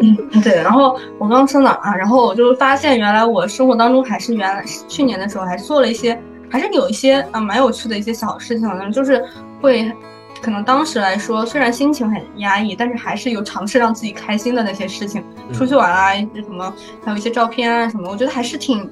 [0.00, 0.54] 嗯，对。
[0.54, 1.96] 然后我刚刚说哪儿啊？
[1.96, 6.16] 然后我就发现原来我生活当中还是原来去年的时候还做了一些，
[6.50, 9.24] 还是有一些啊蛮有趣的一些小事情的，就是
[9.60, 9.92] 会。
[10.40, 16.72] 可能当时来说，虽然心情很压抑，但是还是有尝试让自己开心的那些事情，嗯出去玩啊，什么，
[17.04, 18.88] 还有一些照片啊什么，我觉得还是挺，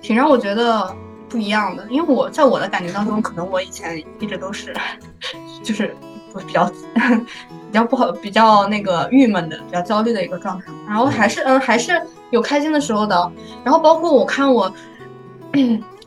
[0.00, 0.96] 挺让我觉得
[1.28, 1.86] 不一样的。
[1.90, 4.74] 因为我在我的感觉当中，可能我以前一直都是，
[5.62, 5.94] 就是
[6.46, 10.72] 比较比较不好、比较那个郁闷的、比较焦虑的一个状态。
[10.86, 12.00] 然后还是嗯，还是
[12.30, 13.32] 有开心的时候的。
[13.62, 14.72] 然后包括我看我，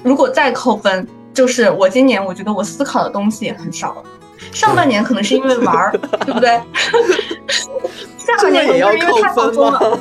[0.04, 4.04] 如果再扣分，就是我今年我觉得我思考的东西也很少了。
[4.54, 5.92] 上半年可能是因为玩儿，
[6.26, 6.50] 对不对？
[8.18, 10.00] 下半年可能是因为太扣分放松了。？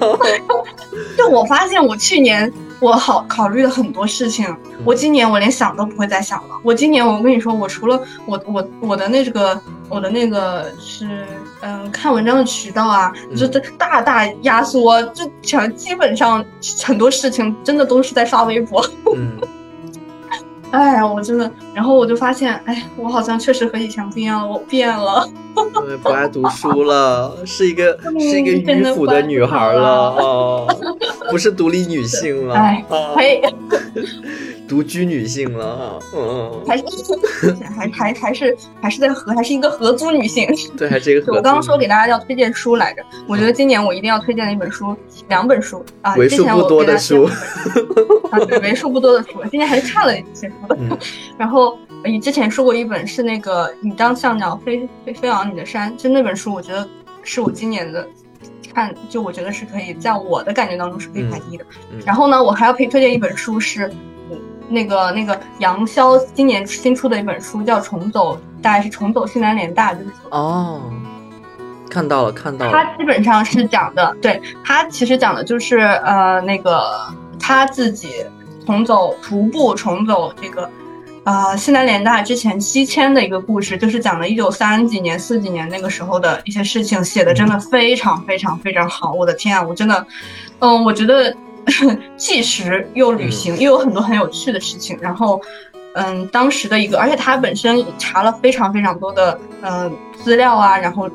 [1.16, 2.50] 就我发现我去年
[2.80, 4.46] 我好考虑了很多事情，
[4.84, 6.54] 我今年我连想都不会再想了。
[6.62, 11.26] 我今年我跟你说，我除了我我我的那个我的那个是
[11.60, 16.44] 嗯、看文章的渠道啊，就嗯这大大压缩，就全基本上
[16.84, 18.80] 很多事情真的都是在刷微博。
[19.16, 19.36] 嗯，
[20.70, 25.24] 哎呀，我真的，然后我就发现，哎，我好像确实和以前不一样了，我变了。
[25.86, 30.66] 对，不爱读书了，是一个 是一个迂腐的女孩了 哦，
[31.30, 33.40] 不是独立女性了，哎啊嘿，
[34.68, 36.84] 独居女性了，嗯，还是
[37.76, 40.48] 还还还是还是在合，还是一个合租女性。
[40.76, 44.96] 对，还是一个合我刚刚说给大家要推荐书来着，我觉得今年我一定要推荐的一本书，
[45.28, 47.24] 两本书啊，为数不多的书
[48.30, 50.54] 啊，对，为数不多的书，今年还是看了一些书
[51.36, 51.67] 然后
[52.04, 56.88] 你之前说过一本是那个“你当像鸟飞飞飞往你的山”，就那本书，我觉得
[57.22, 58.06] 是我今年的
[58.72, 61.64] 看，就我觉得是可以在我的感觉当中是可以排第一的。
[61.92, 63.88] 嗯然后呢，我还要可以推荐一本书是，
[64.30, 64.38] 嗯
[64.68, 70.82] 那个那个杨潇今年新出的一本书叫《重走》，大概是重走西南联大，就是说哦，
[71.90, 76.82] 看到了，看到了他了，基本上是讲的，对他其实讲的就是呃那个
[77.40, 78.24] 他自己
[78.66, 80.70] 重走徒步重走这个
[81.28, 90.06] 呃西南联大之前西迁的一个故事，就是讲了一九三几年四几年那个时候的一些事情，写的真的非常非常非常好，我的天啊，我真的，
[90.60, 91.36] 嗯，我觉得
[92.16, 95.38] 纪实又旅行，又有很多很有趣的事情，然后
[95.92, 99.90] 嗯，当时的一个，而且他本身查了非常非常多的呃
[100.24, 101.10] 资料啊，然后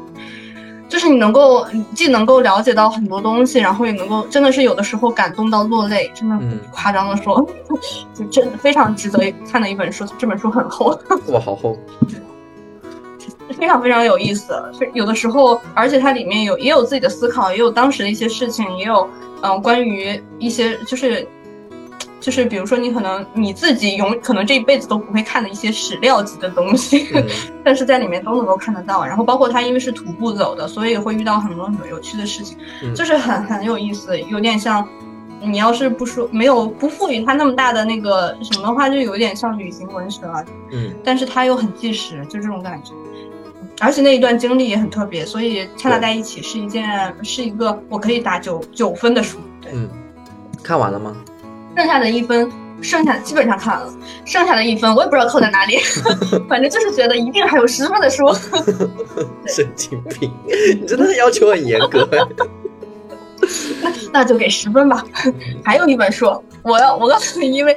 [0.94, 1.66] 就是你能够
[1.96, 6.38] 既能够了解到很多东西，然后也能够真的是有的时候感动到落泪，真的
[6.72, 7.44] 夸张的说，
[8.14, 10.06] 就真的非常值得看的一本书。
[10.20, 10.96] 这本书很厚，
[11.34, 11.76] 哇，好厚，
[13.58, 14.54] 非常非常有意思。
[14.94, 19.10] 有的时候，而且它里面有也有自己的思考，也有当时的一些事情，也有
[19.42, 21.28] 嗯关于一些就是。
[22.24, 27.06] 就是比如说，你可能你自己永可能这一辈子都不会看的一些史料级的东西，
[27.66, 29.06] 但是在里面都能够看得到。
[29.06, 32.58] 然后包括他因为是徒步走的，所以会遇到很多很多有趣的事情，
[32.96, 34.18] 就是很很有意思。
[34.22, 34.88] 有点像
[35.42, 40.46] 你要是不说没有不赋予他那么大的那个什么的话，就有点像旅行文学了。
[40.72, 42.94] 嗯，但是它又很纪实，就这种感觉。
[43.82, 49.40] 而且那一段经历也很特别，所以掺杂在一起是一件是一个我可以打九九分的书。
[49.62, 49.90] 对，嗯，
[50.64, 51.14] 看完了吗？
[51.76, 52.52] 剩下的一分，
[52.82, 53.94] 剩下基本上看了，
[54.26, 55.78] 剩下的一分我也不知道扣在哪里，
[56.50, 58.32] 反正就是觉得一定还有十分的书。
[59.48, 60.32] 神经病，
[60.80, 62.08] 你真的要求很严格。
[63.82, 65.04] 那 那就给十分吧。
[65.64, 66.32] 还有一本书，
[66.62, 67.76] 我要我告诉你，因为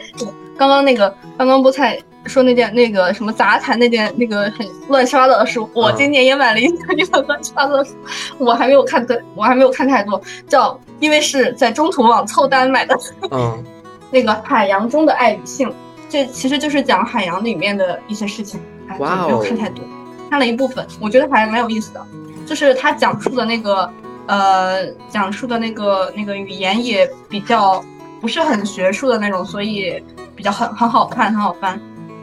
[0.56, 7.92] 刚刚那个刚刚菠菜说那件那个什么杂谈那件那个很乱七八糟的书，我今年也买了一本一本乱七八糟的书，
[8.38, 12.96] 我还没有看的，我还没有看太多，叫因为是在中途网凑单买的。
[13.30, 13.64] 嗯。
[14.10, 15.72] 那个海洋中的爱与性，
[16.08, 18.60] 这其实就是讲海洋里面的一些事情。
[19.00, 19.26] 哇哦！
[19.26, 19.84] 没有看太多，
[20.30, 22.00] 看了一部分，我觉得还蛮有意思的。
[22.46, 23.90] 就是他讲述的那个，
[24.26, 27.84] 呃，讲述的那个那个语言也比较
[28.20, 30.00] 不是很学术的那种，所以
[30.36, 31.80] 比较很很好看，很好翻。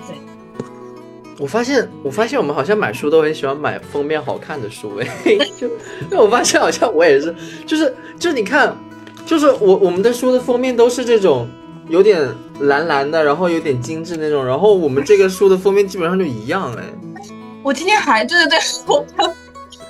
[0.07, 0.15] 对。
[1.37, 5.05] 我发现，我发现我们好像买书都很喜欢买封面好看的书，哎，
[5.59, 5.67] 就，
[6.09, 7.35] 因为我发现好像我也是，
[7.65, 8.73] 就是就是你看，
[9.25, 11.45] 就是我我们的书的封面都是这种。
[11.89, 12.27] 有点
[12.61, 16.83] 蓝蓝的，然后有点精致那种，然后我们这个书的封面基本上就一样哎。
[17.61, 19.05] 我今天还对对对，我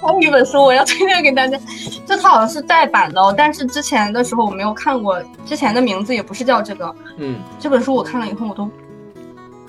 [0.02, 1.58] 还有一本书我要推荐给大家，
[2.06, 6.94] 就它好像是再版的，哦，但是之前的时候我没有看过，之前的名字也不是叫这个。
[7.18, 8.70] 嗯，这本书我看了以后我都，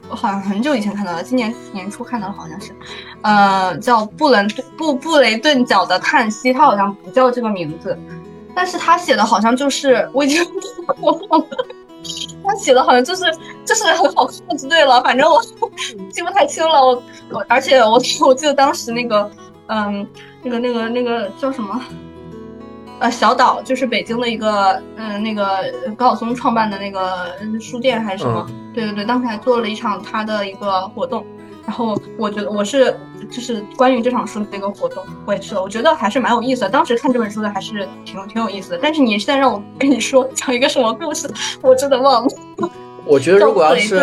[0.09, 2.73] 我好像很久以前看到了，今年年初看到的好像是，
[3.23, 4.47] 呃，叫布伦
[4.77, 7.97] 布布雷顿角的叹息，它好像不叫这个名字，
[8.55, 10.45] 但是他写的好像就是我已经
[11.01, 11.47] 我忘了。
[12.45, 13.25] 他写的好像就是
[13.65, 15.41] 就是很好看就对了，反正我
[16.11, 16.81] 记不太清了。
[16.85, 19.31] 我我而且我我记得当时那个
[19.69, 20.07] 嗯
[20.43, 21.81] 那个那个那个叫什么
[22.99, 25.65] 呃小岛，就是北京的一个嗯那个
[25.97, 28.47] 高晓松创办的那个书店还是什么？
[28.75, 31.25] 对对对，当时还做了一场他的一个活动。
[31.67, 32.95] 然后我觉得我是
[33.31, 36.69] 就是关于这场书的那个活动，我也去了，我觉得还是蛮有意思的。
[36.69, 38.79] 当时看这本书的还是挺挺有意思的。
[38.83, 41.29] 但是你现在让我跟你说讲一个什么故事，
[41.63, 42.71] 我真的忘了。
[43.07, 44.03] 我觉得如果要是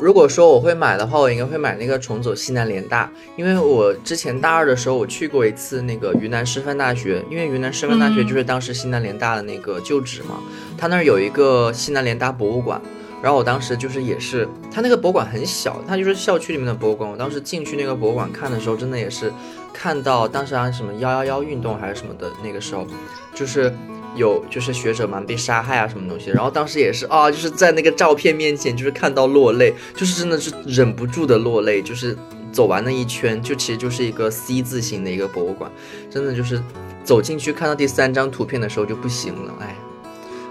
[0.00, 10.38] 如果说我会买的话，我应该会买那个重走西南联大，因为我之前大二的时候我去过一次那个云南师范大学，因为云南师范大学就是当时西南联大的那个旧址嘛，
[10.76, 12.80] 他那儿有一个西南联大博物馆。
[13.20, 14.48] 然后我当时就是也是，
[14.78, 17.10] 他那个博物馆很小，他就是校区里面的博物馆。
[17.10, 19.32] 我当时进去那个博物馆看的时候，真的也是
[19.72, 22.86] 看到当时啊什么幺幺幺运动还是什么的那个时候，
[23.34, 23.74] 就是
[24.14, 26.30] 有就是学者们被杀害啊什么东西。
[26.30, 31.82] 然后当时也是啊，就是在那个照片面前就是看到落泪，就是真的是忍不住的落泪。
[31.82, 32.16] 就是
[32.52, 35.68] 走完那一圈，就其实就是一个 C 字形的一个博物馆，
[36.08, 36.62] 真的就是
[37.02, 39.74] 走进去看到第三张图片的时候就不行了，哎。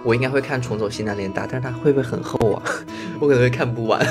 [0.04, 2.62] 我应该会看《重走西南联大》，但是它会不会很厚啊？
[3.20, 4.06] 我可能会看不完。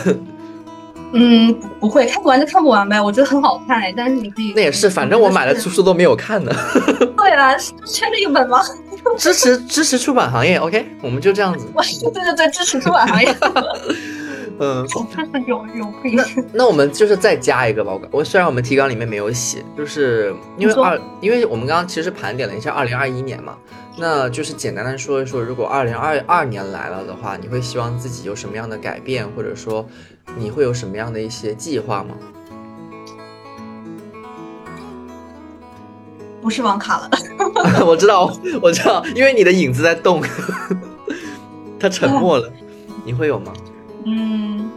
[1.13, 3.01] 嗯，不会，看不完就看不完呗。
[3.01, 4.53] 我觉得很好看哎，但是你可以。
[4.55, 6.53] 那也是，反正我买了书书都没有看呢。
[7.17, 7.57] 对啊，
[7.87, 8.61] 缺了一本吗？
[9.17, 11.67] 支持支持出版行业，OK，我们就这样子。
[12.13, 13.35] 对对对，支持出版行业。
[14.59, 15.07] 嗯，就是
[15.47, 17.93] 有有那那我们就是再加一个吧。
[18.11, 23.57] 我虽然我们提纲里面没有写，就是因为二，因为我们刚刚其实盘点了一下二零二一年嘛。
[23.99, 29.87] 那就是简单的说一说，如果二零二二年来了的话，你会希望自己有什么样的改变，或者说
[30.37, 32.15] 你会有什么样的一些计划吗？
[36.43, 37.11] 不是网卡了，
[37.85, 38.31] 我知道，
[38.62, 40.23] 我知道，因为你的影子在动，
[41.81, 42.53] 他沉默了，
[43.05, 43.53] 你会有吗？
[44.07, 44.70] 嗯，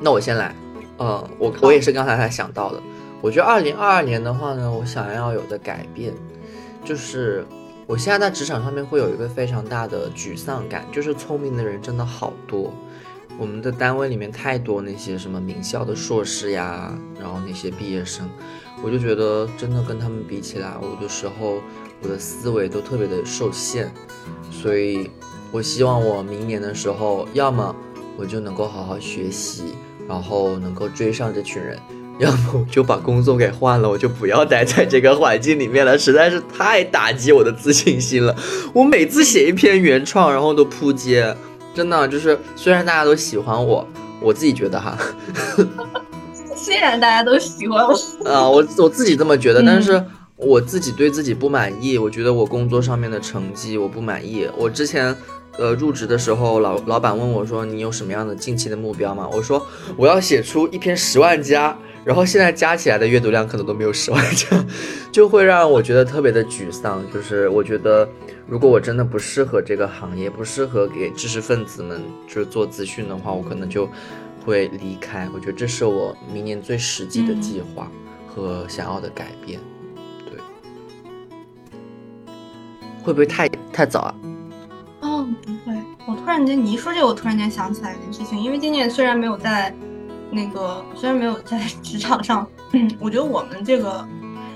[0.00, 0.54] 那我先来，
[0.98, 2.82] 嗯，我我也是刚才才想到的，
[3.20, 6.12] 我觉得二零二二年的话呢，我想要有的改变
[6.84, 7.46] 就是。
[7.84, 12.72] 我现在在职场上面会有一个非常大的沮丧感，就是聪明的人真的好多，
[13.36, 18.26] 我们的单位里面太多那些什么名校的硕士呀，然后那些毕业生，
[18.82, 21.60] 我就觉得真的跟他们比起来，我的时候
[22.00, 23.92] 我的思维都特别的受限，
[24.50, 25.10] 所以
[25.50, 27.74] 我希望我明年的时候，要么
[28.18, 29.74] 我就能够好好学习，
[30.08, 31.78] 然后能够追上这群人，
[32.18, 38.36] 要么我就把工作给换了，我就不要待在这个环境里面了，实在是太打击我的自信心了。
[38.72, 41.34] 我每次写一篇原创，然后都扑街，
[41.74, 43.86] 真的就是虽然大家都喜欢我，
[44.20, 44.96] 我自己觉得哈。
[46.54, 47.92] 虽然大家都喜欢我，
[48.30, 50.00] 啊，我我自己这么觉得，但是
[50.36, 51.98] 我自己对自己不满意。
[51.98, 54.46] 我觉得我工作上面的成绩我不满意。
[54.56, 55.16] 我之前，
[55.58, 59.64] 呃，入职的时候，老老板问我说：“你有什么样的近期的目标吗？”我说
[59.96, 64.64] ：“我要写出一篇十万加。”然后现在加起来的阅读量可能都没有十万加，
[65.12, 67.04] 就会让我觉得特别的沮丧。
[67.12, 68.08] 就是我觉得，
[68.48, 73.88] 如果我真的不适合这个行业，不适合给知识分子们就是做资讯的话，我可能就。
[74.44, 77.88] 会离开，我觉得这是我明年最实际的计划
[78.26, 79.60] 和想要的改变。
[80.28, 80.36] 对，
[83.04, 84.14] 会不会太太早啊？
[85.22, 85.76] 哦，不会。
[86.06, 89.74] 我突然间你一说这个，我突然间想起来一件事情，因为今年虽然没有在
[90.30, 92.46] 那个， 虽然没有在职场上，
[92.98, 94.06] 我觉得我们这个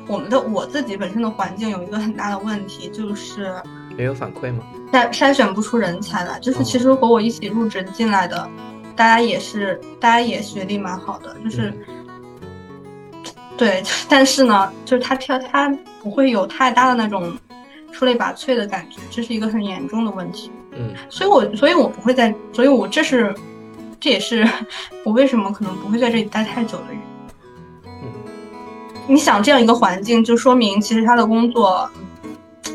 [0.06, 3.55] 我们的我自己本身的环境有一个很大的问题，就是
[3.97, 4.64] 没有反馈吗？
[4.93, 8.48] 筛筛选不出人才来，就是其实和我一起入职进来的。
[8.94, 11.70] 大家也是，大家也学历蛮好的，就是，
[13.56, 15.68] 对， 但是呢，就是他挑他
[16.02, 17.36] 不会有太大的那种
[17.93, 20.51] 出类拔萃的感觉，这是一个很严重的问题。
[20.78, 23.35] 嗯，所以我所以我不会在，所以我这是，
[23.98, 24.47] 这也是
[25.05, 27.03] 我为什么可能不会在这里待太久的原因。
[28.03, 28.09] 嗯，
[29.07, 31.90] 你想这样一个环境，就说明其实他的工作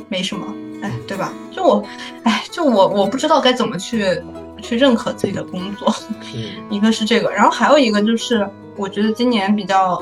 [0.07, 0.45] 没什么，
[0.81, 1.33] 哎，对吧？
[1.51, 1.83] 就我，
[2.23, 4.21] 哎，就我我不知道该怎么去。
[4.63, 5.91] 去认可自己的工作，
[6.69, 8.47] 一个是这个，然后还有一个就是，
[8.77, 9.99] 我觉得今年比较，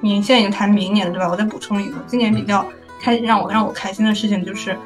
[0.00, 1.28] 你现在已经谈明年了，对吧？
[1.28, 2.64] 我再补充一个，今年比较
[3.00, 4.78] 开让我让我开心的事情就是，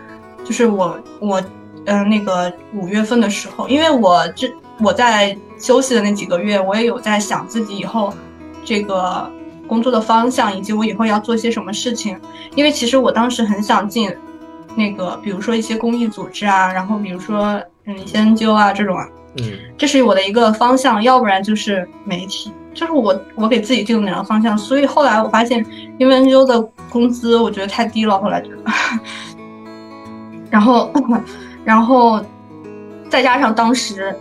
[0.42, 1.38] 就是我我
[1.86, 8.12] 嗯那个五月份的时候，因为我这我在休息的那几个月，我也有在想自己以后
[8.64, 9.30] 这个
[9.66, 12.18] 工作的方向，以及我以后要做些什么事情，
[12.54, 14.14] 因为其实我当时很想进
[14.76, 17.98] 那个，比如说一些公益组织啊，然后比如说嗯。
[17.98, 24.56] 一些 NGO 啊，这种啊，嗯，这是我的一个方向，要不然就是媒体，就是我我给自己定的两个方向。
[24.58, 25.64] 所以后来我发现，
[25.98, 26.60] 因为 NGO 的
[26.90, 28.64] 工资我觉得太低了，后来觉得，
[30.50, 30.92] 然后，
[31.68, 32.18] 然后
[33.10, 34.16] 再加上当时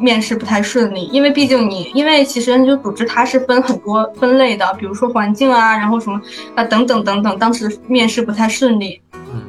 [0.00, 6.18] 面试不太顺利，因为毕竟你，因为其实 NGO 组织它是分很多分类的，比如说环境啊，然后什么
[6.54, 8.98] 啊等等等等，当时面试不太顺利。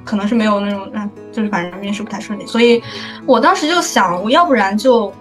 [0.03, 2.83] 可能是没有那种，嗯，就是反正面试不太顺利，所以
[3.25, 5.13] 我当时就想，我要不然就，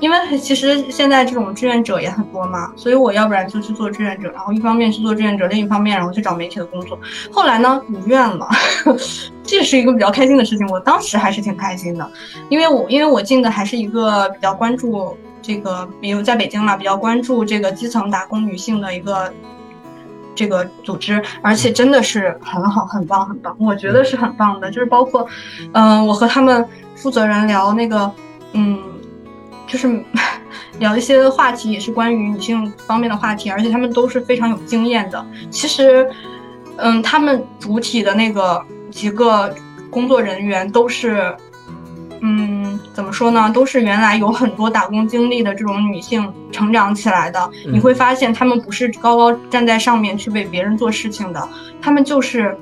[0.00, 6.98] 因为其实现在这种志愿者也很多嘛，所以我要不然就去做志愿者，然后一方面去做志愿者，另一方面然后去找媒体的工作。
[7.32, 8.48] 后来呢，如愿了，
[9.42, 10.66] 这是一个比较开心的事情。
[10.68, 12.10] 我当时还是挺开心的，
[12.48, 19.32] 因为我因为我进的还是一个比较关注这个，比如在北京嘛，比较关注这个基层打工女性的一个。
[20.38, 24.70] 这个组织，而且真的是很好，很棒，很棒，我觉得是很棒的。
[24.70, 25.26] 就是包括，
[25.72, 26.62] 嗯，我和他们
[26.94, 28.12] 负责人聊那个，
[28.52, 28.78] 嗯，
[29.66, 30.02] 就是
[30.78, 35.26] 聊一些话题，也是关于女性方面的话题，而且他们都是非常有经验的。
[35.50, 36.08] 其实，
[36.76, 39.54] 嗯，他们主体的那个几个
[39.90, 41.34] 工作人员都是。
[42.22, 43.50] 嗯，怎么说呢？
[43.52, 47.50] 都是原来有很多打工经历的这种女性成长起来的。
[47.70, 51.48] 你会发现，他们不是高高站在上面去为别人做事情的，
[51.80, 52.58] 他们就是，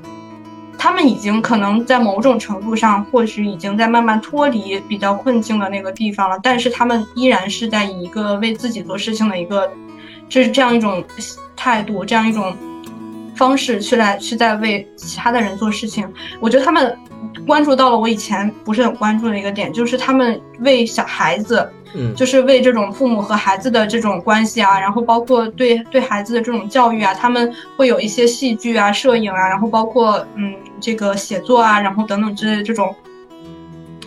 [0.77, 6.39] 他们已经可能在某种程度上，或许已经在慢慢脱离比较困境的那个地方了。
[6.41, 9.71] 但是他们依然是在以一个为自己做事情的一个，
[10.29, 11.03] 就是这样一种
[11.55, 12.55] 态度，这样一种
[13.35, 16.07] 方式去来去在为其他的人做事情。
[16.39, 16.97] 我觉得他们。
[17.45, 32.93] 关注到了我以前不是很关注的一个点，就是他们为小孩子，嗯，就是为这种父母和孩子的这种关系啊，然后包括对对孩子的这种教育啊，他们会有一些戏剧啊、摄影啊，然后包括嗯这个写作啊，然后等等之类的这种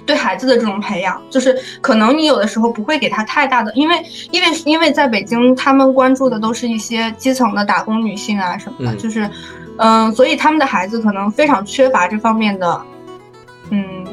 [0.04, 9.28] 对孩子的这种培养，就是可能你有的时候不会给他太大的，因为因为因为在北京，他们关注的都是一些基层的打工女性啊什么的，就是
[9.78, 12.82] 嗯，所以他们的孩子可能非常缺乏这方面的。
[13.70, 14.06] 嗯，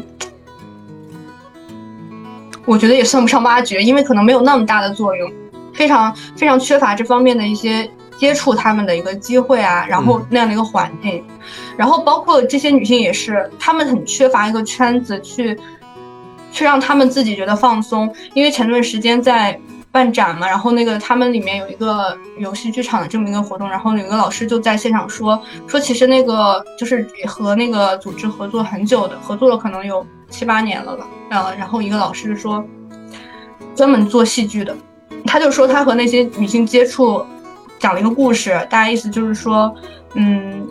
[2.66, 5.32] 我觉得也算不上挖掘，因为可能没有那么大的作用，
[5.74, 11.24] 非常非常缺乏这方面的一些接触他们的一个机会啊，然后那样的一个环境，
[11.78, 15.58] 然后包括这些女性也是，她们很缺乏一个圈子去，
[16.52, 19.60] 去让她们自己觉得放松，因为前段时间在。
[19.96, 31.08] 办展嘛，然后那个他们里面有一个游戏剧场的这么一个活动，然后有一个老师就在现场说说，其实那个就是和那个组织合作很久的，合作了可能有七八年了吧。
[31.30, 32.62] 呃，然后一个老师说，
[33.74, 34.76] 专门做戏剧的，
[35.26, 37.26] 他就说他和那些女性接触，
[37.80, 39.74] 讲了一个故事，大概意思就是说，
[40.16, 40.68] 嗯，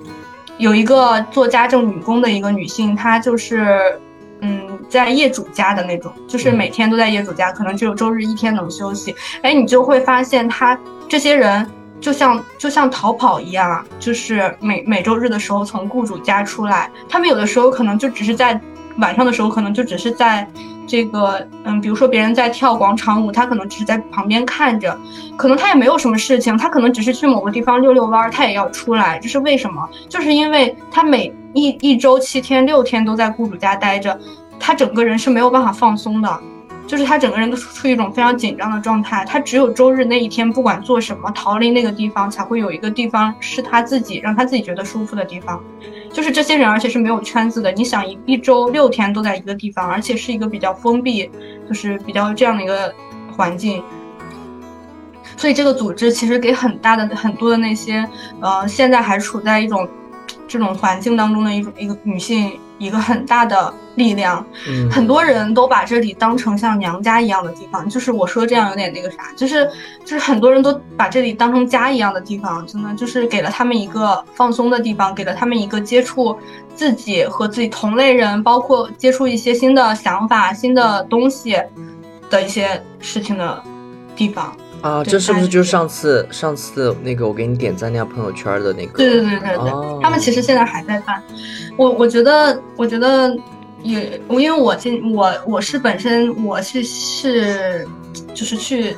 [0.58, 3.98] 有一个做家政女工的一个女性，她就是，
[4.44, 9.16] 嗯，在业主家的那种，就是每天都在业主家，可能只有周日一天能休息。
[9.42, 11.66] 哎，你就会发现他这些人
[11.98, 18.60] 就像就像逃跑一样啊，就是每每周日的时候从雇主家出来，他们有的时候可能就只是在
[18.98, 20.46] 晚上的时候，可能就只是在
[20.86, 24.96] 这个嗯，比如说别人在跳广场舞，他可能只是在旁边看着，
[25.36, 29.88] 可能他也没有什么事情，他可能只是去某个地方遛遛弯儿，他也要出来，这是为什么？
[30.08, 34.18] 就是因为他每一一周七天六天都在雇主家待着，
[34.58, 36.40] 他整个人是没有办法放松的。
[36.86, 45.62] 就是他整个人都处于一种非常紧张的状态，他只有周日那一天，不管做什么，逃离那个地方，才会有一个地方是他自己让他自己觉得舒服的地方。
[46.12, 47.72] 就是这些人，而且是没有圈子的。
[47.72, 51.28] 你想一一周六天都在一个地方，而且是一个比较封闭，
[51.68, 52.94] 就是比较这样的一个
[53.36, 53.82] 环境。
[55.36, 58.08] 所以这个组织其实给很大的很多的那些
[58.40, 59.88] 呃，现在还处在一种
[60.46, 64.44] 这种环境当中的一种一个女性一个很大的力量。
[64.68, 69.70] 嗯，很多人都把这里当成像娘家一样的地方，就是我说这样有点那个啥，就是
[70.04, 76.36] 就是很多人都把这里当成家一样的地方，真的就是给了他们一个放松的地方，给了他们一个接触
[76.74, 81.56] 自己和自己同类人，包括接触一些新的想法、新的东西
[82.28, 83.62] 的一些事情的
[84.16, 84.54] 地方。
[84.84, 88.98] 啊，这是不是就是上次上次那个我给你点赞那条朋友圈的那个？
[88.98, 91.22] 对对对对对，哦他们其实现在还在办。
[91.78, 93.34] 我我觉得，我觉得
[93.82, 97.88] 也，我因为我进我我是本身我是是
[98.34, 98.94] 就是去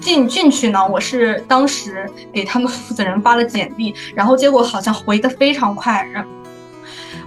[0.00, 6.24] 进进去呢，我是当时给他们负责人发了简历，然后结果好像回的非常快，然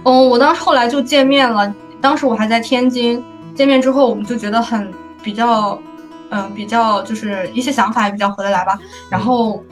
[0.04, 1.70] 嗯，我当时后来就见面了，
[2.00, 3.22] 当时我还在天津，
[3.54, 4.90] 见面之后我们就觉得很
[5.22, 5.78] 比较。
[6.30, 8.78] 嗯，比较就是一些想法也比较合得来吧。
[9.10, 9.64] 然后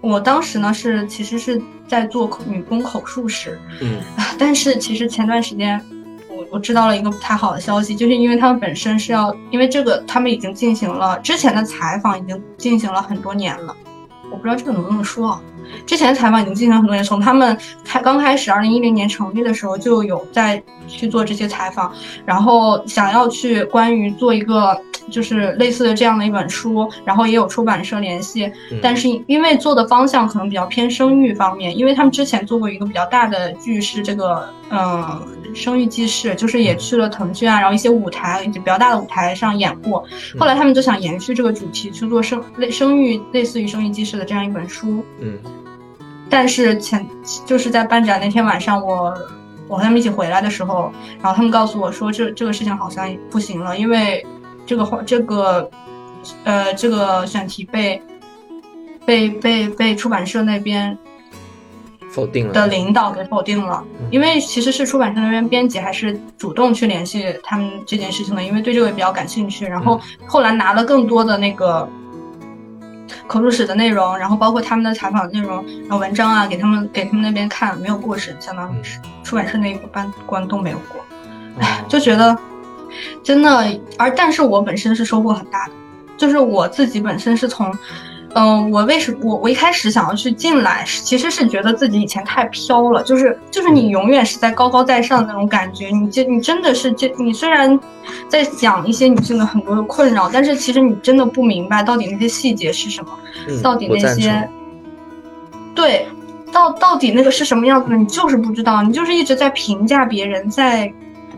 [0.00, 4.00] 我当时呢是其实是在做女工口述史，嗯
[4.38, 5.80] 但是其实前段时间
[6.28, 13.74] 我我知道了一个不太好的消息，就是因为他们本身是要，因为这个他们已经进行了之前的采访，已经进行了很多年了。
[14.30, 15.40] 我不知道这个能不能说啊？
[15.86, 21.92] 之前采访已经进行了很多年，从他们开刚开始二零一零年成立的时候就有在去做这些采访，
[22.24, 24.80] 然后想要去关于做一个
[25.10, 28.78] 就是类似的这样的一本书，然后也有出版社联系，嗯。
[28.82, 35.20] 但是因为做的方向可能比较偏生育方面，因为他们之前做过一个比较大的剧是这个，嗯，
[35.54, 40.04] 生育记事，就是也去了腾讯啊，然后一些舞台以及比较大的舞台上演过。
[40.38, 45.38] 后来他们就想延续这个主题去做生类生育类似于生育记事的这样一本书，嗯
[46.28, 47.06] 但是前
[47.44, 49.14] 就是在办展那天晚上我。
[49.68, 54.24] 我和他们一起回来的时候，然后他们告诉我说这这个事情好像不行了，因为
[54.64, 55.68] 这个话这个
[56.44, 58.00] 呃这个选题被
[59.04, 60.96] 被被被出版社那边
[62.12, 69.66] 否定了的领导给否定了，因为其实是出版社那边编辑还是主动去联系他们这件事情的，因为对这个也比较感兴趣。
[69.66, 71.88] 然后后来拿了更多的那个
[73.26, 81.04] 口述史的内容，然后包括他们的采访内容，然后文章啊，给他们给他们那边看，没有过审，相当于是出版社那一关关都没有过。
[81.60, 82.36] 哎， 就觉得
[83.22, 85.72] 真的，而但是我本身是收获很大的，
[86.16, 87.72] 就是我自己本身是从。
[88.38, 97.80] 嗯，我为什么我我一开始想要去进来，其实是觉得自己以前太飘了，就是就是你永远是在高高在上的那种感觉，你这你真的是这你虽然
[98.28, 103.10] 在讲一些女性的很多的困扰，但是其实你真的不明白到底那些细节是什么，
[103.48, 104.46] 嗯到底那些
[105.74, 106.06] 对，
[106.52, 110.92] 到到底那个是什么样子的，你就是不知道，你就是一直在评价别人，在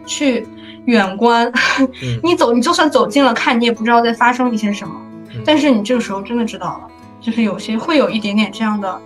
[0.04, 0.44] 去
[0.86, 1.46] 远观，
[1.78, 4.92] 嗯 你走你就算走近了看，你也不知道在发生一些什么。
[4.96, 5.04] 嗯
[5.44, 6.88] 但是你这个时候真的知道了，
[7.20, 9.01] 就是有些会有一点点这样的，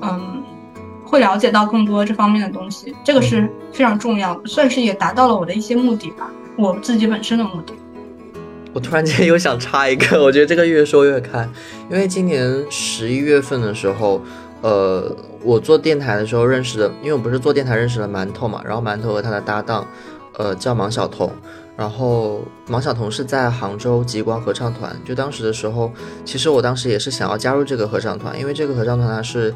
[0.00, 0.42] 嗯，
[1.04, 7.72] 会了解到更多这方面的东西，这个是非常重要的，算是也达到了我的一些目的吧，我自己本身的目的。
[8.74, 11.46] 我突然间又想插一个，我觉得这个越说越开，
[11.90, 14.22] 因为今年十一月份的时候，
[14.62, 19.86] 呃，我做电台的时候认识的，因为我不是做电台认识了馒头嘛，然后馒头和他的搭档，
[20.38, 21.30] 呃，叫芒晓彤，
[21.76, 25.90] 然后芒晓彤是在杭州极光合唱团，就当时的时候，
[26.24, 29.54] 其实我当时也是想要加入这个合唱团，因为这个合唱团它是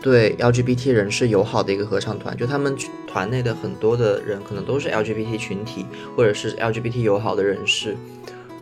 [0.00, 2.76] 对 LGBT 人士友好的一个合唱团，就他们
[3.06, 5.84] 团内的很多的人可能都是 LGBT 群体
[6.16, 7.96] 或者是 LGBT 友好的人士。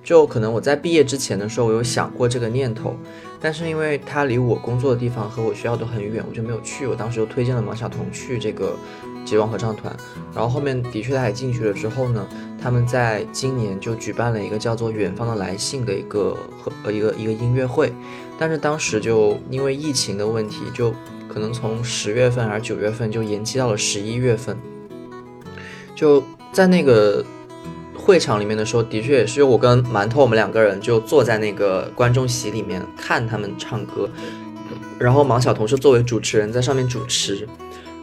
[0.02, 2.94] 就可能我在毕业之前的时候，我有想过这个念头，
[3.40, 6.86] 但是因为它离我工作的地方和我学校都很远，我就没有去。
[6.86, 8.76] 我当时就推荐了王晓彤去这个
[9.26, 9.94] 极光合唱团，
[10.34, 12.26] 然后后面的确他也进去了之后呢，
[12.62, 17.92] 他们在今年就举办了一个叫做《远方的来信》的一个和呃一个一个音乐会，
[18.38, 20.94] 但是当时就因为疫情的问题，就
[21.28, 24.56] 可能从十月份还是九月份就延期到了十一月份，
[25.94, 26.22] 就
[26.52, 27.22] 在那个。
[27.98, 34.08] 会场里面的时候，的确也是我跟馒头，我们两个人就坐在那个观众席里面看他们唱歌，
[34.96, 37.48] 然后芒晓彤是作为主持人在上面主持，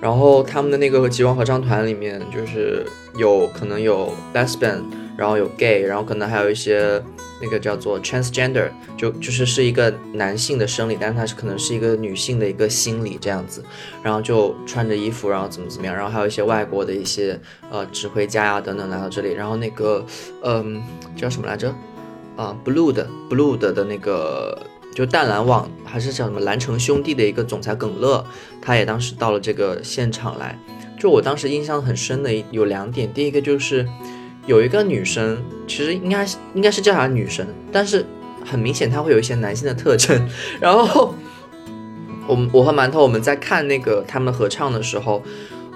[0.04, 2.86] 然后他们的那个极光合唱团里面就是
[3.16, 4.82] 有可能有 lesbian，
[5.16, 7.02] 然后有 gay，然后可能还有一些。
[7.42, 13.62] 那个叫做 transgender，就就是是一个男性的生理，但是他是可能是一个女性的一个心理这样子，
[14.02, 17.38] 然后就穿着衣服，然后怎么怎么样，然后还有一些外国的一些
[17.70, 20.06] 呃指挥家呀等等来到这里，然后那个
[20.42, 20.82] 嗯
[21.18, 21.76] 叫什么来着
[22.38, 24.58] 啊 blue 的 blue 的的那个
[24.94, 28.26] 就淡蓝网还是叫什么蓝城兄弟的一个总裁耿乐，
[28.62, 30.58] 他也当时到了这个现场来，
[31.00, 33.88] 就我当时印象很深的有两点，第一个就是。
[34.46, 38.06] 有一个女生，其实应该应该是叫她女生，但是
[38.46, 40.22] 很明显她会有一些男性的特征。
[40.60, 41.16] 然后，
[42.28, 45.24] 我们我和馒头我们在看那个他们合唱的时候，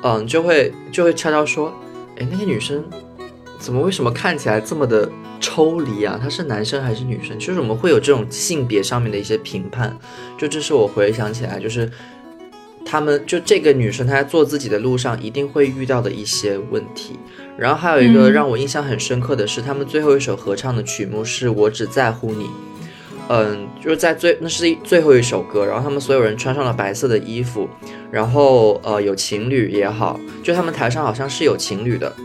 [0.04, 1.74] 嗯，就会就会悄悄说，
[2.18, 2.84] 哎，那个女生
[3.58, 6.20] 怎么为什么看起来这么的抽离啊？
[6.22, 7.38] 他是男生还是女生？
[7.38, 9.98] 就是我们会有这种性别上面的一些评判。
[10.38, 11.90] 就这是我回想起来，就是
[12.86, 17.20] 他们就这个女生她在做自己的路上一定会遇到的一些问题。
[17.58, 22.48] 然后还有一个让我印象很深刻的是，他们最后一首合唱的曲目是我只在乎你，
[23.30, 27.68] 嗯，就是在最那是最后一首歌，然后他们所有人穿上了白色的衣服，
[28.12, 32.16] 然后呃有情侣也好，就他们台上好像是有情侣的，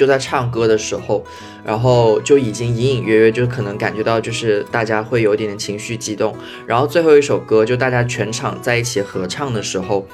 [0.00, 1.22] 就在唱歌的时候，
[1.62, 6.34] 然后就已经隐隐约约就可能感觉到就是大家会有点点情绪激动，
[6.66, 10.06] 然后最后一首歌就大家全场在一起合唱的时候，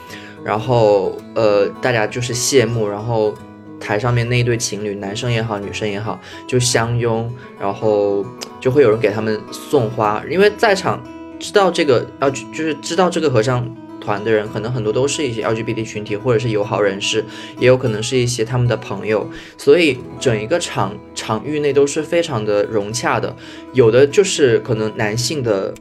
[0.42, 3.32] 然后呃大家就是谢幕，然后。
[3.78, 6.18] 台上面那一对情侣，男生也好，女生也好，
[6.48, 7.30] 就相拥，
[7.60, 8.24] 然后
[8.58, 11.00] 就会有人给他们送花，因为在场
[11.38, 13.62] 知道这个要就是知道这个合唱
[14.06, 17.24] 团的人，可能很多都是一些 LGBT 群体或者是友好人士，
[17.58, 19.28] 也有可能是一些他们的朋友，
[19.58, 23.34] 所以整一个场场域内都是非常的融洽的，
[23.72, 25.74] 有的就是可能男性的。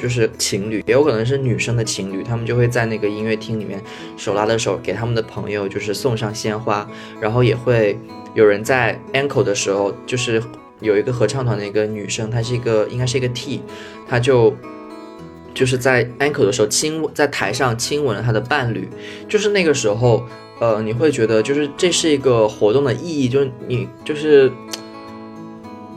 [0.00, 3.82] 就是情侣，也有可能是女生的情侣，他们就会在那个音乐厅里面
[4.16, 6.88] 手拉着手，给他们的朋友就是送上鲜花，
[7.20, 7.98] 然后也会
[8.32, 10.40] 有人在 ankle 的时候，就是
[10.80, 13.60] 有一个合唱团的一个女生，她是一个应该是一个 T，
[14.08, 14.54] 她就
[15.58, 18.88] 就是在 ankle 的时候亲在台上亲吻了他的伴侣，
[19.28, 20.24] 就是那个时候，
[20.60, 24.52] 呃，你会觉得就是这是一个活动的意义，就是你就是，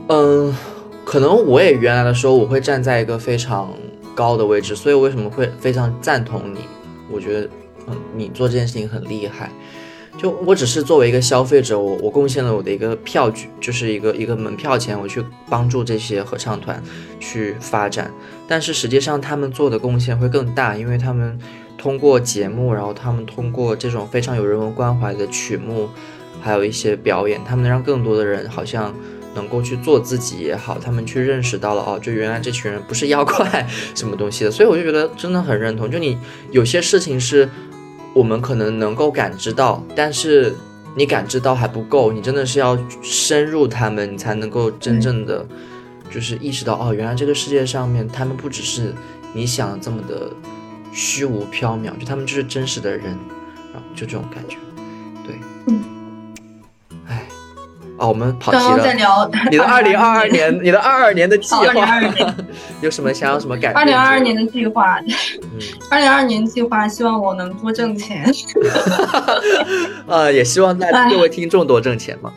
[0.08, 0.56] 嗯，
[1.06, 3.72] 可能我也原来的时候我会站在一个非常。
[4.14, 6.60] 高的位置，所以我为什么会非常赞同你？
[7.10, 7.50] 我觉得，
[7.88, 9.50] 嗯，你做这件事情很厉害。
[10.22, 16.80] 就我只是作为一个消费者，我我贡献了我的一个票据，就是一个一个门票钱，我去帮助这些合唱团
[17.19, 18.11] 去发展。
[18.48, 21.39] 但是实际上他们做的贡献会更大，因为他们
[21.76, 25.89] 通过节目，然后他们通过这种非常有人文关怀的曲目，
[26.39, 28.93] 还有一些表演，他们让更多的人好像。
[29.34, 33.65] 能够去做自己也好，他们去认识到了哦，就原来这群人不是妖怪
[33.95, 35.89] 什么东西的，所以我就觉得真的很认同。
[35.89, 36.18] 就你
[36.52, 37.49] 有些事情是
[38.14, 40.56] 我们可能能够感知到，但是
[40.96, 45.46] 你感知到还不够，你真的是要深入他们，你才能够真正的
[46.10, 48.94] 就是意识到哦，原来这个世界上面他们不只是
[49.34, 50.30] 你想的这么的
[50.92, 53.18] 虚无缥缈，就他们就是真实的人，
[53.74, 54.58] 然后就这种感觉，
[55.26, 55.36] 对，
[55.68, 56.01] 嗯。
[58.02, 58.64] 哦，我们跑题了。
[58.64, 62.02] 刚刚在聊 你的二零二二年，你的二二年的计划，
[62.82, 63.76] 有什么想要什么改变？
[63.76, 64.99] 二零二二年的计划，
[65.91, 68.26] 二零二二年 计划，希望我能多挣钱。
[70.07, 72.34] 呃，也希望在各位听众多挣钱嘛。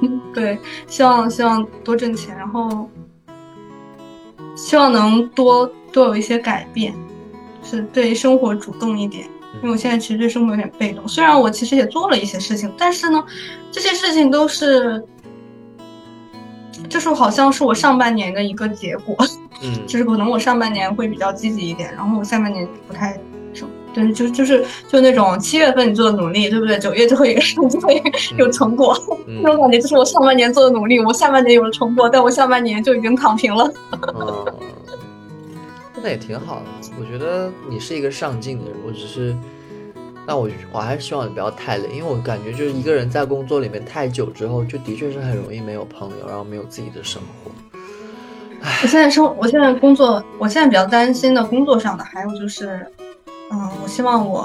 [0.00, 2.88] 嗯，对，希望希望多挣钱，然后
[4.56, 6.94] 希望能多多有一些改变，
[7.62, 9.26] 是对生活主动一点。
[9.62, 13.22] 因为我现在其实对生活有点被动，虽然我其实也做了一些事情，但是呢，
[13.70, 15.02] 这些事情都是，
[16.88, 19.16] 就是好像是我上半年的一个结果，
[19.62, 23.18] 嗯， 就是可能我上半年会比较积极一点，然后我下半年不太
[23.54, 26.78] 什么，对，就就是就那种七月份你做的努力，对不对？
[26.78, 27.34] 九月就会
[27.70, 28.02] 就会
[28.36, 28.94] 有成果，
[29.42, 33.72] 那种感觉就是我上半年做的努力，我下半年有了成果，但我下半年就已经躺平了。
[36.04, 36.66] 那也挺好的，
[37.00, 39.34] 我觉得你是一个上进的人，我只是
[40.26, 47.50] 那我我还是希望你不要太累，因为我感觉就是一个人在工作里面太久之后，就的确是很容易没有朋友，然后没有自己的生活。
[48.82, 52.86] 我现在生，我现在工作，我现在比较担心的工作上的，还有就是，
[53.50, 54.42] 嗯，我希望我，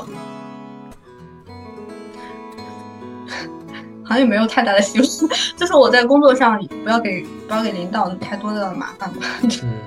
[4.05, 5.09] 好像也没有太大的希望，
[5.57, 9.25] 就是我在工作上不要给不要给领导太多的麻烦吧。
[9.63, 9.77] 嗯，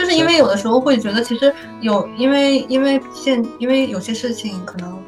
[0.00, 1.52] 就是因为有的时候会觉得，其实
[1.82, 4.98] 有因为因为现因为有些事情可能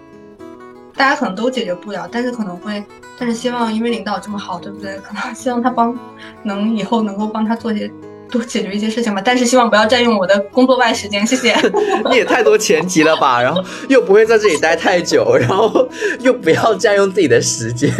[0.95, 2.85] 大家可能都解决不了，但是可能会，
[3.19, 4.99] 但是希望因为领导这么好，对不对？
[4.99, 5.99] 可能希望他帮
[6.43, 7.91] 能以后能够帮他做些
[8.31, 9.23] 多解决一些事情吧。
[9.25, 11.57] 但是希望不要占用我的工作外时间，谢谢。
[12.11, 13.41] 你也太多前提了吧？
[13.43, 15.89] 然后又不会在这里待太久，然后
[16.21, 17.91] 又不要占用自己的时间，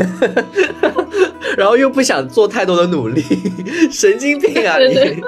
[1.57, 3.23] 然后又不想做太多的努力，
[3.91, 5.23] 神经病啊对对你！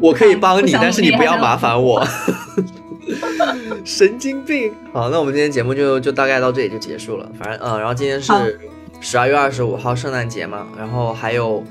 [0.00, 2.06] 我可以帮你，但是你不要麻烦我。
[3.84, 4.72] 神经病。
[4.92, 7.26] 好，那我们今天节目就就大概到这里就结束了。
[7.38, 8.32] 反正嗯，然后今天是
[9.00, 11.64] 十二月二十五号圣诞节嘛，然后还有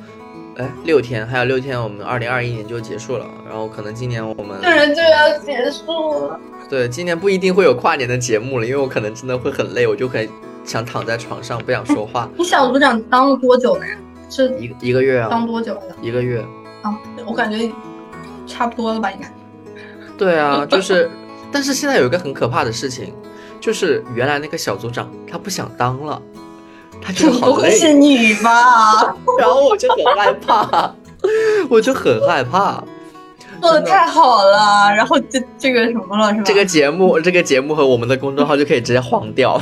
[0.58, 3.26] 哎六天，还有六天我们二零二一年就结束了。
[3.48, 6.40] 然后可能今年我们突然就要结束了，
[6.70, 10.28] 对今年不一定会有跨年的节目了，因为我可能真的会很累，我就很
[10.64, 12.28] 想躺在床上不想说话。
[12.36, 13.96] 你小组长当了多久了呀？
[14.30, 15.82] 是一个一个月啊，当多久了？
[16.02, 16.44] 一个月。
[16.82, 16.96] 啊，
[17.26, 17.72] 我感觉
[18.48, 19.32] 差不多了吧，应该。
[20.18, 21.10] 对啊，就是，
[21.52, 23.14] 但是现在有一个很可怕的事情，
[23.60, 26.22] 就是原来那个小组长他不想当了，
[27.02, 29.16] 他觉得好累，会是你吧？
[29.38, 30.96] 然后我就很害怕，
[31.70, 32.84] 我就很害怕。
[33.62, 36.44] 做的太好了，然后这这个什么了是吧？
[36.46, 39.60] 这个节目，这个节目和我们的公众号就可以直接黄掉，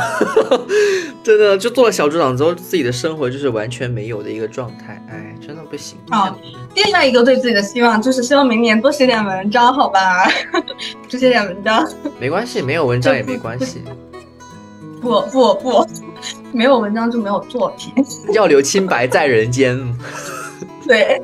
[1.23, 5.97] 真的，就做了小组长之后，自己的生活就是完全没有的一个状态，哎，真的不行。
[6.09, 6.37] 好
[6.75, 10.27] 另外一个对自己的希望就是希望明年多写点文章，好吧？
[11.09, 11.87] 多写点文章。
[12.19, 13.81] 没关系，没有文章也没关系，
[15.01, 15.87] 不不不，
[16.51, 17.93] 没有文章就没有作品。
[18.33, 19.79] 要留清白在人间。
[20.87, 21.21] 对，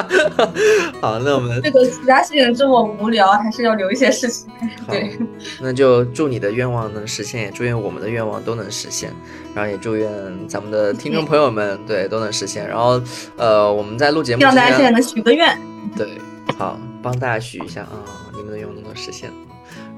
[1.00, 4.50] 好，那我们这个其他事情这么无聊，还是要留一些事情。
[4.88, 5.18] 对，
[5.60, 9.12] 那就祝你的愿望能实现，也祝愿我们的愿望都能实现，
[9.54, 10.10] 然后也祝愿
[10.46, 12.68] 咱们的听众朋友们对都能实现。
[12.68, 13.00] 然后，
[13.36, 15.58] 呃，我们在录节目之希望大家现在前，能许个愿。
[15.96, 16.18] 对，
[16.58, 18.04] 好，帮大家许一下啊，
[18.34, 19.30] 你们的愿望都能实现。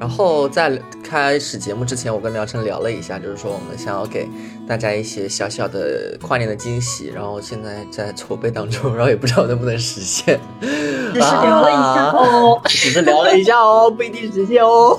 [0.05, 4.29] 然后在开始节目之前，我跟廖晨聊了一下，就是说我们想要给
[4.69, 10.39] 大家一些小小的跨年的惊喜，然后现在在筹备当中，然后也不知道能不能实现。
[10.61, 12.61] 只是聊了一下哦。
[12.67, 14.95] 只是聊了一下哦，不一定实现哦。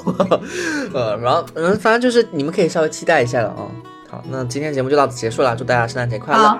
[0.91, 3.69] 呃，然后嗯，反正就是你们可以稍微期待一下了啊、
[4.09, 6.59] 好，那今天节目就到此结束了，祝大家圣诞节快乐，，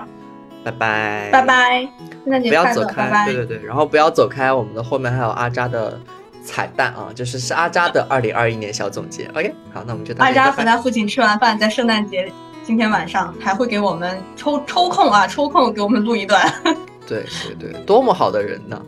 [0.62, 1.42] 拜拜，拜。
[1.42, 1.88] 拜，
[2.22, 3.26] 圣诞节不要快乐，走开，拜拜。
[3.26, 5.98] 对对对，然后不要走开，我们的后面还有阿扎的
[6.46, 9.26] 彩蛋啊，就是是阿扎的二零二一年小总结。
[9.34, 12.32] OK，好，那我们就到阿扎和他父亲吃完饭，在圣诞节
[12.62, 16.50] 今天晚上还会给我们抽抽空啊，抽空给我们录一段。
[17.06, 17.24] 对
[17.58, 18.80] 对对，多么好的人呢！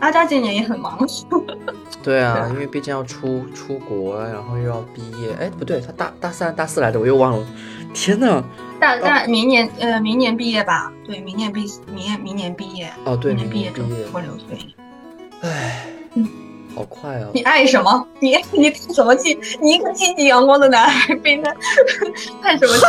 [0.00, 0.98] 阿扎今年也很忙，
[2.02, 5.32] 对啊，因为毕竟要出出国，然后又要毕业。
[5.40, 7.46] 哎，不对，他大大三、大四来的，我又忘了。
[7.94, 8.42] 天呐！
[8.78, 10.92] 大大明年呃明年毕业吧？
[11.06, 14.06] 对，明年毕明年明年毕业，哦，对，明明年毕业就年
[14.48, 14.85] 毕业。
[15.42, 16.28] 唉嗯，
[16.74, 17.28] 好快啊！
[17.34, 18.06] 你爱什么？
[18.20, 19.38] 你你叹什么气？
[19.60, 21.54] 你一个积极阳光的男孩被他
[22.42, 22.84] 叹 什么，气？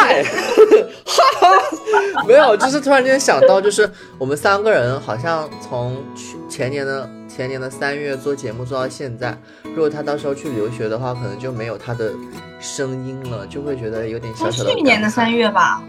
[1.06, 12.11] 哈哈，没有，就是突然间想到，就是我们三个人好像从去前年的前年的三月做节目做到现在，如果他到时候去留学的话，可能就没有他的
[12.60, 14.74] 声音了，就会觉得有点小小的。
[14.74, 15.84] 去年的三，月吧，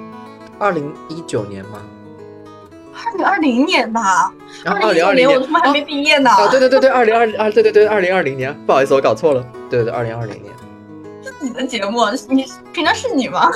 [0.59, 1.81] 二零一九年吗？
[3.05, 4.33] 二零二零年吧，
[4.65, 6.31] 二二零二零年我他妈还没毕业呢。
[6.31, 10.53] 啊，对对对对，二零二二，对对对，二零二零年，不好意思，我搞错了，对对对，二零二零年，
[11.41, 13.49] 你的节目，你平常是你吗？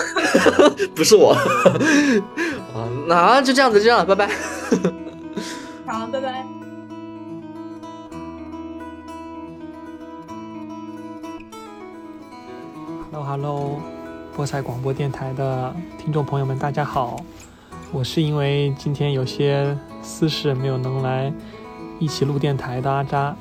[0.95, 1.33] 不是我。
[2.73, 4.29] 啊，那就这样子，就这样，拜拜。
[5.87, 6.45] 好，拜拜。
[13.11, 13.81] Hello Hello，
[14.37, 17.23] 菠菜广播电台的听众朋友们，大家好。
[17.93, 21.31] 我是因为今天有些私事没有能来
[21.99, 23.37] 一起录电台的阿扎，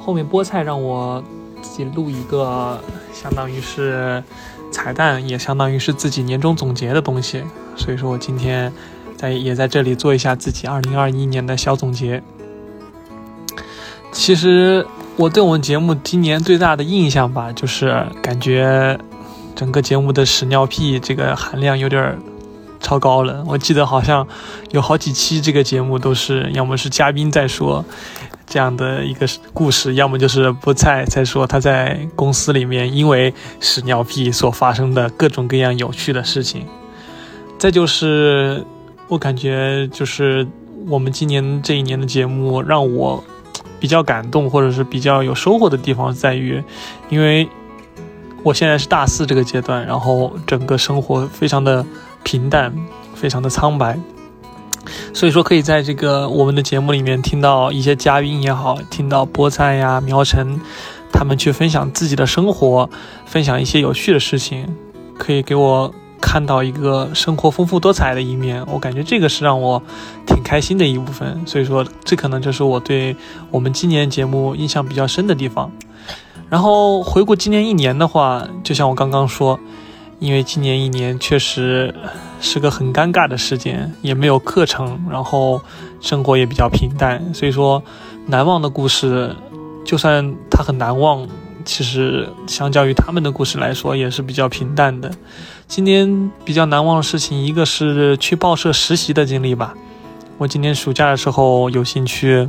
[0.00, 1.22] 后面菠菜让我
[1.60, 2.80] 自己录一个，
[3.12, 4.24] 相当于是
[4.72, 7.44] 彩蛋，也相当于是自己年终总结的东西，
[7.76, 8.72] 所以说我今天
[9.14, 12.22] 在也在这里做一下自己二零二一年的小总结。
[14.10, 14.84] 其实
[15.16, 18.98] 我对我们节目今年最大的印象吧，就是感觉
[19.54, 22.18] 整个节目的屎尿屁这个含量有点
[22.80, 23.44] 超高了。
[23.46, 24.26] 我记得好像
[24.70, 27.84] 有好几期这个节目都是要么是嘉宾在说，
[28.46, 36.66] 这样的一个故事，要么就是菠菜在说他在公司里面因为屎尿屁所发生的各种各样有趣的事情。
[37.58, 38.64] 再就是
[39.06, 40.46] 我感觉就是
[40.88, 43.22] 我们今年这一年的节目让我
[43.78, 46.62] 比较感动，或者是比较有收获的地方在于，
[47.08, 47.46] 因为
[48.42, 51.84] 我现在是大四这个阶段，然后整个生活非常的
[52.22, 52.74] 平淡，
[53.14, 53.98] 非常的苍白。
[55.12, 60.58] 所以说，可以在这个我们的节目里面听到一些嘉宾也好，听到菠菜呀、苗晨
[61.12, 62.88] 他们去分享自己的生活，
[63.26, 64.66] 分享一些有趣的事情，
[65.18, 68.64] 可以给我看到一个生活丰富多彩的一面。
[68.72, 69.82] 我感觉这个是让我
[70.26, 71.42] 挺开心的一部分。
[71.46, 73.14] 所以说，这可能就是我对
[73.50, 75.70] 我们今年节目印象比较深的地方。
[76.48, 79.60] 然后回顾今年一年的话，就像我刚刚说。
[80.20, 81.94] 因为今年一年确实
[82.42, 85.60] 是个很尴尬的时间，也没有课程，然后
[86.00, 87.82] 生活也比较平淡，所以说
[88.26, 89.34] 难忘的故事，
[89.82, 91.26] 就算它很难忘，
[91.64, 95.10] 其实相较于他们的故事来说也是比较平淡的。
[95.66, 99.74] 今年比较难忘的事情，一个是去报社实习的经历吧。
[100.36, 102.46] 我今年暑假的时候有幸去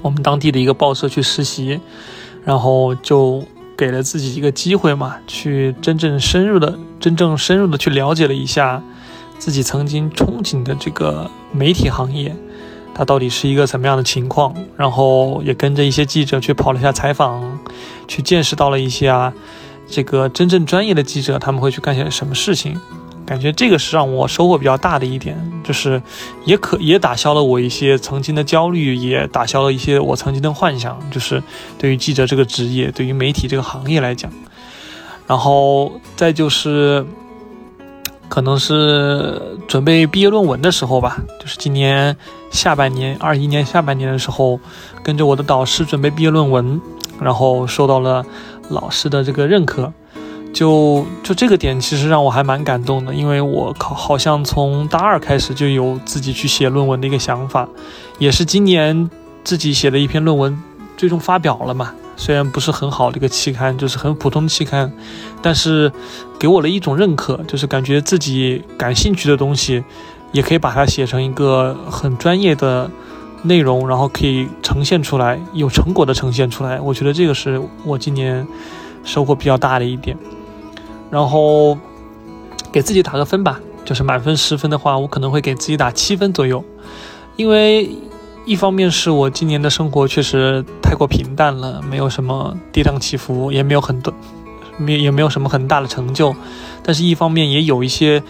[0.00, 1.80] 我们当地的一个报社去实习，
[2.44, 3.42] 然后就。
[3.78, 8.82] 给了自己一个机会嘛，去真正深入的、真正深入的去了解了一下
[9.38, 12.34] 自己曾经憧憬的这个媒体行业，
[12.92, 14.52] 它到底是一个怎么样的情况。
[14.76, 17.60] 然后也跟着一些记者去跑了一下采访，
[18.08, 19.32] 去见识到了一下，
[19.86, 22.76] 这个真正专业的记者他们会去干些什么事情。
[23.28, 26.00] 感觉这个是让我收获比较大的一点，就是
[26.46, 30.98] 也可也打消了我一些曾经的焦虑，也打消了一些我曾经的幻想。
[31.10, 31.42] 就是
[31.76, 34.32] 对于记者这个职业，对于媒体这个行业来讲，
[35.26, 37.04] 然后再就是，
[38.30, 42.16] 可能是准备毕业论文的时候吧，就是今年
[42.50, 44.58] 下半年二一年下半年的时候，
[45.02, 46.80] 跟着我的导师准备毕业论文，
[47.20, 48.24] 然后受到了
[48.70, 49.92] 老师的这个认可。
[50.52, 57.68] 就就这个点，其实让我还蛮感动的，因为我靠，好像从大二开始就有自己去写论文的一个想法，
[58.18, 59.08] 也是今年
[59.44, 60.60] 自己写的一篇论文，
[60.96, 61.92] 最终发表了嘛。
[62.16, 64.92] 虽然不是很好的一个期刊，就是很普通的期刊，
[65.40, 65.92] 但是
[66.36, 69.84] 给我了一种认可，就是感觉自己感兴趣的东西，
[70.32, 72.90] 也可以把它写成一个很专业的
[73.44, 76.80] 内容，然后可以呈现出来，有成果的呈现出来。
[76.80, 78.44] 我觉得这个是我今年
[79.04, 80.16] 收获比较大的一点。
[81.10, 81.78] 然后
[82.70, 86.62] 给自己打个分吧，就是满分十分的话，我可能会给自己打七分左右，
[87.36, 87.88] 因为
[88.44, 94.12] 一方面是我今年的生活确实太过平淡了，没有什么跌宕起伏，也没有很多，
[94.76, 96.34] 没也没有什么很大的成就，
[96.82, 98.22] 但是一方面也有一些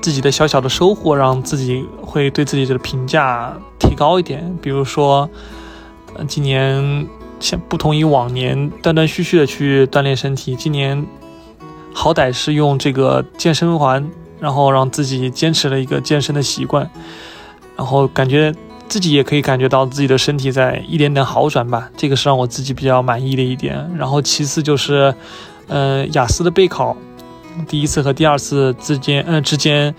[0.00, 4.56] 自己的小小的收获，让自己会对自己的评价提高一点。
[4.62, 5.28] 比如说，
[6.26, 7.06] 今年
[7.40, 11.06] 像不同于往年断断续续的去锻炼身体，今年。
[11.98, 14.06] 好歹是用这个健身环，
[14.38, 16.88] 然后让自己坚持了一个健身的习惯，
[17.74, 18.54] 然后感觉
[18.86, 23.90] 自己也可以感觉到自己的身体在一点点好转吧，这个是让我自己比较满意的一点。
[23.96, 25.12] 然后其次就是，
[25.68, 26.94] 呃，雅思的备考，
[27.66, 29.92] 第一次和第二次之间，嗯，之间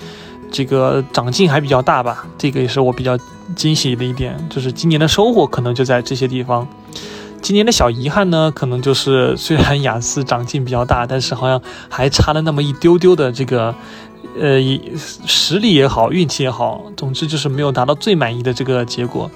[0.51, 3.17] 这个长进还比较大吧，这个也是我比较
[3.55, 6.67] 惊喜的一点，就是今年的收获可能就在这些地方。
[7.41, 13.73] 今年的小遗憾呢，可能就是虽然雅思长进比较大，但是好像还差了那么一丢丢的这个，
[14.37, 14.59] 呃，
[15.25, 19.31] 实力也好，运气也好，总之就是没有达到最满意的这个结果，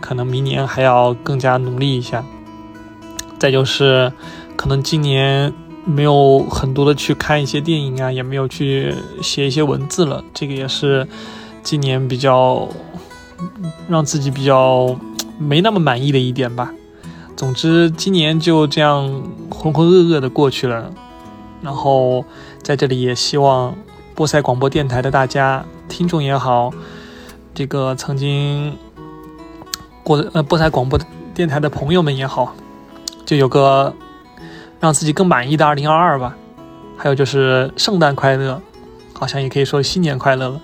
[0.00, 2.24] 可能明年还要更加努力一下。
[3.38, 4.10] 再就是，
[4.56, 5.52] 可能今年
[5.84, 11.06] 没有很多的去看一些电影啊，也没有去写一些文字了，这个也是
[11.62, 12.68] 今年比较
[13.88, 14.98] 让自己比较
[15.38, 16.72] 没那么满意的一点吧。
[17.40, 19.08] 总之，今年就这样
[19.48, 20.92] 浑浑噩噩的过去了。
[21.62, 22.22] 然后，
[22.62, 23.74] 在这里也希望
[24.14, 26.70] 波塞广播电台的大家听众也好，
[27.54, 28.76] 这个曾经
[30.02, 31.00] 过呃波塞广播
[31.34, 32.54] 电台的朋友们也好，
[33.24, 33.94] 就有个
[34.78, 36.36] 让自己更满意的二零二二吧。
[36.98, 38.60] 还有就是圣诞快乐，
[39.14, 40.60] 好像也可以说新年快乐了。